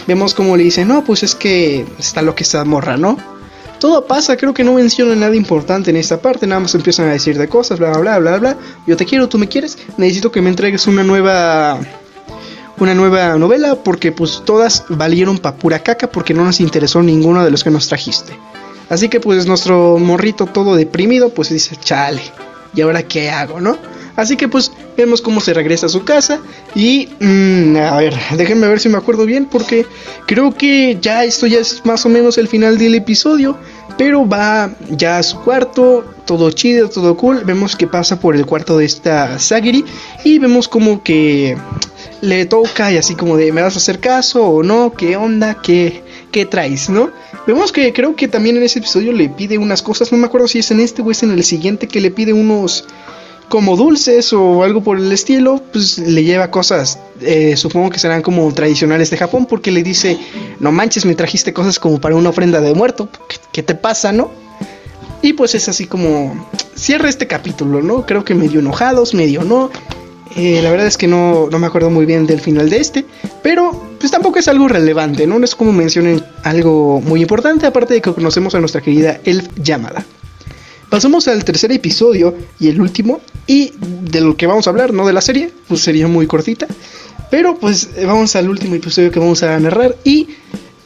Vemos 0.06 0.32
como 0.34 0.56
le 0.56 0.64
dice, 0.64 0.84
no, 0.84 1.04
pues 1.04 1.22
es 1.22 1.34
que 1.34 1.84
está 1.98 2.22
lo 2.22 2.34
que 2.34 2.44
está 2.44 2.64
morra, 2.64 2.96
¿no? 2.96 3.18
Todo 3.78 4.06
pasa, 4.06 4.36
creo 4.36 4.54
que 4.54 4.64
no 4.64 4.72
menciona 4.74 5.14
nada 5.14 5.36
importante 5.36 5.90
en 5.90 5.96
esta 5.96 6.20
parte, 6.20 6.46
nada 6.46 6.60
más 6.60 6.74
empiezan 6.74 7.08
a 7.08 7.12
decir 7.12 7.38
de 7.38 7.48
cosas, 7.48 7.78
bla, 7.78 7.92
bla, 7.92 8.18
bla, 8.18 8.38
bla. 8.38 8.56
Yo 8.86 8.96
te 8.96 9.04
quiero, 9.04 9.28
tú 9.28 9.38
me 9.38 9.48
quieres, 9.48 9.78
necesito 9.96 10.32
que 10.32 10.40
me 10.42 10.50
entregues 10.50 10.86
una 10.86 11.02
nueva... 11.02 11.78
Una 12.80 12.94
nueva 12.94 13.36
novela 13.38 13.74
porque 13.74 14.12
pues 14.12 14.42
todas 14.44 14.84
valieron 14.88 15.38
pa' 15.38 15.56
pura 15.56 15.80
caca 15.80 16.12
porque 16.12 16.32
no 16.32 16.44
nos 16.44 16.60
interesó 16.60 17.02
ninguno 17.02 17.44
de 17.44 17.50
los 17.50 17.64
que 17.64 17.70
nos 17.70 17.88
trajiste. 17.88 18.38
Así 18.88 19.08
que 19.08 19.18
pues 19.18 19.46
nuestro 19.46 19.98
morrito 19.98 20.46
todo 20.46 20.76
deprimido 20.76 21.30
pues 21.30 21.48
dice, 21.48 21.74
chale, 21.74 22.22
¿y 22.74 22.82
ahora 22.82 23.02
qué 23.02 23.30
hago, 23.30 23.60
no? 23.60 23.76
Así 24.18 24.36
que 24.36 24.48
pues 24.48 24.72
vemos 24.96 25.22
cómo 25.22 25.40
se 25.40 25.54
regresa 25.54 25.86
a 25.86 25.88
su 25.88 26.02
casa 26.02 26.40
y 26.74 27.08
mm, 27.20 27.76
a 27.76 27.98
ver, 27.98 28.14
déjenme 28.36 28.66
ver 28.66 28.80
si 28.80 28.88
me 28.88 28.98
acuerdo 28.98 29.24
bien 29.26 29.46
porque 29.46 29.86
creo 30.26 30.52
que 30.52 30.98
ya 31.00 31.22
esto 31.22 31.46
ya 31.46 31.60
es 31.60 31.86
más 31.86 32.04
o 32.04 32.08
menos 32.08 32.36
el 32.36 32.48
final 32.48 32.78
del 32.78 32.96
episodio, 32.96 33.56
pero 33.96 34.28
va 34.28 34.74
ya 34.90 35.18
a 35.18 35.22
su 35.22 35.38
cuarto, 35.42 36.04
todo 36.26 36.50
chido, 36.50 36.88
todo 36.88 37.16
cool, 37.16 37.44
vemos 37.44 37.76
que 37.76 37.86
pasa 37.86 38.18
por 38.18 38.34
el 38.34 38.44
cuarto 38.44 38.76
de 38.76 38.86
esta 38.86 39.38
Sagiri 39.38 39.84
y 40.24 40.40
vemos 40.40 40.66
como 40.66 41.00
que 41.04 41.56
le 42.20 42.44
toca 42.46 42.90
y 42.90 42.96
así 42.96 43.14
como 43.14 43.36
de 43.36 43.52
me 43.52 43.62
vas 43.62 43.76
a 43.76 43.78
hacer 43.78 44.00
caso 44.00 44.44
o 44.44 44.64
no, 44.64 44.94
qué 44.94 45.16
onda, 45.16 45.62
qué, 45.62 46.02
qué 46.32 46.44
traes, 46.44 46.90
¿no? 46.90 47.12
Vemos 47.46 47.70
que 47.70 47.92
creo 47.92 48.16
que 48.16 48.26
también 48.26 48.56
en 48.56 48.64
ese 48.64 48.80
episodio 48.80 49.12
le 49.12 49.28
pide 49.28 49.58
unas 49.58 49.80
cosas, 49.80 50.10
no 50.10 50.18
me 50.18 50.26
acuerdo 50.26 50.48
si 50.48 50.58
es 50.58 50.72
en 50.72 50.80
este 50.80 51.02
o 51.02 51.10
es 51.12 51.22
en 51.22 51.30
el 51.30 51.44
siguiente 51.44 51.86
que 51.86 52.00
le 52.00 52.10
pide 52.10 52.32
unos 52.32 52.84
como 53.48 53.76
dulces 53.76 54.32
o 54.32 54.62
algo 54.62 54.82
por 54.82 54.98
el 54.98 55.10
estilo, 55.10 55.62
pues 55.72 55.98
le 55.98 56.24
lleva 56.24 56.50
cosas, 56.50 56.98
eh, 57.20 57.56
supongo 57.56 57.90
que 57.90 57.98
serán 57.98 58.22
como 58.22 58.52
tradicionales 58.52 59.10
de 59.10 59.16
Japón, 59.16 59.46
porque 59.46 59.70
le 59.70 59.82
dice, 59.82 60.18
no 60.60 60.70
manches, 60.70 61.04
me 61.04 61.14
trajiste 61.14 61.52
cosas 61.52 61.78
como 61.78 62.00
para 62.00 62.14
una 62.14 62.28
ofrenda 62.28 62.60
de 62.60 62.74
muerto, 62.74 63.08
¿qué, 63.52 63.62
te 63.62 63.74
pasa, 63.74 64.12
no? 64.12 64.30
Y 65.22 65.32
pues 65.32 65.54
es 65.54 65.68
así 65.68 65.86
como 65.86 66.48
cierra 66.74 67.08
este 67.08 67.26
capítulo, 67.26 67.82
¿no? 67.82 68.06
Creo 68.06 68.24
que 68.24 68.34
medio 68.34 68.60
enojados, 68.60 69.14
medio 69.14 69.42
no. 69.42 69.70
Eh, 70.36 70.60
la 70.62 70.70
verdad 70.70 70.86
es 70.86 70.96
que 70.96 71.08
no, 71.08 71.48
no 71.50 71.58
me 71.58 71.66
acuerdo 71.66 71.90
muy 71.90 72.06
bien 72.06 72.26
del 72.26 72.40
final 72.40 72.70
de 72.70 72.76
este, 72.76 73.04
pero 73.42 73.88
pues 73.98 74.12
tampoco 74.12 74.38
es 74.38 74.46
algo 74.46 74.68
relevante, 74.68 75.26
¿no? 75.26 75.38
No 75.38 75.44
es 75.44 75.56
como 75.56 75.72
mencionen 75.72 76.22
algo 76.44 77.00
muy 77.00 77.22
importante, 77.22 77.66
aparte 77.66 77.94
de 77.94 78.02
que 78.02 78.12
conocemos 78.12 78.54
a 78.54 78.60
nuestra 78.60 78.80
querida 78.80 79.18
Elf 79.24 79.48
Yamada. 79.56 80.04
Pasamos 80.88 81.28
al 81.28 81.44
tercer 81.44 81.70
episodio 81.72 82.34
y 82.58 82.68
el 82.68 82.80
último, 82.80 83.20
y 83.46 83.72
de 83.78 84.22
lo 84.22 84.36
que 84.36 84.46
vamos 84.46 84.66
a 84.66 84.70
hablar, 84.70 84.94
no 84.94 85.06
de 85.06 85.12
la 85.12 85.20
serie, 85.20 85.50
pues 85.68 85.82
sería 85.82 86.08
muy 86.08 86.26
cortita, 86.26 86.66
pero 87.30 87.58
pues 87.58 87.90
eh, 87.96 88.06
vamos 88.06 88.34
al 88.36 88.48
último 88.48 88.74
episodio 88.74 89.10
que 89.10 89.20
vamos 89.20 89.42
a 89.42 89.58
narrar 89.60 89.96
y 90.02 90.28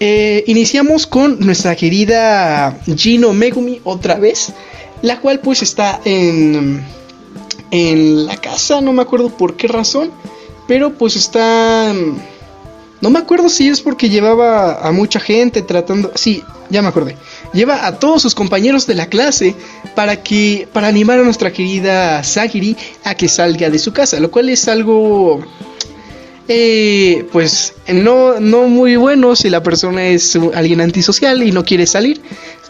eh, 0.00 0.42
iniciamos 0.48 1.06
con 1.06 1.38
nuestra 1.38 1.76
querida 1.76 2.80
Gino 2.96 3.32
Megumi 3.32 3.80
otra 3.84 4.16
vez, 4.16 4.52
la 5.02 5.20
cual 5.20 5.38
pues 5.38 5.62
está 5.62 6.00
en, 6.04 6.84
en 7.70 8.26
la 8.26 8.36
casa, 8.38 8.80
no 8.80 8.92
me 8.92 9.02
acuerdo 9.02 9.28
por 9.36 9.54
qué 9.56 9.68
razón, 9.68 10.10
pero 10.66 10.94
pues 10.94 11.14
está... 11.14 11.92
No 13.00 13.10
me 13.10 13.18
acuerdo 13.18 13.48
si 13.48 13.68
es 13.68 13.80
porque 13.80 14.08
llevaba 14.08 14.86
a 14.86 14.92
mucha 14.92 15.18
gente 15.18 15.62
tratando... 15.62 16.12
Sí, 16.14 16.42
ya 16.70 16.82
me 16.82 16.88
acordé 16.88 17.16
lleva 17.52 17.86
a 17.86 17.98
todos 17.98 18.22
sus 18.22 18.34
compañeros 18.34 18.86
de 18.86 18.94
la 18.94 19.06
clase 19.06 19.54
para 19.94 20.22
que 20.22 20.68
para 20.72 20.88
animar 20.88 21.18
a 21.18 21.22
nuestra 21.22 21.52
querida 21.52 22.22
Sagiri 22.24 22.76
a 23.04 23.14
que 23.14 23.28
salga 23.28 23.70
de 23.70 23.78
su 23.78 23.92
casa, 23.92 24.20
lo 24.20 24.30
cual 24.30 24.48
es 24.48 24.68
algo 24.68 25.44
eh, 26.48 27.26
pues 27.32 27.74
no, 27.88 28.40
no 28.40 28.68
muy 28.68 28.96
bueno 28.96 29.36
si 29.36 29.48
la 29.48 29.62
persona 29.62 30.06
es 30.06 30.36
alguien 30.54 30.80
antisocial 30.80 31.42
y 31.42 31.52
no 31.52 31.64
quiere 31.64 31.86
salir. 31.86 32.20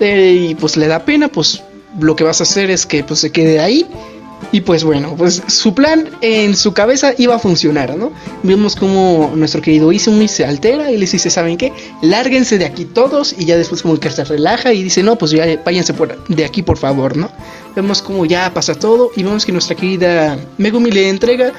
Eh, 0.01 0.49
y 0.51 0.55
pues 0.55 0.77
le 0.77 0.89
da 0.89 1.05
pena, 1.05 1.29
pues 1.29 1.63
lo 2.01 2.17
que 2.17 2.25
vas 2.25 2.41
a 2.41 2.45
hacer 2.45 2.71
es 2.71 2.87
que 2.87 3.05
pues 3.05 3.21
se 3.21 3.31
quede 3.31 3.61
ahí 3.61 3.87
y 4.51 4.63
pues 4.63 4.85
bueno, 4.85 5.15
pues 5.17 5.43
su 5.47 5.75
plan 5.75 6.11
en 6.21 6.57
su 6.57 6.73
cabeza 6.75 7.15
iba 7.17 7.37
a 7.37 7.39
funcionar, 7.39 7.97
¿no? 7.97 8.13
Vemos 8.43 8.77
como 8.77 9.33
nuestro 9.35 9.63
querido 9.63 9.93
Izumi 9.93 10.29
se 10.29 10.45
altera 10.45 10.91
y 10.91 10.99
les 10.99 11.13
dice, 11.13 11.31
¿saben 11.31 11.57
qué? 11.57 11.73
Lárguense 12.03 12.59
de 12.59 12.67
aquí 12.67 12.85
todos 12.85 13.35
y 13.39 13.45
ya 13.45 13.57
después 13.57 13.83
como 13.83 13.99
que 13.99 14.11
se 14.11 14.25
relaja 14.25 14.73
y 14.73 14.83
dice, 14.83 15.03
no, 15.03 15.17
pues 15.17 15.31
ya 15.31 15.47
váyanse 15.65 15.95
de 16.29 16.45
aquí 16.45 16.63
por 16.63 16.79
favor, 16.79 17.17
¿no? 17.17 17.31
Vemos 17.77 18.03
como 18.03 18.27
ya 18.27 18.53
pasa 18.53 18.75
todo 18.75 19.11
y 19.17 19.23
vemos 19.23 19.47
que 19.47 19.53
nuestra 19.53 19.77
querida 19.77 20.37
Megumi 20.59 20.91
le 20.91 21.09
entrega 21.09 21.53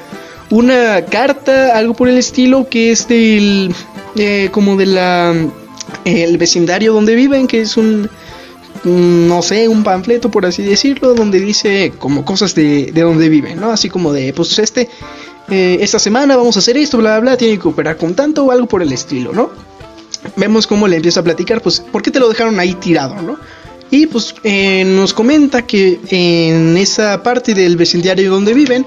una 0.50 1.04
carta, 1.06 1.76
algo 1.76 1.94
por 1.94 2.08
el 2.08 2.18
estilo, 2.18 2.68
que 2.68 2.92
es 2.92 3.08
del, 3.08 3.74
eh, 4.16 4.48
como 4.52 4.76
de 4.76 4.86
la, 4.86 5.34
el 6.04 6.38
vecindario 6.38 6.92
donde 6.92 7.14
viven, 7.14 7.46
que 7.46 7.62
es 7.62 7.76
un 7.76 8.08
no 8.84 9.42
sé, 9.42 9.68
un 9.68 9.82
panfleto, 9.82 10.30
por 10.30 10.46
así 10.46 10.62
decirlo, 10.62 11.14
donde 11.14 11.40
dice 11.40 11.92
como 11.98 12.24
cosas 12.24 12.54
de, 12.54 12.92
de 12.92 13.00
donde 13.02 13.28
viven, 13.28 13.60
¿no? 13.60 13.70
Así 13.70 13.88
como 13.88 14.12
de, 14.12 14.32
pues 14.32 14.58
este, 14.58 14.88
eh, 15.48 15.78
esta 15.80 15.98
semana 15.98 16.36
vamos 16.36 16.56
a 16.56 16.58
hacer 16.58 16.76
esto, 16.76 16.98
bla, 16.98 17.18
bla, 17.20 17.30
bla, 17.30 17.36
tiene 17.36 17.58
que 17.58 17.68
operar 17.68 17.96
con 17.96 18.14
tanto 18.14 18.44
o 18.44 18.50
algo 18.50 18.66
por 18.66 18.82
el 18.82 18.92
estilo, 18.92 19.32
¿no? 19.32 19.50
Vemos 20.36 20.66
cómo 20.66 20.88
le 20.88 20.96
empieza 20.96 21.20
a 21.20 21.22
platicar, 21.22 21.60
pues, 21.60 21.80
¿por 21.80 22.02
qué 22.02 22.10
te 22.10 22.20
lo 22.20 22.28
dejaron 22.28 22.58
ahí 22.60 22.74
tirado, 22.74 23.20
no? 23.20 23.38
Y 23.90 24.06
pues 24.06 24.34
eh, 24.42 24.84
nos 24.84 25.12
comenta 25.12 25.62
que 25.66 26.00
en 26.10 26.76
esa 26.76 27.22
parte 27.22 27.54
del 27.54 27.76
vecindario 27.76 28.30
donde 28.30 28.52
viven, 28.54 28.84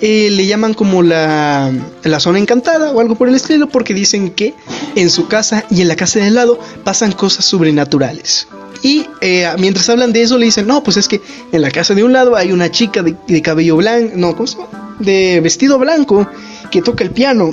eh, 0.00 0.28
le 0.30 0.46
llaman 0.46 0.74
como 0.74 1.02
la, 1.02 1.72
la 2.04 2.20
zona 2.20 2.38
encantada 2.38 2.92
o 2.92 3.00
algo 3.00 3.16
por 3.16 3.28
el 3.28 3.34
estilo, 3.34 3.68
porque 3.68 3.94
dicen 3.94 4.30
que 4.30 4.54
en 4.94 5.10
su 5.10 5.26
casa 5.26 5.64
y 5.70 5.80
en 5.80 5.88
la 5.88 5.96
casa 5.96 6.20
de 6.20 6.26
al 6.26 6.34
lado 6.34 6.58
pasan 6.84 7.10
cosas 7.12 7.46
sobrenaturales. 7.46 8.46
Y 8.82 9.06
eh, 9.20 9.48
mientras 9.58 9.88
hablan 9.88 10.12
de 10.12 10.22
eso 10.22 10.38
le 10.38 10.46
dicen, 10.46 10.66
no, 10.66 10.82
pues 10.82 10.96
es 10.96 11.08
que 11.08 11.20
en 11.52 11.62
la 11.62 11.70
casa 11.70 11.94
de 11.94 12.04
un 12.04 12.12
lado 12.12 12.36
hay 12.36 12.52
una 12.52 12.70
chica 12.70 13.02
de, 13.02 13.42
cabello 13.42 13.76
blanco, 13.76 14.12
no, 14.16 14.36
¿cómo? 14.36 14.68
De 14.98 15.40
vestido 15.40 15.78
blanco 15.78 16.28
que 16.70 16.82
toca 16.82 17.04
el 17.04 17.10
piano 17.10 17.50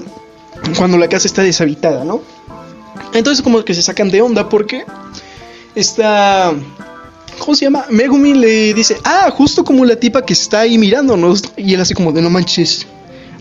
cuando 0.77 0.97
la 0.97 1.07
casa 1.07 1.27
está 1.27 1.41
deshabitada, 1.41 2.03
¿no? 2.03 2.21
Entonces 3.13 3.43
como 3.43 3.63
que 3.63 3.73
se 3.73 3.81
sacan 3.81 4.09
de 4.09 4.21
onda 4.21 4.49
porque 4.49 4.85
está... 5.73 6.53
¿Cómo 7.39 7.53
se 7.55 7.65
llama? 7.65 7.85
Megumi 7.89 8.33
le 8.33 8.73
dice, 8.73 8.97
ah, 9.03 9.29
justo 9.29 9.65
como 9.65 9.83
la 9.83 9.97
tipa 9.97 10.25
que 10.25 10.31
está 10.33 10.61
ahí 10.61 10.77
mirándonos. 10.77 11.43
Y 11.57 11.73
él 11.73 11.81
así 11.81 11.93
como 11.93 12.13
de, 12.13 12.21
no 12.21 12.29
manches, 12.29 12.87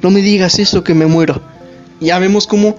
no 0.02 0.10
me 0.10 0.20
digas 0.20 0.58
eso 0.58 0.82
que 0.82 0.94
me 0.94 1.06
muero. 1.06 1.40
Ya 2.00 2.18
vemos 2.18 2.46
como 2.48 2.76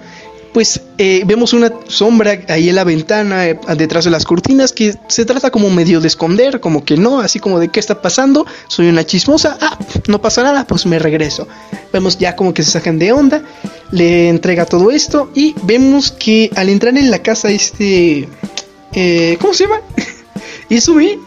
pues 0.56 0.80
eh, 0.96 1.22
vemos 1.26 1.52
una 1.52 1.70
sombra 1.86 2.40
ahí 2.48 2.70
en 2.70 2.76
la 2.76 2.84
ventana, 2.84 3.46
eh, 3.46 3.60
detrás 3.76 4.06
de 4.06 4.10
las 4.10 4.24
cortinas, 4.24 4.72
que 4.72 4.94
se 5.06 5.26
trata 5.26 5.50
como 5.50 5.68
medio 5.68 6.00
de 6.00 6.08
esconder, 6.08 6.60
como 6.60 6.82
que 6.82 6.96
no, 6.96 7.20
así 7.20 7.40
como 7.40 7.58
de 7.58 7.68
qué 7.68 7.78
está 7.78 8.00
pasando, 8.00 8.46
soy 8.66 8.88
una 8.88 9.04
chismosa, 9.04 9.58
ah, 9.60 9.78
no 10.08 10.22
pasa 10.22 10.42
nada, 10.42 10.66
pues 10.66 10.86
me 10.86 10.98
regreso. 10.98 11.46
Vemos 11.92 12.16
ya 12.16 12.36
como 12.36 12.54
que 12.54 12.62
se 12.62 12.70
sacan 12.70 12.98
de 12.98 13.12
onda, 13.12 13.42
le 13.90 14.30
entrega 14.30 14.64
todo 14.64 14.90
esto 14.90 15.30
y 15.34 15.54
vemos 15.64 16.10
que 16.10 16.50
al 16.56 16.70
entrar 16.70 16.96
en 16.96 17.10
la 17.10 17.18
casa 17.18 17.50
este... 17.50 18.26
Eh, 18.94 19.36
¿Cómo 19.38 19.52
se 19.52 19.64
llama? 19.64 19.82
Izumi 20.70 21.18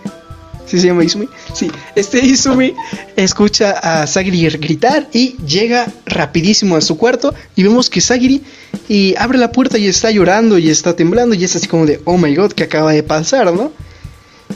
¿Sí 0.70 0.80
se 0.80 0.86
llama 0.86 1.04
Izumi? 1.04 1.28
Sí, 1.54 1.72
este 1.96 2.24
Izumi 2.24 2.76
escucha 3.16 3.72
a 3.72 4.06
Sagiri 4.06 4.48
gritar 4.58 5.10
y 5.12 5.36
llega 5.38 5.92
rapidísimo 6.06 6.76
a 6.76 6.82
su 6.82 6.96
cuarto 6.96 7.34
y 7.56 7.64
vemos 7.64 7.90
que 7.90 8.02
Sagiri 8.02 8.44
y 8.88 9.16
abre 9.18 9.40
la 9.40 9.52
puerta 9.52 9.80
y 9.80 9.88
está 9.88 10.12
llorando 10.12 10.60
y 10.60 10.70
está 10.70 10.96
temblando 10.96 11.34
y 11.34 11.44
es 11.44 11.56
así 11.56 11.68
como 11.68 11.88
de, 11.88 12.02
oh 12.06 12.18
my 12.18 12.36
god, 12.36 12.52
¿qué 12.52 12.66
acaba 12.66 12.92
de 12.92 13.02
pasar, 13.02 13.52
no? 13.52 13.72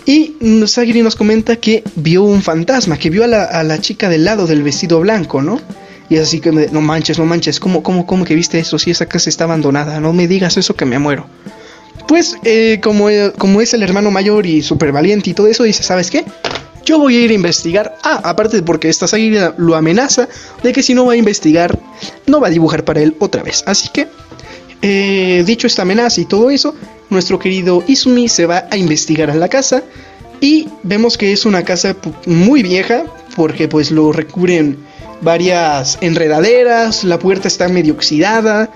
Y 0.06 0.36
Sagiri 0.68 1.02
nos 1.02 1.16
comenta 1.16 1.56
que 1.56 1.84
vio 1.96 2.22
un 2.22 2.44
fantasma, 2.44 2.98
que 2.98 3.10
vio 3.10 3.24
a 3.24 3.28
la, 3.64 3.82
chica 3.82 4.08
del 4.08 4.26
lado 4.26 4.46
del 4.46 4.62
vestido 4.62 5.00
blanco, 5.00 5.42
¿no? 5.42 5.60
Y 6.10 6.16
es 6.18 6.22
así 6.22 6.42
que, 6.42 6.52
no 6.52 6.82
manches, 6.82 7.18
no 7.18 7.26
manches, 7.26 7.60
¿cómo, 7.60 7.82
cómo, 7.82 8.06
cómo 8.06 8.24
que 8.24 8.36
viste 8.36 8.60
eso? 8.60 8.78
Si 8.78 8.92
esa 8.92 9.08
casa 9.08 9.32
está 9.32 9.46
abandonada, 9.46 10.00
no 10.00 10.14
me 10.14 10.28
digas 10.28 10.58
eso 10.58 10.76
que 10.76 10.86
me 10.86 11.00
muero. 11.00 11.28
Pues 12.08 12.36
eh, 12.44 12.80
como, 12.82 13.08
como 13.38 13.62
es 13.62 13.74
el 13.74 13.84
hermano 13.84 14.12
mayor 14.12 14.46
y 14.46 14.62
súper 14.62 14.92
valiente 14.92 15.30
y 15.30 15.34
todo 15.34 15.48
eso, 15.48 15.64
dice, 15.64 15.84
¿sabes 15.84 16.12
qué? 16.12 16.26
Yo 16.86 17.00
voy 17.00 17.16
a 17.16 17.22
ir 17.22 17.32
a 17.32 17.34
investigar. 17.34 17.98
Ah, 18.04 18.22
aparte 18.24 18.62
porque 18.62 18.90
esta 18.90 19.06
águila 19.06 19.54
lo 19.58 19.76
amenaza 19.76 20.28
de 20.62 20.74
que 20.74 20.84
si 20.84 20.94
no 20.94 21.06
va 21.06 21.14
a 21.14 21.16
investigar, 21.16 21.80
no 22.28 22.42
va 22.42 22.48
a 22.48 22.52
dibujar 22.52 22.84
para 22.84 23.02
él 23.02 23.16
otra 23.20 23.42
vez. 23.42 23.64
Así 23.66 23.90
que, 23.90 24.08
eh, 24.82 25.44
dicho 25.46 25.68
esta 25.68 25.84
amenaza 25.84 26.20
y 26.20 26.26
todo 26.26 26.50
eso, 26.50 26.76
nuestro 27.10 27.40
querido 27.40 27.84
Izumi 27.88 28.28
se 28.28 28.46
va 28.46 28.68
a 28.70 28.76
investigar 28.76 29.32
a 29.32 29.36
la 29.36 29.48
casa. 29.48 29.84
Y 30.42 30.68
vemos 30.84 31.18
que 31.18 31.32
es 31.32 31.46
una 31.46 31.64
casa 31.64 31.96
muy 32.26 32.64
vieja, 32.64 33.06
porque 33.36 33.70
pues 33.70 33.92
lo 33.92 34.12
recubren 34.12 34.78
varias 35.22 35.98
enredaderas, 36.02 37.06
la 37.06 37.18
puerta 37.18 37.48
está 37.48 37.70
medio 37.70 37.94
oxidada, 37.94 38.70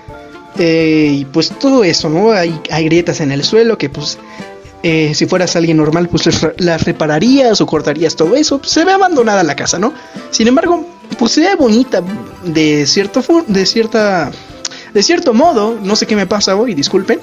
eh, 0.58 1.10
y 1.20 1.24
pues 1.24 1.50
todo 1.50 1.84
eso, 1.84 2.08
¿no? 2.08 2.32
Hay, 2.32 2.60
hay, 2.70 2.84
grietas 2.84 3.20
en 3.20 3.32
el 3.32 3.44
suelo 3.44 3.78
que 3.78 3.88
pues 3.88 4.18
eh, 4.82 5.12
si 5.14 5.26
fueras 5.26 5.56
alguien 5.56 5.76
normal 5.76 6.08
pues 6.08 6.28
las 6.58 6.84
repararías 6.84 7.60
o 7.60 7.66
cortarías 7.66 8.16
todo 8.16 8.34
eso. 8.34 8.58
Pues, 8.58 8.72
se 8.72 8.84
ve 8.84 8.92
abandonada 8.92 9.42
la 9.42 9.56
casa, 9.56 9.78
¿no? 9.78 9.94
Sin 10.30 10.48
embargo, 10.48 10.84
pues 11.18 11.32
se 11.32 11.42
ve 11.42 11.54
bonita 11.54 12.02
de 12.44 12.86
cierto 12.86 13.22
de 13.46 13.66
cierta 13.66 14.30
de 14.92 15.02
cierto 15.02 15.34
modo, 15.34 15.78
no 15.82 15.96
sé 15.96 16.06
qué 16.06 16.16
me 16.16 16.26
pasa 16.26 16.56
hoy, 16.56 16.74
disculpen. 16.74 17.20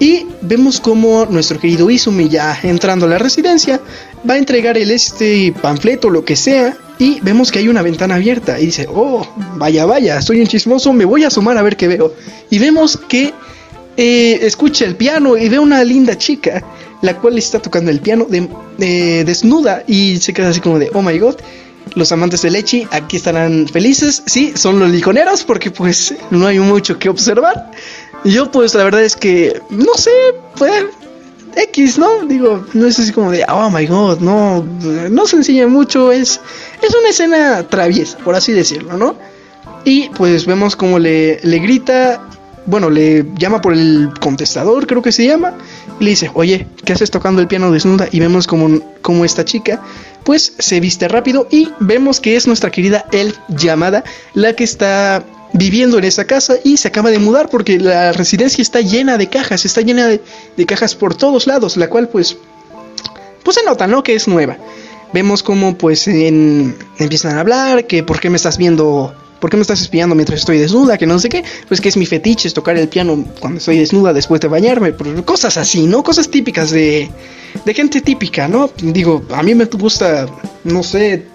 Y 0.00 0.26
vemos 0.42 0.80
como 0.80 1.24
nuestro 1.26 1.58
querido 1.58 1.88
Izumi 1.88 2.28
ya 2.28 2.58
entrando 2.62 3.06
a 3.06 3.08
la 3.08 3.18
residencia 3.18 3.80
va 4.28 4.34
a 4.34 4.38
entregar 4.38 4.76
el 4.76 4.90
este 4.90 5.54
panfleto, 5.62 6.10
lo 6.10 6.24
que 6.24 6.36
sea, 6.36 6.76
y 6.98 7.20
vemos 7.20 7.50
que 7.50 7.58
hay 7.58 7.68
una 7.68 7.82
ventana 7.82 8.14
abierta 8.14 8.60
y 8.60 8.66
dice, 8.66 8.86
oh, 8.88 9.26
vaya, 9.56 9.84
vaya, 9.84 10.22
soy 10.22 10.40
un 10.40 10.46
chismoso, 10.46 10.92
me 10.92 11.04
voy 11.04 11.24
a 11.24 11.28
asomar 11.28 11.58
a 11.58 11.62
ver 11.62 11.76
qué 11.76 11.88
veo. 11.88 12.14
Y 12.50 12.58
vemos 12.58 12.96
que 13.08 13.32
eh, 13.96 14.38
escucha 14.42 14.84
el 14.84 14.96
piano 14.96 15.36
y 15.36 15.48
ve 15.48 15.58
una 15.58 15.82
linda 15.82 16.16
chica, 16.16 16.64
la 17.02 17.16
cual 17.18 17.38
está 17.38 17.60
tocando 17.60 17.90
el 17.90 18.00
piano 18.00 18.26
de, 18.28 19.24
desnuda 19.24 19.82
y 19.86 20.18
se 20.18 20.32
queda 20.32 20.50
así 20.50 20.60
como 20.60 20.78
de, 20.78 20.90
oh 20.94 21.02
my 21.02 21.18
god. 21.18 21.36
Los 21.96 22.10
amantes 22.12 22.40
de 22.40 22.50
Lechi 22.50 22.88
aquí 22.92 23.18
estarán 23.18 23.68
felices, 23.68 24.22
sí, 24.24 24.54
son 24.56 24.80
los 24.80 24.90
liconeros 24.90 25.44
porque 25.44 25.70
pues 25.70 26.14
no 26.30 26.46
hay 26.46 26.58
mucho 26.58 26.98
que 26.98 27.10
observar. 27.10 27.70
Yo 28.24 28.50
pues 28.50 28.74
la 28.74 28.84
verdad 28.84 29.04
es 29.04 29.16
que, 29.16 29.60
no 29.68 29.94
sé, 29.94 30.10
pues 30.56 30.86
X, 31.56 31.98
¿no? 31.98 32.24
Digo, 32.26 32.64
no 32.74 32.86
es 32.86 32.98
así 32.98 33.12
como 33.12 33.30
de, 33.30 33.44
oh 33.48 33.70
my 33.70 33.86
god, 33.86 34.18
no, 34.20 34.64
no 35.10 35.26
se 35.26 35.36
enseña 35.36 35.66
mucho, 35.66 36.12
es, 36.12 36.40
es 36.82 36.94
una 36.94 37.08
escena 37.08 37.62
traviesa, 37.68 38.18
por 38.18 38.34
así 38.34 38.52
decirlo, 38.52 38.96
¿no? 38.96 39.16
Y 39.84 40.08
pues 40.10 40.46
vemos 40.46 40.76
como 40.76 40.98
le, 40.98 41.40
le 41.42 41.58
grita, 41.58 42.26
bueno, 42.66 42.90
le 42.90 43.26
llama 43.36 43.60
por 43.60 43.74
el 43.74 44.10
contestador, 44.20 44.86
creo 44.86 45.02
que 45.02 45.12
se 45.12 45.26
llama, 45.26 45.54
y 46.00 46.04
le 46.04 46.10
dice, 46.10 46.30
oye, 46.34 46.66
¿qué 46.84 46.94
haces 46.94 47.10
tocando 47.10 47.40
el 47.40 47.48
piano 47.48 47.70
desnuda? 47.70 48.08
Y 48.10 48.20
vemos 48.20 48.46
como, 48.46 48.80
como 49.02 49.24
esta 49.24 49.44
chica, 49.44 49.82
pues 50.24 50.54
se 50.58 50.80
viste 50.80 51.08
rápido 51.08 51.46
y 51.50 51.70
vemos 51.80 52.20
que 52.20 52.36
es 52.36 52.46
nuestra 52.46 52.70
querida 52.70 53.04
Elf 53.12 53.38
llamada, 53.48 54.04
la 54.32 54.54
que 54.54 54.64
está 54.64 55.22
viviendo 55.54 55.98
en 55.98 56.04
esa 56.04 56.26
casa 56.26 56.56
y 56.62 56.76
se 56.76 56.88
acaba 56.88 57.10
de 57.10 57.18
mudar 57.18 57.48
porque 57.48 57.78
la 57.78 58.12
residencia 58.12 58.60
está 58.60 58.80
llena 58.80 59.16
de 59.16 59.28
cajas, 59.28 59.64
está 59.64 59.80
llena 59.80 60.08
de, 60.08 60.66
cajas 60.66 60.94
por 60.94 61.14
todos 61.14 61.46
lados, 61.46 61.76
la 61.76 61.88
cual 61.88 62.08
pues, 62.08 62.36
pues 63.42 63.56
se 63.56 63.64
nota, 63.64 63.86
¿no? 63.86 64.02
Que 64.02 64.14
es 64.14 64.28
nueva. 64.28 64.58
Vemos 65.12 65.44
como 65.44 65.78
pues 65.78 66.08
empiezan 66.08 67.36
a 67.36 67.40
hablar, 67.40 67.86
que 67.86 68.02
por 68.02 68.18
qué 68.18 68.30
me 68.30 68.36
estás 68.36 68.58
viendo, 68.58 69.14
por 69.38 69.48
qué 69.48 69.56
me 69.56 69.62
estás 69.62 69.80
espiando 69.80 70.16
mientras 70.16 70.40
estoy 70.40 70.58
desnuda, 70.58 70.98
que 70.98 71.06
no 71.06 71.20
sé 71.20 71.28
qué, 71.28 71.44
pues 71.68 71.80
que 71.80 71.88
es 71.88 71.96
mi 71.96 72.04
fetiche, 72.04 72.50
tocar 72.50 72.76
el 72.76 72.88
piano 72.88 73.24
cuando 73.38 73.58
estoy 73.58 73.78
desnuda 73.78 74.12
después 74.12 74.40
de 74.40 74.48
bañarme, 74.48 74.92
cosas 75.24 75.56
así, 75.56 75.86
¿no? 75.86 76.02
Cosas 76.02 76.28
típicas 76.28 76.72
de, 76.72 77.08
de 77.64 77.74
gente 77.74 78.00
típica, 78.00 78.48
¿no? 78.48 78.70
Digo, 78.82 79.22
a 79.30 79.44
mí 79.44 79.54
me 79.54 79.66
gusta, 79.66 80.26
no 80.64 80.82
sé, 80.82 81.26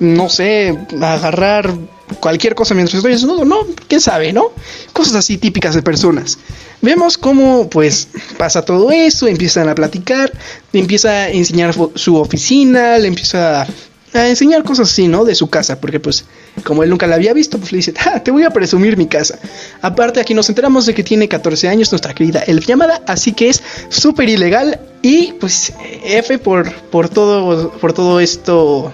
no 0.00 0.28
sé, 0.28 0.76
agarrar 1.00 1.72
cualquier 2.20 2.54
cosa 2.54 2.74
mientras 2.74 2.96
estoy 2.96 3.12
desnudo, 3.12 3.44
no, 3.44 3.66
quién 3.88 4.00
sabe, 4.00 4.32
¿no? 4.32 4.52
Cosas 4.92 5.14
así 5.14 5.38
típicas 5.38 5.74
de 5.74 5.82
personas. 5.82 6.38
Vemos 6.80 7.18
cómo 7.18 7.68
pues 7.68 8.08
pasa 8.36 8.64
todo 8.64 8.90
eso, 8.90 9.26
empiezan 9.26 9.68
a 9.68 9.74
platicar, 9.74 10.32
le 10.72 10.80
empieza 10.80 11.10
a 11.10 11.30
enseñar 11.30 11.74
su 11.94 12.16
oficina, 12.16 12.98
le 12.98 13.08
empieza 13.08 13.66
a 14.14 14.28
enseñar 14.28 14.62
cosas 14.64 14.90
así, 14.90 15.08
¿no? 15.08 15.24
De 15.24 15.34
su 15.34 15.48
casa, 15.48 15.80
porque 15.80 16.00
pues 16.00 16.24
como 16.64 16.82
él 16.82 16.90
nunca 16.90 17.06
la 17.06 17.14
había 17.14 17.32
visto, 17.32 17.58
pues 17.58 17.72
le 17.72 17.76
dice, 17.76 17.94
ah, 18.04 18.20
te 18.22 18.30
voy 18.30 18.42
a 18.42 18.50
presumir 18.50 18.96
mi 18.96 19.06
casa. 19.06 19.38
Aparte 19.80 20.20
aquí 20.20 20.34
nos 20.34 20.48
enteramos 20.48 20.86
de 20.86 20.94
que 20.94 21.02
tiene 21.02 21.28
14 21.28 21.68
años 21.68 21.90
nuestra 21.92 22.14
querida 22.14 22.40
elf 22.40 22.66
llamada, 22.66 23.02
así 23.06 23.32
que 23.32 23.48
es 23.48 23.62
súper 23.88 24.28
ilegal 24.28 24.80
y 25.00 25.32
pues 25.34 25.72
F 26.04 26.38
por, 26.38 26.72
por, 26.72 27.08
todo, 27.08 27.70
por 27.72 27.92
todo 27.92 28.20
esto 28.20 28.92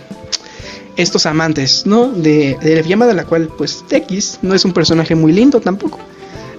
estos 0.98 1.26
amantes, 1.26 1.86
¿no? 1.86 2.08
De, 2.08 2.58
de 2.60 2.82
llamada, 2.82 3.14
la 3.14 3.24
cual, 3.24 3.48
pues, 3.56 3.84
X 3.88 4.40
no 4.42 4.54
es 4.54 4.64
un 4.64 4.72
personaje 4.72 5.14
muy 5.14 5.32
lindo 5.32 5.60
tampoco. 5.60 5.98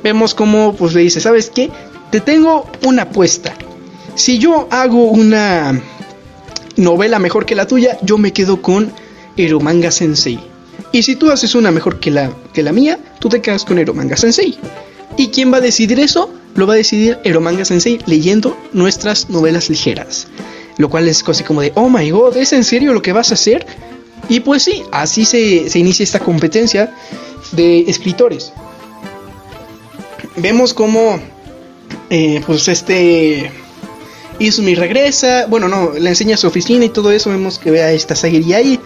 Vemos 0.01 0.33
como, 0.33 0.73
pues, 0.75 0.93
le 0.95 1.01
dice, 1.01 1.19
¿sabes 1.19 1.51
qué? 1.53 1.69
Te 2.09 2.21
tengo 2.21 2.65
una 2.85 3.03
apuesta. 3.03 3.53
Si 4.15 4.39
yo 4.39 4.67
hago 4.71 5.03
una 5.11 5.79
novela 6.77 7.19
mejor 7.19 7.45
que 7.45 7.53
la 7.53 7.67
tuya, 7.67 7.97
yo 8.01 8.17
me 8.17 8.31
quedo 8.31 8.61
con 8.61 8.91
Eromanga 9.35 9.91
Sensei. 9.91 10.39
Y 10.93 11.03
si 11.03 11.17
tú 11.17 11.29
haces 11.31 11.53
una 11.53 11.71
mejor 11.71 11.99
que 11.99 12.09
la, 12.09 12.31
que 12.53 12.63
la 12.63 12.71
mía, 12.71 12.97
tú 13.19 13.27
te 13.27 13.41
quedas 13.41 13.65
con 13.65 13.77
Eromanga 13.77 14.15
Sensei. 14.15 14.57
¿Y 15.17 15.27
quién 15.27 15.51
va 15.51 15.57
a 15.57 15.61
decidir 15.61 15.99
eso? 15.99 16.33
Lo 16.55 16.65
va 16.65 16.75
a 16.75 16.77
decidir 16.77 17.19
Eromanga 17.25 17.65
Sensei 17.65 17.99
leyendo 18.05 18.57
nuestras 18.71 19.29
novelas 19.29 19.69
ligeras. 19.69 20.27
Lo 20.77 20.89
cual 20.89 21.09
es 21.09 21.23
casi 21.23 21.43
como 21.43 21.59
de, 21.59 21.73
oh 21.75 21.89
my 21.89 22.09
god, 22.09 22.37
¿es 22.37 22.53
en 22.53 22.63
serio 22.63 22.93
lo 22.93 23.01
que 23.01 23.11
vas 23.11 23.31
a 23.31 23.33
hacer? 23.33 23.67
Y 24.27 24.41
pues 24.41 24.63
sí, 24.63 24.83
así 24.91 25.25
se, 25.25 25.79
inicia 25.79 26.03
esta 26.03 26.19
competencia 26.19 26.93
de 27.51 27.81
escritores. 27.81 28.51
Vemos 30.35 30.73
cómo, 30.73 31.19
eh, 32.09 32.41
pues 32.45 32.67
este 32.67 33.51
Izumi 34.39 34.75
regresa, 34.75 35.47
bueno, 35.47 35.67
no, 35.67 35.91
le 35.91 36.09
enseña 36.09 36.37
su 36.37 36.47
oficina 36.47 36.85
y 36.85 36.89
todo 36.89 37.11
eso, 37.11 37.29
vemos 37.29 37.59
que 37.59 37.71
ve 37.71 37.83
a 37.83 37.91
esta 37.91 38.15
Sagiri 38.15 38.53
ahí, 38.53 38.79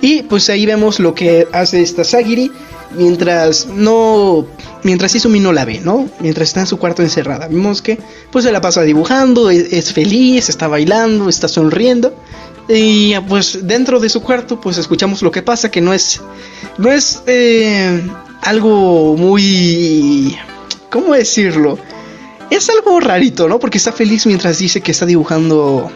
Y 0.00 0.22
pues 0.22 0.48
ahí 0.48 0.66
vemos 0.66 1.00
lo 1.00 1.14
que 1.14 1.48
hace 1.52 1.82
esta 1.82 2.04
Sagiri 2.04 2.50
mientras 2.96 3.66
no 3.66 4.46
mientras 4.82 5.14
Izumi 5.14 5.40
no 5.40 5.52
la 5.52 5.64
ve, 5.64 5.80
¿no? 5.80 6.08
Mientras 6.20 6.48
está 6.48 6.60
en 6.60 6.66
su 6.66 6.78
cuarto 6.78 7.02
encerrada. 7.02 7.48
Vemos 7.48 7.82
que 7.82 7.98
pues 8.30 8.44
se 8.44 8.52
la 8.52 8.60
pasa 8.60 8.82
dibujando, 8.82 9.50
es, 9.50 9.92
feliz, 9.92 10.48
está 10.48 10.68
bailando, 10.68 11.28
está 11.28 11.48
sonriendo. 11.48 12.14
Y 12.68 13.18
pues 13.28 13.66
dentro 13.66 13.98
de 13.98 14.08
su 14.08 14.22
cuarto 14.22 14.60
pues 14.60 14.78
escuchamos 14.78 15.22
lo 15.22 15.30
que 15.30 15.42
pasa, 15.42 15.70
que 15.70 15.80
no 15.80 15.92
es 15.92 16.20
no 16.78 16.90
es 16.90 17.22
eh, 17.26 18.02
algo 18.42 19.16
muy 19.16 20.36
¿cómo 20.90 21.14
decirlo? 21.14 21.78
Es 22.50 22.68
algo 22.68 22.98
rarito, 23.00 23.48
¿no? 23.48 23.58
Porque 23.58 23.78
está 23.78 23.92
feliz 23.92 24.26
mientras 24.26 24.58
dice 24.58 24.80
que 24.80 24.90
está 24.90 25.06
dibujando 25.06 25.90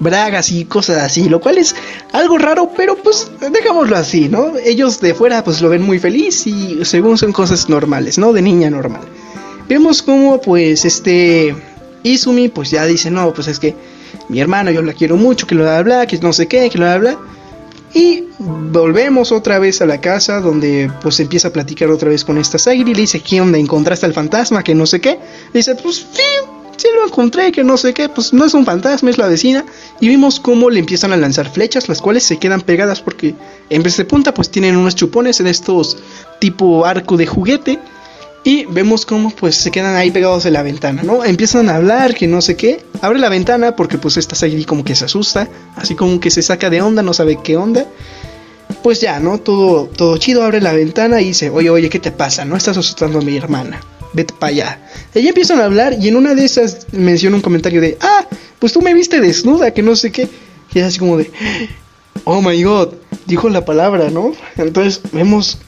bragas 0.00 0.50
y 0.50 0.64
cosas 0.64 0.98
así, 0.98 1.28
lo 1.28 1.40
cual 1.40 1.58
es 1.58 1.74
algo 2.12 2.38
raro, 2.38 2.70
pero 2.76 2.96
pues 2.96 3.30
dejámoslo 3.52 3.96
así, 3.96 4.28
¿no? 4.28 4.52
Ellos 4.64 5.00
de 5.00 5.14
fuera 5.14 5.44
pues 5.44 5.60
lo 5.60 5.68
ven 5.68 5.82
muy 5.82 5.98
feliz 5.98 6.46
y 6.46 6.84
según 6.84 7.18
son 7.18 7.32
cosas 7.32 7.68
normales, 7.68 8.18
¿no? 8.18 8.32
De 8.32 8.42
niña 8.42 8.68
normal. 8.68 9.02
Vemos 9.68 10.02
como 10.02 10.40
pues 10.40 10.84
este 10.84 11.54
Izumi 12.02 12.48
pues 12.48 12.70
ya 12.70 12.84
dice, 12.84 13.10
no, 13.10 13.32
pues 13.32 13.48
es 13.48 13.58
que 13.58 13.74
mi 14.28 14.40
hermano 14.40 14.70
yo 14.70 14.82
la 14.82 14.92
quiero 14.92 15.16
mucho, 15.16 15.46
que 15.46 15.54
lo 15.54 15.68
habla, 15.68 16.06
que 16.06 16.18
no 16.18 16.32
sé 16.32 16.46
qué, 16.48 16.68
que 16.70 16.78
lo 16.78 16.88
habla. 16.88 17.18
Y 17.94 18.24
volvemos 18.38 19.32
otra 19.32 19.58
vez 19.58 19.82
a 19.82 19.86
la 19.86 20.00
casa 20.00 20.40
donde 20.40 20.90
pues 21.02 21.20
empieza 21.20 21.48
a 21.48 21.52
platicar 21.52 21.90
otra 21.90 22.08
vez 22.08 22.24
con 22.24 22.38
esta 22.38 22.58
Sagri. 22.58 22.94
Le 22.94 23.02
dice, 23.02 23.20
¿qué 23.20 23.40
onda? 23.40 23.58
¿Encontraste 23.58 24.06
al 24.06 24.14
fantasma? 24.14 24.64
Que 24.64 24.74
no 24.74 24.86
sé 24.86 25.00
qué. 25.00 25.18
Le 25.52 25.58
dice, 25.58 25.74
pues 25.74 25.96
sí, 25.96 26.22
sí 26.76 26.88
lo 26.94 27.06
encontré, 27.06 27.52
que 27.52 27.62
no 27.62 27.76
sé 27.76 27.92
qué, 27.92 28.08
pues 28.08 28.32
no 28.32 28.46
es 28.46 28.54
un 28.54 28.64
fantasma, 28.64 29.10
es 29.10 29.18
la 29.18 29.28
vecina. 29.28 29.64
Y 30.00 30.08
vimos 30.08 30.40
cómo 30.40 30.70
le 30.70 30.80
empiezan 30.80 31.12
a 31.12 31.18
lanzar 31.18 31.50
flechas, 31.50 31.88
las 31.88 32.00
cuales 32.00 32.22
se 32.22 32.38
quedan 32.38 32.62
pegadas 32.62 33.02
porque 33.02 33.34
en 33.68 33.82
vez 33.82 33.96
de 33.98 34.06
punta, 34.06 34.32
pues 34.32 34.50
tienen 34.50 34.76
unos 34.76 34.94
chupones 34.94 35.40
en 35.40 35.48
estos 35.48 35.98
tipo 36.40 36.86
arco 36.86 37.16
de 37.18 37.26
juguete. 37.26 37.78
Y 38.44 38.64
vemos 38.66 39.06
cómo 39.06 39.30
pues 39.30 39.54
se 39.54 39.70
quedan 39.70 39.94
ahí 39.94 40.10
pegados 40.10 40.46
en 40.46 40.54
la 40.54 40.62
ventana, 40.62 41.02
¿no? 41.02 41.24
Empiezan 41.24 41.68
a 41.68 41.76
hablar, 41.76 42.14
que 42.14 42.26
no 42.26 42.40
sé 42.40 42.56
qué. 42.56 42.84
Abre 43.00 43.20
la 43.20 43.28
ventana 43.28 43.76
porque 43.76 43.98
pues 43.98 44.16
esta 44.16 44.34
ahí 44.44 44.64
como 44.64 44.84
que 44.84 44.96
se 44.96 45.04
asusta, 45.04 45.48
así 45.76 45.94
como 45.94 46.18
que 46.18 46.30
se 46.30 46.42
saca 46.42 46.68
de 46.68 46.82
onda, 46.82 47.02
no 47.02 47.14
sabe 47.14 47.38
qué 47.42 47.56
onda. 47.56 47.86
Pues 48.82 49.00
ya, 49.00 49.20
¿no? 49.20 49.38
Todo, 49.38 49.86
todo 49.86 50.16
chido, 50.16 50.42
abre 50.42 50.60
la 50.60 50.72
ventana 50.72 51.20
y 51.20 51.26
dice, 51.26 51.50
oye, 51.50 51.70
oye, 51.70 51.88
¿qué 51.88 52.00
te 52.00 52.10
pasa? 52.10 52.44
No 52.44 52.56
estás 52.56 52.76
asustando 52.76 53.20
a 53.20 53.22
mi 53.22 53.36
hermana 53.36 53.80
vete 54.12 54.34
para 54.38 54.50
allá. 54.50 54.88
Ella 55.14 55.28
empiezan 55.28 55.60
a 55.60 55.64
hablar 55.64 55.96
y 56.00 56.08
en 56.08 56.16
una 56.16 56.34
de 56.34 56.44
esas 56.44 56.86
menciona 56.92 57.36
un 57.36 57.42
comentario 57.42 57.80
de, 57.80 57.96
ah, 58.00 58.26
pues 58.58 58.72
tú 58.72 58.82
me 58.82 58.94
viste 58.94 59.20
desnuda, 59.20 59.72
que 59.72 59.82
no 59.82 59.96
sé 59.96 60.12
qué. 60.12 60.28
Y 60.74 60.78
es 60.78 60.84
así 60.84 60.98
como 60.98 61.16
de, 61.16 61.30
oh 62.24 62.40
my 62.40 62.62
god, 62.62 62.94
dijo 63.26 63.48
la 63.48 63.64
palabra, 63.64 64.10
¿no? 64.10 64.32
Entonces 64.56 65.00
vemos, 65.12 65.58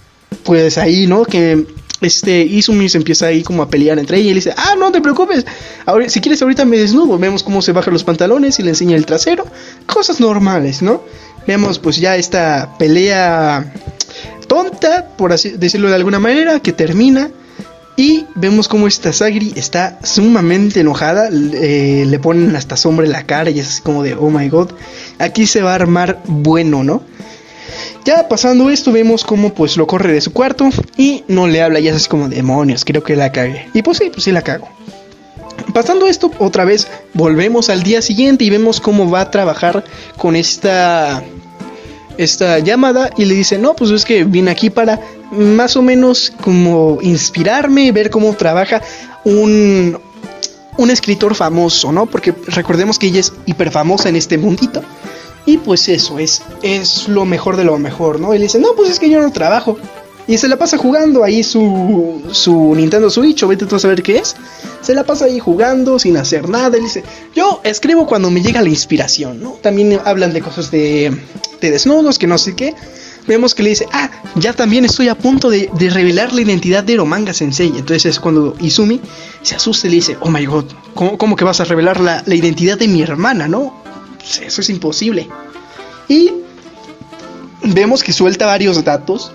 pues 0.44 0.78
ahí, 0.78 1.06
¿no? 1.06 1.24
Que 1.24 1.66
este 2.04 2.42
Izumi 2.42 2.88
se 2.88 2.98
empieza 2.98 3.26
ahí 3.26 3.42
como 3.42 3.62
a 3.62 3.68
pelear 3.68 3.98
entre 3.98 4.18
ella 4.18 4.26
y 4.26 4.30
le 4.30 4.36
dice, 4.36 4.54
ah, 4.56 4.74
no 4.78 4.92
te 4.92 5.00
preocupes, 5.00 5.44
ahora, 5.86 6.08
si 6.08 6.20
quieres 6.20 6.40
ahorita 6.42 6.64
me 6.64 6.78
desnudo, 6.78 7.18
vemos 7.18 7.42
cómo 7.42 7.62
se 7.62 7.72
baja 7.72 7.90
los 7.90 8.04
pantalones 8.04 8.58
y 8.58 8.62
le 8.62 8.70
enseña 8.70 8.96
el 8.96 9.06
trasero, 9.06 9.46
cosas 9.86 10.20
normales, 10.20 10.82
¿no? 10.82 11.02
Vemos 11.46 11.78
pues 11.78 11.96
ya 11.96 12.16
esta 12.16 12.76
pelea 12.78 13.72
tonta, 14.46 15.08
por 15.16 15.32
así 15.32 15.50
decirlo 15.50 15.88
de 15.88 15.96
alguna 15.96 16.18
manera, 16.18 16.60
que 16.60 16.72
termina 16.72 17.30
y 17.96 18.26
vemos 18.34 18.66
como 18.66 18.88
esta 18.88 19.12
Sagri 19.12 19.52
está 19.54 19.98
sumamente 20.02 20.80
enojada. 20.80 21.28
Eh, 21.30 22.04
le 22.06 22.18
ponen 22.18 22.56
hasta 22.56 22.76
sombra 22.76 23.06
en 23.06 23.12
la 23.12 23.24
cara 23.24 23.50
y 23.50 23.60
es 23.60 23.68
así 23.68 23.82
como 23.82 24.02
de, 24.02 24.14
oh 24.14 24.30
my 24.30 24.48
god. 24.48 24.70
Aquí 25.18 25.46
se 25.46 25.62
va 25.62 25.72
a 25.72 25.74
armar 25.76 26.20
bueno, 26.26 26.82
¿no? 26.82 27.02
Ya 28.04 28.28
pasando 28.28 28.68
esto, 28.68 28.92
vemos 28.92 29.24
como 29.24 29.54
pues 29.54 29.76
lo 29.76 29.86
corre 29.86 30.12
de 30.12 30.20
su 30.20 30.32
cuarto 30.32 30.68
y 30.96 31.24
no 31.26 31.46
le 31.46 31.62
habla. 31.62 31.80
Y 31.80 31.88
es 31.88 32.06
como, 32.06 32.28
demonios, 32.28 32.84
creo 32.84 33.02
que 33.02 33.16
la 33.16 33.32
cague. 33.32 33.68
Y 33.72 33.82
pues 33.82 33.98
sí, 33.98 34.10
pues 34.10 34.24
sí 34.24 34.32
la 34.32 34.42
cago. 34.42 34.68
Pasando 35.72 36.06
esto, 36.06 36.30
otra 36.38 36.64
vez 36.64 36.86
volvemos 37.14 37.70
al 37.70 37.82
día 37.82 38.02
siguiente 38.02 38.44
y 38.44 38.50
vemos 38.50 38.80
cómo 38.80 39.10
va 39.10 39.22
a 39.22 39.30
trabajar 39.30 39.84
con 40.16 40.36
esta 40.36 41.22
esta 42.16 42.60
llamada 42.60 43.10
y 43.16 43.24
le 43.24 43.34
dice, 43.34 43.58
no, 43.58 43.74
pues 43.74 43.90
es 43.90 44.04
que 44.04 44.24
vine 44.24 44.50
aquí 44.50 44.70
para 44.70 45.00
más 45.32 45.76
o 45.76 45.82
menos 45.82 46.32
como 46.42 46.98
inspirarme, 47.02 47.90
ver 47.90 48.10
cómo 48.10 48.32
trabaja 48.34 48.82
un, 49.24 49.98
un 50.76 50.90
escritor 50.90 51.34
famoso, 51.34 51.90
¿no? 51.90 52.06
Porque 52.06 52.32
recordemos 52.46 52.98
que 52.98 53.08
ella 53.08 53.20
es 53.20 53.32
hiper 53.46 53.70
famosa 53.70 54.08
en 54.08 54.16
este 54.16 54.38
mundito. 54.38 54.82
Y 55.46 55.58
pues 55.58 55.88
eso 55.88 56.18
es, 56.18 56.42
es 56.62 57.08
lo 57.08 57.24
mejor 57.24 57.56
de 57.56 57.64
lo 57.64 57.78
mejor, 57.78 58.18
¿no? 58.18 58.32
Le 58.32 58.40
dice, 58.40 58.58
no, 58.58 58.68
pues 58.74 58.90
es 58.90 58.98
que 58.98 59.10
yo 59.10 59.20
no 59.20 59.30
trabajo. 59.30 59.76
Y 60.26 60.38
se 60.38 60.48
la 60.48 60.56
pasa 60.56 60.78
jugando 60.78 61.22
ahí 61.22 61.42
su, 61.42 62.22
su 62.32 62.74
Nintendo 62.74 63.10
Switch, 63.10 63.42
o 63.42 63.48
vete 63.48 63.66
tú 63.66 63.76
a 63.76 63.78
saber 63.78 64.02
qué 64.02 64.16
es. 64.16 64.34
Se 64.80 64.94
la 64.94 65.04
pasa 65.04 65.26
ahí 65.26 65.38
jugando 65.38 65.98
sin 65.98 66.16
hacer 66.16 66.48
nada. 66.48 66.78
Y 66.78 66.80
dice, 66.80 67.04
yo 67.34 67.60
escribo 67.62 68.06
cuando 68.06 68.30
me 68.30 68.40
llega 68.40 68.62
la 68.62 68.70
inspiración, 68.70 69.42
¿no? 69.42 69.58
También 69.60 70.00
hablan 70.04 70.32
de 70.32 70.40
cosas 70.40 70.70
de, 70.70 71.14
de 71.60 71.70
desnudos, 71.70 72.18
que 72.18 72.26
no 72.26 72.38
sé 72.38 72.56
qué. 72.56 72.74
Vemos 73.26 73.54
que 73.54 73.62
le 73.62 73.70
dice, 73.70 73.86
ah, 73.92 74.10
ya 74.34 74.52
también 74.52 74.84
estoy 74.84 75.08
a 75.08 75.14
punto 75.14 75.48
de, 75.48 75.70
revelar 75.90 76.32
la 76.32 76.42
identidad 76.42 76.84
de 76.84 76.96
Romanga 76.96 77.32
Sensei. 77.32 77.68
Entonces 77.68 78.06
es 78.06 78.20
cuando 78.20 78.54
Izumi 78.60 79.00
se 79.42 79.56
asusta 79.56 79.86
y 79.86 79.90
le 79.90 79.96
dice, 79.96 80.16
oh 80.20 80.30
my 80.30 80.44
god, 80.44 80.64
¿cómo, 80.94 81.36
que 81.36 81.44
vas 81.44 81.60
a 81.60 81.64
revelar 81.64 82.00
la, 82.00 82.22
la 82.24 82.34
identidad 82.34 82.78
de 82.78 82.88
mi 82.88 83.02
hermana, 83.02 83.48
no? 83.48 83.83
Eso 84.24 84.60
es 84.60 84.70
imposible. 84.70 85.28
Y 86.08 86.32
vemos 87.62 88.02
que 88.02 88.12
suelta 88.12 88.46
varios 88.46 88.82
datos 88.84 89.32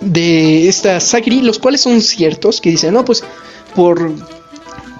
de 0.00 0.68
esta 0.68 1.00
Sagri, 1.00 1.42
los 1.42 1.58
cuales 1.58 1.82
son 1.82 2.00
ciertos, 2.00 2.60
que 2.60 2.70
dicen, 2.70 2.94
no, 2.94 3.04
pues 3.04 3.22
por, 3.74 4.12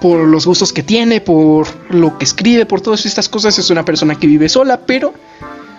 por 0.01 0.27
los 0.27 0.47
gustos 0.47 0.73
que 0.73 0.83
tiene, 0.83 1.21
por 1.21 1.67
lo 1.89 2.19
que 2.19 2.25
escribe, 2.25 2.67
por 2.67 2.81
todas 2.81 3.07
estas 3.07 3.29
cosas, 3.29 3.59
es 3.59 3.71
una 3.71 3.85
persona 3.85 4.15
que 4.15 4.27
vive 4.27 4.49
sola, 4.49 4.81
pero, 4.81 5.15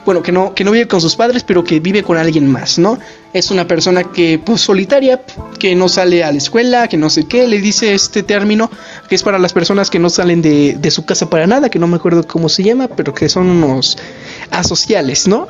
bueno, 0.06 0.24
que 0.24 0.32
no, 0.32 0.54
que 0.54 0.64
no 0.64 0.72
vive 0.72 0.88
con 0.88 1.02
sus 1.02 1.16
padres, 1.16 1.44
pero 1.44 1.64
que 1.64 1.80
vive 1.80 2.04
con 2.04 2.18
alguien 2.18 2.48
más, 2.52 2.80
¿no? 2.80 2.98
Es 3.34 3.52
una 3.52 3.68
persona 3.68 4.04
que, 4.04 4.40
pues, 4.44 4.62
solitaria, 4.62 5.22
que 5.60 5.76
no 5.76 5.90
sale 5.90 6.24
a 6.24 6.32
la 6.32 6.38
escuela, 6.38 6.88
que 6.88 6.98
no 6.98 7.10
sé 7.10 7.26
qué, 7.28 7.48
le 7.48 7.60
dice 7.60 7.94
este 7.94 8.24
término, 8.24 8.70
que 9.08 9.16
es 9.16 9.24
para 9.24 9.40
las 9.40 9.54
personas 9.54 9.90
que 9.90 10.00
no 10.00 10.10
salen 10.10 10.42
de, 10.42 10.76
de 10.80 10.92
su 10.92 11.06
casa 11.06 11.30
para 11.30 11.48
nada, 11.48 11.70
que 11.70 11.80
no 11.80 11.88
me 11.88 11.98
acuerdo 11.98 12.26
cómo 12.26 12.50
se 12.50 12.64
llama, 12.64 12.88
pero 12.88 13.14
que 13.14 13.30
son 13.30 13.50
unos 13.50 13.98
asociales, 14.50 15.28
¿no? 15.28 15.48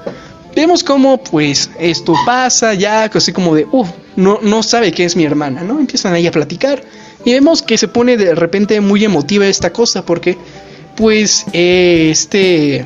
Vemos 0.55 0.83
cómo 0.83 1.17
pues 1.23 1.69
esto 1.79 2.13
pasa 2.25 2.73
ya, 2.73 3.05
así 3.05 3.31
como 3.31 3.55
de, 3.55 3.65
uff, 3.71 3.89
no, 4.17 4.39
no 4.41 4.63
sabe 4.63 4.91
que 4.91 5.05
es 5.05 5.15
mi 5.15 5.23
hermana, 5.23 5.61
¿no? 5.61 5.79
Empiezan 5.79 6.13
ahí 6.13 6.27
a 6.27 6.31
platicar 6.31 6.83
y 7.23 7.31
vemos 7.31 7.61
que 7.61 7.77
se 7.77 7.87
pone 7.87 8.17
de 8.17 8.35
repente 8.35 8.81
muy 8.81 9.05
emotiva 9.05 9.47
esta 9.47 9.71
cosa 9.71 10.05
porque 10.05 10.37
pues 10.97 11.45
este 11.53 12.85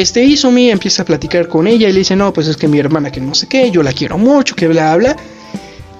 este 0.00 0.24
Izumi 0.24 0.70
empieza 0.70 1.02
a 1.02 1.04
platicar 1.04 1.48
con 1.48 1.66
ella 1.66 1.88
y 1.88 1.92
le 1.92 2.00
dice, 2.00 2.16
no, 2.16 2.32
pues 2.32 2.46
es 2.48 2.56
que 2.56 2.68
mi 2.68 2.78
hermana 2.78 3.12
que 3.12 3.20
no 3.20 3.34
sé 3.34 3.46
qué, 3.46 3.70
yo 3.70 3.82
la 3.82 3.92
quiero 3.92 4.18
mucho, 4.18 4.56
que 4.56 4.68
bla, 4.68 4.96
bla. 4.96 5.16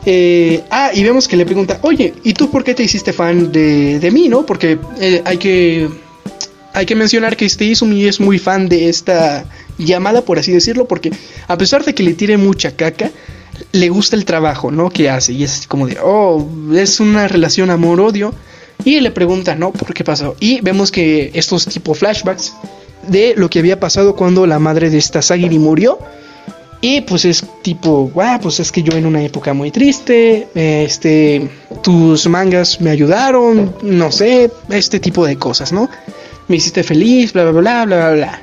Eh, 0.06 0.62
ah, 0.70 0.90
y 0.94 1.02
vemos 1.02 1.28
que 1.28 1.36
le 1.36 1.44
pregunta, 1.44 1.78
oye, 1.82 2.14
¿y 2.24 2.32
tú 2.32 2.50
por 2.50 2.64
qué 2.64 2.74
te 2.74 2.82
hiciste 2.82 3.12
fan 3.12 3.52
de, 3.52 3.98
de 3.98 4.10
mí, 4.10 4.28
no? 4.28 4.46
Porque 4.46 4.78
eh, 4.98 5.22
hay 5.24 5.36
que 5.36 5.88
hay 6.72 6.86
que 6.86 6.94
mencionar 6.94 7.36
que 7.36 7.44
este 7.44 7.64
Izumi 7.64 8.06
es 8.06 8.20
muy 8.20 8.38
fan 8.38 8.68
de 8.68 8.88
esta 8.88 9.44
llamada, 9.76 10.22
por 10.22 10.38
así 10.38 10.52
decirlo, 10.52 10.86
porque 10.86 11.10
a 11.48 11.58
pesar 11.58 11.84
de 11.84 11.94
que 11.94 12.02
le 12.02 12.14
tire 12.14 12.36
mucha 12.36 12.76
caca, 12.76 13.10
le 13.72 13.88
gusta 13.88 14.16
el 14.16 14.24
trabajo, 14.24 14.70
¿no? 14.70 14.90
Que 14.90 15.10
hace. 15.10 15.32
Y 15.32 15.44
es 15.44 15.66
como 15.66 15.86
de, 15.86 15.98
oh, 16.02 16.48
es 16.74 17.00
una 17.00 17.28
relación 17.28 17.70
amor-odio. 17.70 18.32
Y 18.84 19.00
le 19.00 19.10
pregunta, 19.10 19.54
¿no? 19.54 19.72
¿Por 19.72 19.92
qué 19.92 20.04
pasó? 20.04 20.36
Y 20.40 20.60
vemos 20.62 20.90
que 20.90 21.30
estos 21.34 21.66
tipo 21.66 21.92
flashbacks 21.92 22.54
de 23.08 23.34
lo 23.36 23.48
que 23.50 23.58
había 23.58 23.78
pasado 23.80 24.14
cuando 24.16 24.46
la 24.46 24.58
madre 24.58 24.90
de 24.90 24.98
esta 24.98 25.22
Sagiri 25.22 25.58
murió. 25.58 25.98
Y 26.82 27.02
pues 27.02 27.26
es 27.26 27.44
tipo, 27.62 28.10
guau, 28.12 28.40
pues 28.40 28.58
es 28.58 28.72
que 28.72 28.82
yo 28.82 28.96
en 28.96 29.04
una 29.04 29.22
época 29.22 29.52
muy 29.52 29.70
triste, 29.70 30.48
este, 30.54 31.46
tus 31.82 32.26
mangas 32.26 32.80
me 32.80 32.88
ayudaron, 32.88 33.74
no 33.82 34.10
sé, 34.10 34.50
este 34.70 34.98
tipo 34.98 35.26
de 35.26 35.36
cosas, 35.36 35.72
¿no? 35.72 35.90
Me 36.48 36.56
hiciste 36.56 36.82
feliz, 36.82 37.34
bla, 37.34 37.50
bla, 37.50 37.60
bla, 37.60 37.84
bla, 37.84 38.12
bla. 38.12 38.42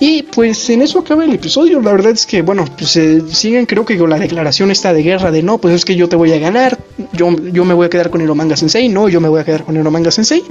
Y 0.00 0.22
pues 0.22 0.68
en 0.70 0.82
eso 0.82 1.00
acaba 1.00 1.24
el 1.24 1.32
episodio. 1.32 1.80
La 1.80 1.92
verdad 1.92 2.12
es 2.12 2.26
que, 2.26 2.42
bueno, 2.42 2.64
pues 2.76 2.96
eh, 2.96 3.22
siguen 3.30 3.66
creo 3.66 3.84
que 3.84 3.96
con 3.96 4.10
la 4.10 4.18
declaración 4.18 4.70
esta 4.70 4.92
de 4.92 5.02
guerra 5.02 5.30
de 5.30 5.42
no, 5.42 5.58
pues 5.58 5.74
es 5.74 5.84
que 5.84 5.96
yo 5.96 6.08
te 6.08 6.16
voy 6.16 6.32
a 6.32 6.38
ganar. 6.38 6.78
Yo, 7.12 7.34
yo 7.36 7.64
me 7.64 7.74
voy 7.74 7.86
a 7.86 7.90
quedar 7.90 8.10
con 8.10 8.24
Manga 8.36 8.56
Sensei. 8.56 8.88
No, 8.88 9.08
yo 9.08 9.20
me 9.20 9.28
voy 9.28 9.40
a 9.40 9.44
quedar 9.44 9.64
con 9.64 9.80
Manga 9.90 10.10
Sensei. 10.10 10.44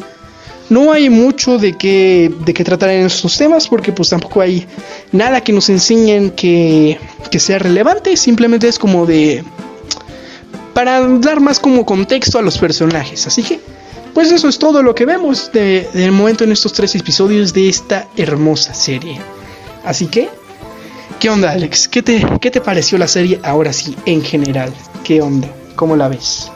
No 0.70 0.92
hay 0.92 1.10
mucho 1.10 1.58
de 1.58 1.74
qué, 1.74 2.32
de 2.46 2.54
qué 2.54 2.64
tratar 2.64 2.90
en 2.90 3.06
estos 3.06 3.38
temas 3.38 3.68
porque 3.68 3.94
pues 3.94 4.10
tampoco 4.10 4.42
hay 4.42 4.68
nada 5.12 5.42
que 5.42 5.54
nos 5.54 5.70
enseñen 5.70 6.32
que, 6.32 7.00
que 7.32 7.40
sea 7.40 7.60
relevante. 7.60 8.18
Simplemente 8.18 8.68
es 8.68 8.78
como 8.78 9.06
de... 9.06 9.44
Para 10.74 11.02
dar 11.20 11.40
más 11.40 11.60
como 11.60 11.86
contexto 11.86 12.38
a 12.38 12.42
los 12.42 12.58
personajes. 12.58 13.26
Así 13.26 13.44
que 13.44 13.60
pues 14.18 14.32
eso 14.32 14.50
es 14.50 14.58
todo 14.58 14.82
lo 14.82 14.96
que 14.96 15.06
vemos 15.06 15.52
de, 15.52 15.88
momento 16.12 16.44
en 16.44 16.52
estos 16.52 16.74
tres 16.74 16.96
episodios 16.96 17.54
de 17.54 17.70
esta 17.70 18.08
hermosa 18.18 18.74
serie. 18.74 19.22
Así 19.86 20.08
que 20.08 20.28
¿Qué 21.20 21.30
onda, 21.30 21.52
Alex? 21.52 21.88
¿Qué 21.88 22.02
te, 22.02 22.26
¿Qué 22.42 22.50
te 22.50 22.60
pareció 22.60 22.98
la 22.98 23.08
serie 23.08 23.40
ahora 23.44 23.74
sí, 23.74 23.96
en 24.06 24.24
general? 24.24 24.74
¿Qué 25.04 25.22
onda? 25.22 25.50
¿Cómo 25.76 25.96
la 25.96 26.08
ves? 26.08 26.52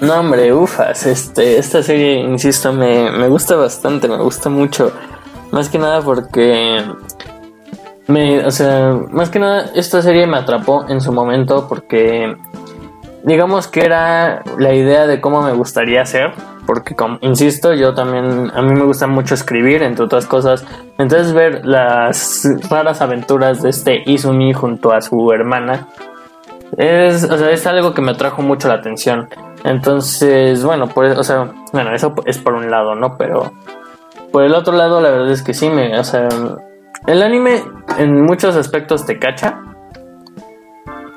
No, 0.00 0.14
hombre, 0.18 0.52
ufas, 0.54 1.04
este, 1.06 1.58
esta 1.58 1.82
serie, 1.82 2.20
insisto, 2.20 2.72
me, 2.72 3.10
me 3.10 3.28
gusta 3.28 3.56
bastante, 3.56 4.08
me 4.08 4.16
gusta 4.16 4.48
mucho. 4.48 4.92
Más 5.52 5.68
que 5.68 5.78
nada 5.78 6.00
porque 6.00 6.82
me, 8.06 8.44
o 8.44 8.50
sea, 8.50 8.98
más 9.10 9.28
que 9.28 9.38
nada 9.38 9.70
esta 9.74 10.00
serie 10.00 10.26
me 10.26 10.38
atrapó 10.38 10.86
en 10.88 11.00
su 11.00 11.12
momento 11.12 11.66
porque 11.68 12.34
digamos 13.24 13.68
que 13.68 13.84
era 13.84 14.42
la 14.58 14.72
idea 14.72 15.06
de 15.06 15.20
cómo 15.20 15.42
me 15.42 15.52
gustaría 15.52 16.04
ser, 16.06 16.32
porque 16.66 16.94
como, 16.94 17.18
insisto, 17.20 17.74
yo 17.74 17.92
también 17.92 18.50
a 18.54 18.62
mí 18.62 18.72
me 18.72 18.84
gusta 18.84 19.06
mucho 19.06 19.34
escribir 19.34 19.82
entre 19.82 20.04
otras 20.04 20.24
cosas. 20.24 20.64
Entonces 20.98 21.32
ver 21.34 21.66
las 21.66 22.48
raras 22.70 23.02
aventuras 23.02 23.60
de 23.60 23.70
este 23.70 24.02
Izumi 24.06 24.54
junto 24.54 24.92
a 24.92 25.02
su 25.02 25.30
hermana 25.32 25.88
es, 26.76 27.24
o 27.24 27.38
sea, 27.38 27.50
es 27.50 27.66
algo 27.66 27.94
que 27.94 28.02
me 28.02 28.12
atrajo 28.12 28.42
mucho 28.42 28.68
la 28.68 28.74
atención. 28.74 29.28
Entonces, 29.64 30.64
bueno, 30.64 30.88
pues, 30.88 31.16
o 31.18 31.22
sea, 31.22 31.50
bueno, 31.72 31.94
eso 31.94 32.14
es 32.26 32.38
por 32.38 32.54
un 32.54 32.70
lado, 32.70 32.94
¿no? 32.94 33.16
Pero 33.16 33.52
por 34.32 34.44
el 34.44 34.54
otro 34.54 34.74
lado, 34.74 35.00
la 35.00 35.10
verdad 35.10 35.30
es 35.30 35.42
que 35.42 35.54
sí, 35.54 35.68
me, 35.68 35.98
o 35.98 36.04
sea, 36.04 36.28
el 37.06 37.22
anime 37.22 37.62
en 37.98 38.22
muchos 38.22 38.56
aspectos 38.56 39.04
te 39.06 39.18
cacha. 39.18 39.60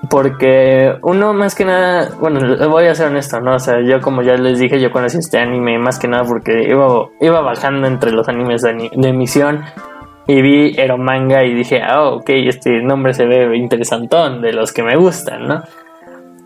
Porque 0.10 0.93
uno 1.01 1.34
más 1.34 1.56
que 1.56 1.64
nada, 1.64 2.10
bueno, 2.20 2.39
voy 2.70 2.88
a 2.88 2.93
ser 2.93 3.08
honesto, 3.08 3.39
¿no? 3.39 3.56
O 3.56 3.60
sea, 3.60 3.76
yo 3.82 4.01
como 4.01 4.22
ya 4.22 4.36
les 4.36 4.60
dije, 4.60 4.80
yo 4.80 4.91
conocí 4.91 5.18
este 5.18 5.39
anime 5.39 5.80
más 5.80 5.97
que 5.97 6.10
nada 6.10 6.26
porque 6.26 6.68
iba, 6.70 7.08
iba 7.22 7.41
bajando 7.41 7.88
entre 7.88 8.12
los 8.12 8.28
animes 8.28 8.62
de, 8.62 8.91
emisión 8.93 9.64
y 10.28 10.42
vi 10.42 10.76
Eromanga 10.78 11.44
y 11.44 11.54
dije, 11.54 11.82
ah, 11.82 12.10
ok, 12.10 12.30
este 12.30 12.82
nombre 12.82 13.14
se 13.14 13.26
ve 13.26 13.56
interesantón, 13.58 14.42
de 14.42 14.54
los 14.54 14.72
que 14.72 14.84
me 14.84 14.96
gustan, 14.96 15.48
¿no? 15.48 15.64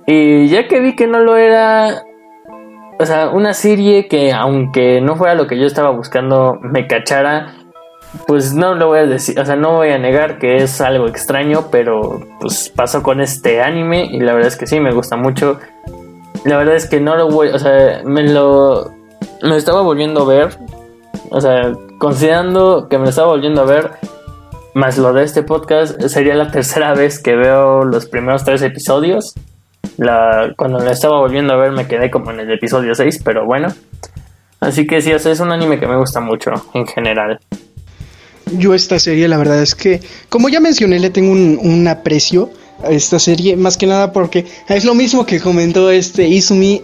Y 0.06 0.48
ya 0.48 0.68
que 0.68 0.80
vi 0.80 0.96
que 0.96 1.06
no 1.06 1.20
lo 1.20 1.38
era, 1.38 2.04
o 2.98 3.06
sea, 3.06 3.30
una 3.30 3.54
serie 3.54 4.08
que 4.08 4.32
aunque 4.32 5.02
no 5.02 5.16
fuera 5.16 5.36
lo 5.36 5.48
que 5.48 5.60
yo 5.60 5.68
estaba 5.68 5.92
buscando, 5.92 6.58
me 6.62 6.88
cachara, 6.88 7.54
pues 8.26 8.54
no 8.54 8.74
lo 8.74 8.88
voy 8.88 9.00
a 9.00 9.06
decir, 9.06 9.40
o 9.40 9.46
sea, 9.46 9.56
no 9.56 9.74
voy 9.74 9.90
a 9.90 10.00
negar 10.00 10.40
que 10.40 10.58
es 10.58 10.82
algo 10.82 11.08
extraño, 11.08 11.66
pero 11.72 12.22
pues 12.40 12.72
pasó 12.74 13.04
con 13.04 13.22
este 13.22 13.62
anime 13.62 14.06
y 14.06 14.20
la 14.20 14.34
verdad 14.34 14.48
es 14.48 14.56
que 14.56 14.66
sí, 14.66 14.80
me 14.80 14.94
gusta 14.94 15.18
mucho. 15.18 15.60
La 16.46 16.58
verdad 16.58 16.76
es 16.76 16.88
que 16.88 17.00
no 17.00 17.16
lo 17.16 17.30
voy, 17.30 17.50
o 17.50 17.60
sea, 17.60 18.02
me 18.06 18.24
lo, 18.24 18.92
me 19.44 19.58
estaba 19.58 19.82
volviendo 19.82 20.22
a 20.22 20.26
ver, 20.26 20.58
o 21.30 21.42
sea, 21.42 21.74
considerando 21.98 22.88
que 22.90 22.98
me 22.98 23.06
lo 23.06 23.10
estaba 23.10 23.28
volviendo 23.28 23.62
a 23.62 23.66
ver, 23.66 23.92
más 24.74 24.98
lo 24.98 25.14
de 25.14 25.24
este 25.24 25.44
podcast, 25.44 26.00
sería 26.04 26.36
la 26.36 26.52
tercera 26.52 26.94
vez 26.94 27.20
que 27.20 27.36
veo 27.36 27.84
los 27.84 28.06
primeros 28.06 28.44
tres 28.44 28.62
episodios. 28.62 29.34
La, 29.98 30.54
cuando 30.56 30.80
la 30.80 30.92
estaba 30.92 31.20
volviendo 31.20 31.54
a 31.54 31.58
ver 31.58 31.72
me 31.72 31.88
quedé 31.88 32.12
como 32.12 32.32
en 32.32 32.42
el 32.42 32.52
episodio 32.52 32.94
6, 32.94 33.22
pero 33.24 33.46
bueno. 33.46 33.70
Así 34.60 34.86
que 34.86 35.02
sí, 35.02 35.12
es 35.12 35.40
un 35.40 35.52
anime 35.52 35.80
que 35.80 35.88
me 35.88 35.98
gusta 35.98 36.20
mucho 36.20 36.52
en 36.74 36.88
general. 36.88 37.40
Yo 38.54 38.74
esta 38.74 39.00
serie, 39.00 39.28
la 39.28 39.38
verdad 39.38 39.62
es 39.62 39.76
que, 39.76 40.00
como 40.30 40.50
ya 40.50 40.60
mencioné, 40.60 41.00
le 41.00 41.10
tengo 41.10 41.32
un, 41.32 41.88
aprecio 41.88 42.50
a 42.84 42.92
esta 42.92 43.20
serie, 43.20 43.56
más 43.56 43.78
que 43.78 43.88
nada 43.88 44.14
porque 44.14 44.46
es 44.70 44.86
lo 44.86 44.94
mismo 44.94 45.26
que 45.26 45.40
comentó 45.40 45.92
este 45.92 46.28
Izumi 46.28 46.82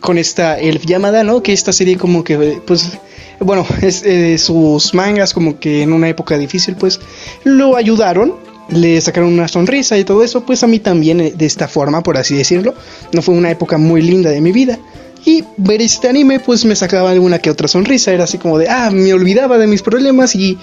con 0.00 0.18
esta 0.18 0.58
Elf 0.58 0.84
llamada, 0.84 1.24
¿no? 1.24 1.42
Que 1.42 1.52
esta 1.52 1.72
serie 1.72 1.96
como 1.96 2.24
que, 2.24 2.60
pues, 2.66 2.98
bueno, 3.40 3.66
es, 3.82 4.02
eh, 4.04 4.38
sus 4.38 4.94
mangas 4.94 5.34
como 5.34 5.58
que 5.58 5.82
en 5.82 5.92
una 5.92 6.08
época 6.08 6.38
difícil, 6.38 6.76
pues, 6.76 7.00
lo 7.44 7.76
ayudaron 7.76 8.34
le 8.68 9.00
sacaron 9.00 9.32
una 9.32 9.48
sonrisa 9.48 9.98
y 9.98 10.04
todo 10.04 10.22
eso, 10.22 10.44
pues 10.44 10.62
a 10.62 10.66
mí 10.66 10.78
también 10.78 11.20
eh, 11.20 11.32
de 11.36 11.46
esta 11.46 11.68
forma, 11.68 12.02
por 12.02 12.16
así 12.16 12.34
decirlo. 12.34 12.74
No 13.12 13.22
fue 13.22 13.34
una 13.34 13.50
época 13.50 13.78
muy 13.78 14.02
linda 14.02 14.30
de 14.30 14.40
mi 14.40 14.52
vida. 14.52 14.78
Y 15.26 15.44
ver 15.56 15.80
este 15.80 16.08
anime 16.08 16.40
pues 16.40 16.64
me 16.64 16.76
sacaba 16.76 17.10
alguna 17.10 17.38
que 17.38 17.50
otra 17.50 17.68
sonrisa. 17.68 18.12
Era 18.12 18.24
así 18.24 18.38
como 18.38 18.58
de, 18.58 18.68
ah, 18.68 18.90
me 18.90 19.12
olvidaba 19.12 19.58
de 19.58 19.66
mis 19.66 19.82
problemas 19.82 20.34
y 20.34 20.58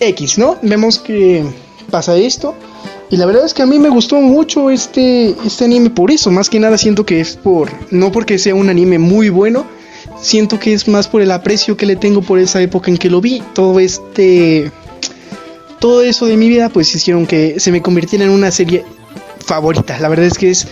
X, 0.00 0.38
¿no? 0.38 0.58
Vemos 0.62 0.98
que 0.98 1.44
pasa 1.90 2.16
esto. 2.16 2.54
Y 3.10 3.16
la 3.16 3.26
verdad 3.26 3.44
es 3.44 3.54
que 3.54 3.62
a 3.62 3.66
mí 3.66 3.78
me 3.78 3.88
gustó 3.88 4.20
mucho 4.20 4.70
este, 4.70 5.34
este 5.44 5.64
anime 5.64 5.90
por 5.90 6.10
eso. 6.10 6.30
Más 6.30 6.50
que 6.50 6.60
nada 6.60 6.76
siento 6.76 7.06
que 7.06 7.20
es 7.20 7.36
por, 7.36 7.70
no 7.90 8.12
porque 8.12 8.38
sea 8.38 8.54
un 8.54 8.68
anime 8.68 8.98
muy 8.98 9.28
bueno. 9.28 9.66
Siento 10.20 10.58
que 10.58 10.72
es 10.72 10.88
más 10.88 11.08
por 11.08 11.20
el 11.20 11.30
aprecio 11.30 11.76
que 11.76 11.86
le 11.86 11.96
tengo 11.96 12.22
por 12.22 12.38
esa 12.38 12.60
época 12.60 12.90
en 12.90 12.96
que 12.96 13.10
lo 13.10 13.20
vi. 13.20 13.42
Todo 13.54 13.78
este 13.80 14.70
todo 15.78 16.02
eso 16.02 16.24
de 16.24 16.36
mi 16.36 16.48
vida 16.48 16.70
pues 16.70 16.94
hicieron 16.94 17.26
que 17.26 17.60
se 17.60 17.70
me 17.70 17.82
convirtiera 17.82 18.24
en 18.24 18.30
una 18.30 18.50
serie 18.50 18.84
favorita. 19.44 19.98
La 20.00 20.08
verdad 20.08 20.26
es 20.26 20.38
que 20.38 20.50
es 20.50 20.66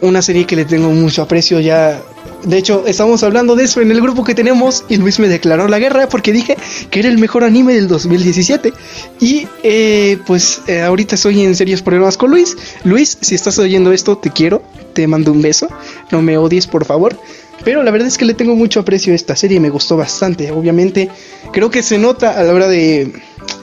una 0.00 0.22
serie 0.22 0.46
que 0.46 0.56
le 0.56 0.64
tengo 0.64 0.90
mucho 0.90 1.22
aprecio 1.22 1.60
ya. 1.60 2.02
De 2.44 2.56
hecho, 2.56 2.84
estamos 2.86 3.22
hablando 3.22 3.54
de 3.54 3.64
eso 3.64 3.80
en 3.80 3.90
el 3.90 4.00
grupo 4.00 4.24
que 4.24 4.34
tenemos 4.34 4.84
y 4.88 4.96
Luis 4.96 5.18
me 5.18 5.28
declaró 5.28 5.68
la 5.68 5.78
guerra 5.78 6.08
porque 6.08 6.32
dije 6.32 6.56
que 6.90 7.00
era 7.00 7.08
el 7.08 7.18
mejor 7.18 7.44
anime 7.44 7.74
del 7.74 7.88
2017. 7.88 8.72
Y 9.20 9.46
eh, 9.62 10.18
pues 10.26 10.62
eh, 10.66 10.82
ahorita 10.82 11.14
estoy 11.14 11.42
en 11.42 11.54
serios 11.54 11.82
problemas 11.82 12.16
con 12.16 12.30
Luis. 12.30 12.56
Luis, 12.84 13.18
si 13.20 13.34
estás 13.34 13.58
oyendo 13.58 13.92
esto, 13.92 14.18
te 14.18 14.30
quiero, 14.30 14.62
te 14.94 15.06
mando 15.06 15.32
un 15.32 15.42
beso. 15.42 15.68
No 16.10 16.22
me 16.22 16.38
odies, 16.38 16.66
por 16.66 16.84
favor. 16.84 17.16
Pero 17.64 17.82
la 17.82 17.90
verdad 17.90 18.08
es 18.08 18.18
que 18.18 18.24
le 18.24 18.34
tengo 18.34 18.56
mucho 18.56 18.80
aprecio 18.80 19.12
a 19.12 19.16
esta 19.16 19.36
serie, 19.36 19.60
me 19.60 19.70
gustó 19.70 19.96
bastante. 19.96 20.50
Obviamente, 20.50 21.08
creo 21.52 21.70
que 21.70 21.82
se 21.82 21.98
nota 21.98 22.38
a 22.38 22.42
la 22.42 22.54
hora 22.54 22.68
de 22.68 23.12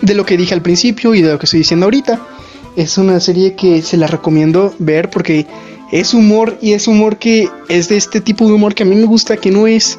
de 0.02 0.14
lo 0.14 0.26
que 0.26 0.38
dije 0.38 0.54
al 0.54 0.62
principio 0.62 1.16
y 1.16 1.22
de 1.22 1.32
lo 1.32 1.40
que 1.40 1.46
estoy 1.46 1.60
diciendo 1.60 1.86
ahorita. 1.86 2.20
Es 2.76 2.98
una 2.98 3.20
serie 3.20 3.56
que 3.56 3.82
se 3.82 3.98
la 3.98 4.08
recomiendo 4.08 4.76
ver 4.80 5.10
porque 5.10 5.48
es 5.92 6.14
humor 6.14 6.58
y 6.62 6.74
es 6.74 6.88
humor 6.88 7.18
que 7.18 7.50
es 7.70 7.90
de 7.90 7.98
este 7.98 8.22
tipo 8.22 8.46
de 8.46 8.54
humor 8.54 8.76
que 8.76 8.84
a 8.84 8.86
mí 8.86 8.96
me 8.96 9.06
gusta, 9.06 9.38
que 9.38 9.52
no 9.52 9.66
es 9.68 9.98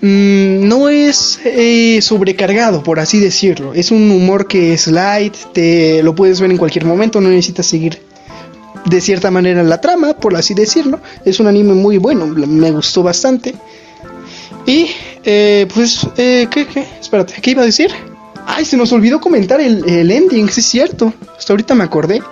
mm, 0.00 0.66
no 0.66 0.88
es 0.88 1.38
eh, 1.44 2.00
sobrecargado, 2.02 2.82
por 2.82 2.98
así 2.98 3.20
decirlo. 3.20 3.74
Es 3.74 3.92
un 3.92 4.10
humor 4.10 4.48
que 4.48 4.72
es 4.72 4.88
light, 4.88 5.34
te 5.52 6.02
lo 6.02 6.14
puedes 6.14 6.40
ver 6.40 6.50
en 6.50 6.56
cualquier 6.56 6.84
momento, 6.84 7.20
no 7.20 7.28
necesitas 7.28 7.66
seguir 7.66 8.00
de 8.86 9.00
cierta 9.00 9.30
manera 9.30 9.62
la 9.62 9.80
trama, 9.80 10.14
por 10.14 10.36
así 10.36 10.54
decirlo. 10.54 11.00
Es 11.24 11.40
un 11.40 11.46
anime 11.46 11.74
muy 11.74 11.98
bueno, 11.98 12.26
me 12.26 12.70
gustó 12.70 13.02
bastante. 13.02 13.54
Y 14.66 14.90
eh, 15.24 15.66
pues, 15.74 16.06
eh, 16.16 16.46
¿qué, 16.50 16.66
qué? 16.66 16.86
Espérate, 17.00 17.34
¿qué 17.40 17.50
iba 17.52 17.62
a 17.62 17.66
decir? 17.66 17.90
Ay, 18.46 18.64
se 18.64 18.76
nos 18.76 18.92
olvidó 18.92 19.20
comentar 19.20 19.60
el, 19.60 20.10
ending, 20.10 20.48
sí 20.48 20.60
es 20.60 20.66
cierto. 20.66 21.12
Hasta 21.36 21.52
ahorita 21.52 21.74
me 21.74 21.84
acordé. 21.84 22.22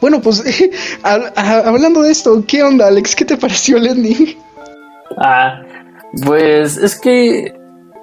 Bueno, 0.00 0.20
pues 0.20 0.42
hablando 1.02 2.02
de 2.02 2.10
esto, 2.10 2.44
¿qué 2.46 2.62
onda, 2.62 2.86
Alex? 2.86 3.16
¿Qué 3.16 3.24
te 3.24 3.36
pareció 3.36 3.76
el 3.78 3.88
ending? 3.88 4.36
Ah, 5.16 5.62
pues 6.24 6.76
es 6.76 6.98
que 6.98 7.54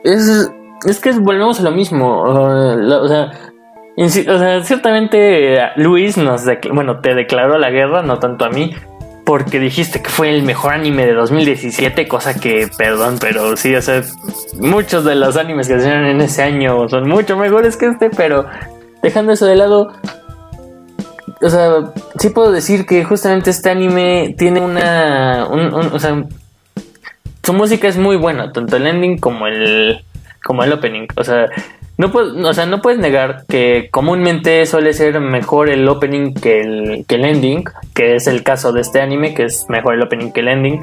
es, 0.03 0.49
es 0.85 0.99
que 0.99 1.11
volvemos 1.11 1.59
a 1.59 1.63
lo 1.63 1.71
mismo. 1.71 2.23
o, 2.23 3.07
sea, 3.07 3.31
o 3.97 4.09
sea, 4.09 4.63
ciertamente 4.63 5.57
Luis 5.77 6.17
nos, 6.17 6.43
bueno, 6.73 6.99
te 6.99 7.15
declaró 7.15 7.57
la 7.57 7.69
guerra, 7.69 8.01
no 8.01 8.19
tanto 8.19 8.45
a 8.45 8.49
mí, 8.49 8.75
porque 9.25 9.59
dijiste 9.59 10.01
que 10.01 10.09
fue 10.09 10.29
el 10.29 10.43
mejor 10.43 10.73
anime 10.73 11.05
de 11.05 11.13
2017, 11.13 12.07
cosa 12.07 12.39
que, 12.39 12.69
perdón, 12.77 13.17
pero 13.19 13.55
sí, 13.55 13.73
o 13.75 13.81
sea, 13.81 14.03
muchos 14.59 15.05
de 15.05 15.15
los 15.15 15.37
animes 15.37 15.67
que 15.67 15.75
se 15.75 15.79
hicieron 15.79 16.05
en 16.05 16.21
ese 16.21 16.43
año 16.43 16.87
son 16.89 17.09
mucho 17.09 17.37
mejores 17.37 17.77
que 17.77 17.87
este, 17.87 18.09
pero 18.09 18.45
dejando 19.01 19.31
eso 19.31 19.45
de 19.45 19.55
lado, 19.55 19.93
o 21.41 21.49
sea, 21.49 21.91
sí 22.19 22.29
puedo 22.29 22.51
decir 22.51 22.85
que 22.85 23.03
justamente 23.03 23.49
este 23.49 23.69
anime 23.69 24.35
tiene 24.37 24.59
una, 24.59 25.47
o 25.47 25.99
sea, 25.99 26.23
su 27.43 27.53
música 27.53 27.87
es 27.87 27.97
muy 27.97 28.17
buena, 28.17 28.51
tanto 28.51 28.75
el 28.75 28.87
ending 28.87 29.17
como 29.19 29.47
el, 29.47 30.03
como 30.43 30.63
el 30.63 30.73
opening, 30.73 31.07
o 31.15 31.23
sea, 31.23 31.47
no, 31.97 32.11
o 32.13 32.53
sea, 32.53 32.65
no 32.65 32.81
puedes 32.81 32.99
negar 32.99 33.45
que 33.47 33.87
comúnmente 33.89 34.65
suele 34.65 34.91
ser 34.93 35.19
mejor 35.21 35.69
el 35.69 35.87
opening 35.87 36.33
que 36.33 36.59
el, 36.59 37.05
que 37.07 37.15
el 37.15 37.25
ending, 37.25 37.63
que 37.93 38.15
es 38.15 38.27
el 38.27 38.43
caso 38.43 38.73
de 38.73 38.81
este 38.81 39.01
anime, 39.01 39.33
que 39.33 39.43
es 39.43 39.65
mejor 39.69 39.95
el 39.95 40.03
opening 40.03 40.31
que 40.31 40.41
el 40.41 40.49
ending. 40.49 40.81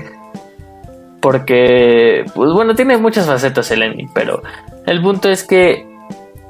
Porque, 1.21 2.25
pues 2.35 2.53
bueno, 2.53 2.75
tiene 2.75 2.97
muchas 2.97 3.27
facetas 3.27 3.71
el 3.71 3.83
ending, 3.83 4.11
pero 4.15 4.43
el 4.87 5.03
punto 5.03 5.29
es 5.29 5.45
que, 5.45 5.87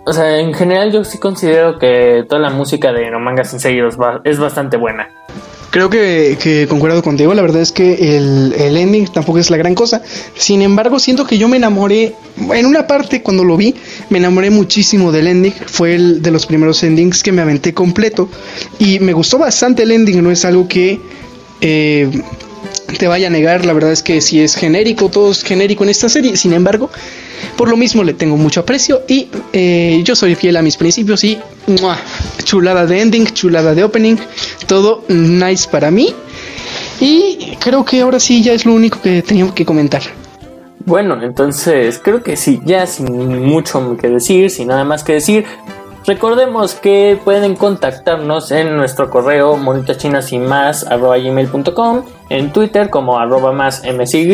o 0.07 0.13
sea, 0.13 0.39
en 0.39 0.55
general 0.55 0.93
yo 0.93 1.05
sí 1.05 1.19
considero 1.19 1.79
que 1.79 2.25
toda 2.29 2.41
la 2.41 2.51
música 2.51 2.93
de 2.93 3.11
No 3.11 3.19
Manga 3.19 3.45
Sensei 3.45 3.79
es 4.25 4.39
bastante 4.39 4.77
buena. 4.77 5.11
Creo 5.73 5.89
que, 5.89 6.67
concuerdo 6.69 7.03
contigo, 7.03 7.33
la 7.33 7.41
verdad 7.41 7.63
es 7.63 7.73
que 7.73 8.19
el, 8.19 8.53
el, 8.59 8.77
ending 8.77 9.07
tampoco 9.07 9.39
es 9.39 9.49
la 9.49 9.57
gran 9.57 9.75
cosa. 9.75 10.03
Sin 10.37 10.61
embargo, 10.61 10.99
siento 10.99 11.27
que 11.27 11.39
yo 11.39 11.49
me 11.49 11.57
enamoré, 11.57 12.15
en 12.53 12.67
una 12.67 12.87
parte 12.87 13.23
cuando 13.23 13.43
lo 13.43 13.57
vi, 13.57 13.75
me 14.11 14.19
enamoré 14.19 14.51
muchísimo 14.51 15.11
del 15.13 15.29
ending. 15.29 15.55
Fue 15.65 15.95
el 15.95 16.21
de 16.21 16.31
los 16.31 16.45
primeros 16.45 16.83
endings 16.83 17.23
que 17.23 17.33
me 17.33 17.41
aventé 17.41 17.73
completo. 17.73 18.29
Y 18.79 18.99
me 18.99 19.15
gustó 19.15 19.39
bastante 19.39 19.85
el 19.85 19.93
ending, 19.93 20.23
no 20.23 20.31
es 20.31 20.45
algo 20.45 20.69
que... 20.69 21.01
Eh, 21.63 22.11
te 22.99 23.09
vaya 23.09 23.29
a 23.29 23.31
negar, 23.31 23.65
la 23.65 23.73
verdad 23.73 23.93
es 23.93 24.03
que 24.03 24.21
si 24.21 24.41
es 24.41 24.55
genérico, 24.55 25.09
todo 25.09 25.31
es 25.31 25.43
genérico 25.43 25.85
en 25.85 25.91
esta 25.91 26.09
serie, 26.09 26.37
sin 26.37 26.53
embargo, 26.53 26.91
por 27.57 27.69
lo 27.69 27.77
mismo 27.77 28.05
le 28.05 28.15
tengo 28.15 28.37
mucho 28.37 28.61
aprecio 28.61 29.03
y 29.09 29.29
eh, 29.53 30.01
yo 30.05 30.17
soy 30.17 30.35
fiel 30.35 30.57
a 30.57 30.63
mis 30.63 30.77
principios 30.77 31.25
y 31.25 31.39
chulada 32.45 32.87
de 32.87 33.01
ending, 33.01 33.27
chulada 33.27 33.75
de 33.75 33.85
opening, 33.85 34.17
todo 34.67 35.05
nice 35.09 35.69
para 35.69 35.91
mí. 35.91 36.15
Y 37.01 37.57
creo 37.59 37.85
que 37.85 38.01
ahora 38.01 38.21
sí 38.21 38.43
ya 38.43 38.53
es 38.53 38.65
lo 38.65 38.75
único 38.75 39.01
que 39.01 39.23
tenía 39.23 39.53
que 39.55 39.65
comentar. 39.65 40.03
Bueno, 40.85 41.23
entonces 41.23 42.01
creo 42.03 42.23
que 42.23 42.37
sí, 42.37 42.61
ya 42.65 42.87
sin 42.87 43.45
mucho 43.45 43.97
que 43.97 44.09
decir, 44.09 44.51
sin 44.51 44.69
nada 44.69 44.85
más 44.85 45.05
que 45.05 45.15
decir, 45.15 45.45
recordemos 46.07 46.75
que 46.75 47.19
pueden 47.25 47.55
contactarnos 47.55 48.51
en 48.51 48.77
nuestro 48.77 49.09
correo 49.09 49.57
gmail.com, 51.23 52.03
en 52.33 52.53
Twitter 52.53 52.91
como 52.91 53.19
arroba 53.19 53.53
más 53.53 53.83
msy, 53.85 54.27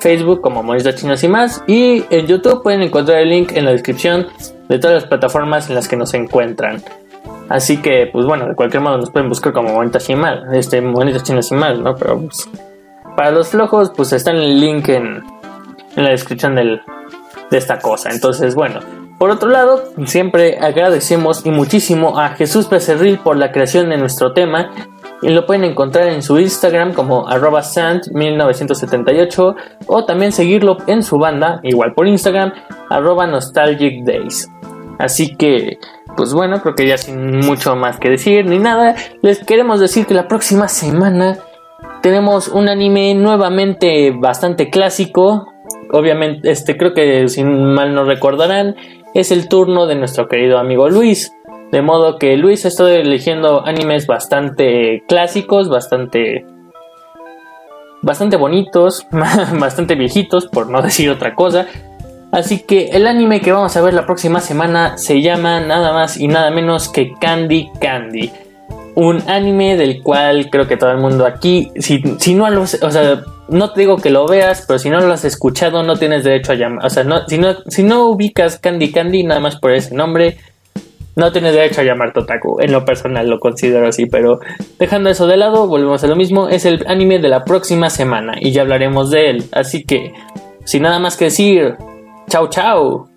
Facebook 0.00 0.40
como 0.40 0.62
Monitas 0.62 0.94
Chinas 0.94 1.22
y 1.24 1.28
más, 1.28 1.62
y 1.66 2.04
en 2.10 2.26
YouTube 2.26 2.62
pueden 2.62 2.82
encontrar 2.82 3.18
el 3.18 3.30
link 3.30 3.52
en 3.54 3.66
la 3.66 3.72
descripción 3.72 4.26
de 4.68 4.78
todas 4.78 4.94
las 4.94 5.04
plataformas 5.04 5.68
en 5.68 5.74
las 5.74 5.88
que 5.88 5.96
nos 5.96 6.14
encuentran. 6.14 6.82
Así 7.48 7.78
que, 7.82 8.08
pues 8.12 8.26
bueno, 8.26 8.48
de 8.48 8.54
cualquier 8.54 8.82
modo 8.82 8.96
nos 8.96 9.10
pueden 9.10 9.28
buscar 9.28 9.52
como 9.52 9.74
Monitas 9.74 10.08
y 10.08 10.14
este, 10.52 10.82
Chinas 11.22 11.50
y 11.50 11.54
más, 11.54 11.78
¿no? 11.78 11.96
Pero 11.96 12.20
pues, 12.20 12.48
para 13.16 13.30
los 13.32 13.48
flojos, 13.48 13.92
pues 13.94 14.12
está 14.12 14.30
en 14.30 14.36
el 14.36 14.60
link 14.60 14.88
en 14.88 15.22
en 15.96 16.04
la 16.04 16.10
descripción 16.10 16.54
de 16.54 16.80
esta 17.50 17.78
cosa. 17.78 18.10
Entonces, 18.10 18.54
bueno, 18.54 18.80
por 19.18 19.30
otro 19.30 19.50
lado, 19.50 19.92
siempre 20.06 20.58
agradecemos 20.58 21.44
y 21.44 21.50
muchísimo 21.50 22.18
a 22.18 22.30
Jesús 22.30 22.68
Becerril 22.68 23.18
por 23.18 23.36
la 23.36 23.52
creación 23.52 23.90
de 23.90 23.98
nuestro 23.98 24.32
tema. 24.32 24.70
Y 25.22 25.28
lo 25.28 25.44
pueden 25.44 25.64
encontrar 25.64 26.08
en 26.08 26.22
su 26.22 26.38
Instagram 26.38 26.94
como 26.94 27.28
arroba 27.28 27.60
sant1978 27.60 29.54
o 29.86 30.04
también 30.04 30.32
seguirlo 30.32 30.78
en 30.86 31.02
su 31.02 31.18
banda, 31.18 31.60
igual 31.62 31.92
por 31.94 32.06
Instagram, 32.06 32.52
arroba 32.88 33.26
nostalgic 33.26 34.04
days. 34.04 34.50
Así 34.98 35.34
que, 35.36 35.78
pues 36.16 36.32
bueno, 36.34 36.60
creo 36.62 36.74
que 36.74 36.86
ya 36.86 36.98
sin 36.98 37.38
mucho 37.40 37.76
más 37.76 37.98
que 37.98 38.10
decir 38.10 38.46
ni 38.46 38.58
nada, 38.58 38.94
les 39.22 39.44
queremos 39.44 39.80
decir 39.80 40.06
que 40.06 40.14
la 40.14 40.28
próxima 40.28 40.68
semana 40.68 41.38
tenemos 42.02 42.48
un 42.48 42.68
anime 42.68 43.14
nuevamente 43.14 44.10
bastante 44.10 44.70
clásico, 44.70 45.46
obviamente, 45.92 46.50
este 46.50 46.76
creo 46.76 46.94
que 46.94 47.28
si 47.28 47.44
mal 47.44 47.94
no 47.94 48.04
recordarán, 48.04 48.76
es 49.14 49.32
el 49.32 49.48
turno 49.48 49.86
de 49.86 49.96
nuestro 49.96 50.28
querido 50.28 50.58
amigo 50.58 50.88
Luis. 50.88 51.32
De 51.70 51.82
modo 51.82 52.18
que 52.18 52.36
Luis 52.36 52.64
estado 52.64 52.88
eligiendo 52.88 53.64
animes 53.64 54.06
bastante 54.06 55.04
clásicos, 55.06 55.68
bastante 55.68 56.44
bastante 58.02 58.36
bonitos, 58.36 59.06
bastante 59.58 59.94
viejitos, 59.94 60.46
por 60.46 60.68
no 60.68 60.82
decir 60.82 61.10
otra 61.10 61.34
cosa. 61.34 61.66
Así 62.32 62.60
que 62.60 62.90
el 62.90 63.06
anime 63.06 63.40
que 63.40 63.52
vamos 63.52 63.76
a 63.76 63.82
ver 63.82 63.92
la 63.92 64.06
próxima 64.06 64.40
semana 64.40 64.96
se 64.98 65.20
llama 65.20 65.60
nada 65.60 65.92
más 65.92 66.16
y 66.16 66.28
nada 66.28 66.50
menos 66.50 66.88
que 66.88 67.12
Candy 67.20 67.68
Candy. 67.80 68.30
Un 68.94 69.22
anime 69.28 69.76
del 69.76 70.02
cual 70.02 70.48
creo 70.50 70.66
que 70.68 70.76
todo 70.76 70.90
el 70.90 70.98
mundo 70.98 71.26
aquí, 71.26 71.70
si, 71.76 72.02
si 72.18 72.34
no 72.34 72.50
lo, 72.50 72.62
o 72.62 72.66
sea, 72.66 73.22
no 73.48 73.72
te 73.72 73.80
digo 73.80 73.96
que 73.96 74.10
lo 74.10 74.26
veas, 74.26 74.64
pero 74.66 74.78
si 74.78 74.90
no 74.90 75.00
lo 75.00 75.12
has 75.12 75.24
escuchado, 75.24 75.82
no 75.82 75.96
tienes 75.96 76.22
derecho 76.22 76.52
a 76.52 76.56
llamar. 76.56 76.86
O 76.86 76.90
sea, 76.90 77.02
no, 77.04 77.26
si, 77.26 77.38
no, 77.38 77.56
si 77.66 77.82
no 77.82 78.08
ubicas 78.08 78.58
Candy 78.58 78.92
Candy 78.92 79.24
nada 79.24 79.40
más 79.40 79.56
por 79.56 79.72
ese 79.72 79.94
nombre, 79.94 80.38
no 81.16 81.32
tienes 81.32 81.54
derecho 81.54 81.80
a 81.80 81.84
llamar 81.84 82.12
Totaku. 82.12 82.60
En 82.60 82.72
lo 82.72 82.84
personal 82.84 83.28
lo 83.28 83.38
considero 83.38 83.88
así, 83.88 84.06
pero 84.06 84.40
dejando 84.78 85.10
eso 85.10 85.26
de 85.26 85.36
lado, 85.36 85.66
volvemos 85.66 86.02
a 86.04 86.06
lo 86.06 86.16
mismo. 86.16 86.48
Es 86.48 86.64
el 86.64 86.84
anime 86.86 87.18
de 87.18 87.28
la 87.28 87.44
próxima 87.44 87.90
semana 87.90 88.34
y 88.40 88.52
ya 88.52 88.62
hablaremos 88.62 89.10
de 89.10 89.30
él. 89.30 89.44
Así 89.52 89.84
que, 89.84 90.12
sin 90.64 90.82
nada 90.82 90.98
más 90.98 91.16
que 91.16 91.26
decir, 91.26 91.76
chao 92.28 92.48
chao. 92.48 93.09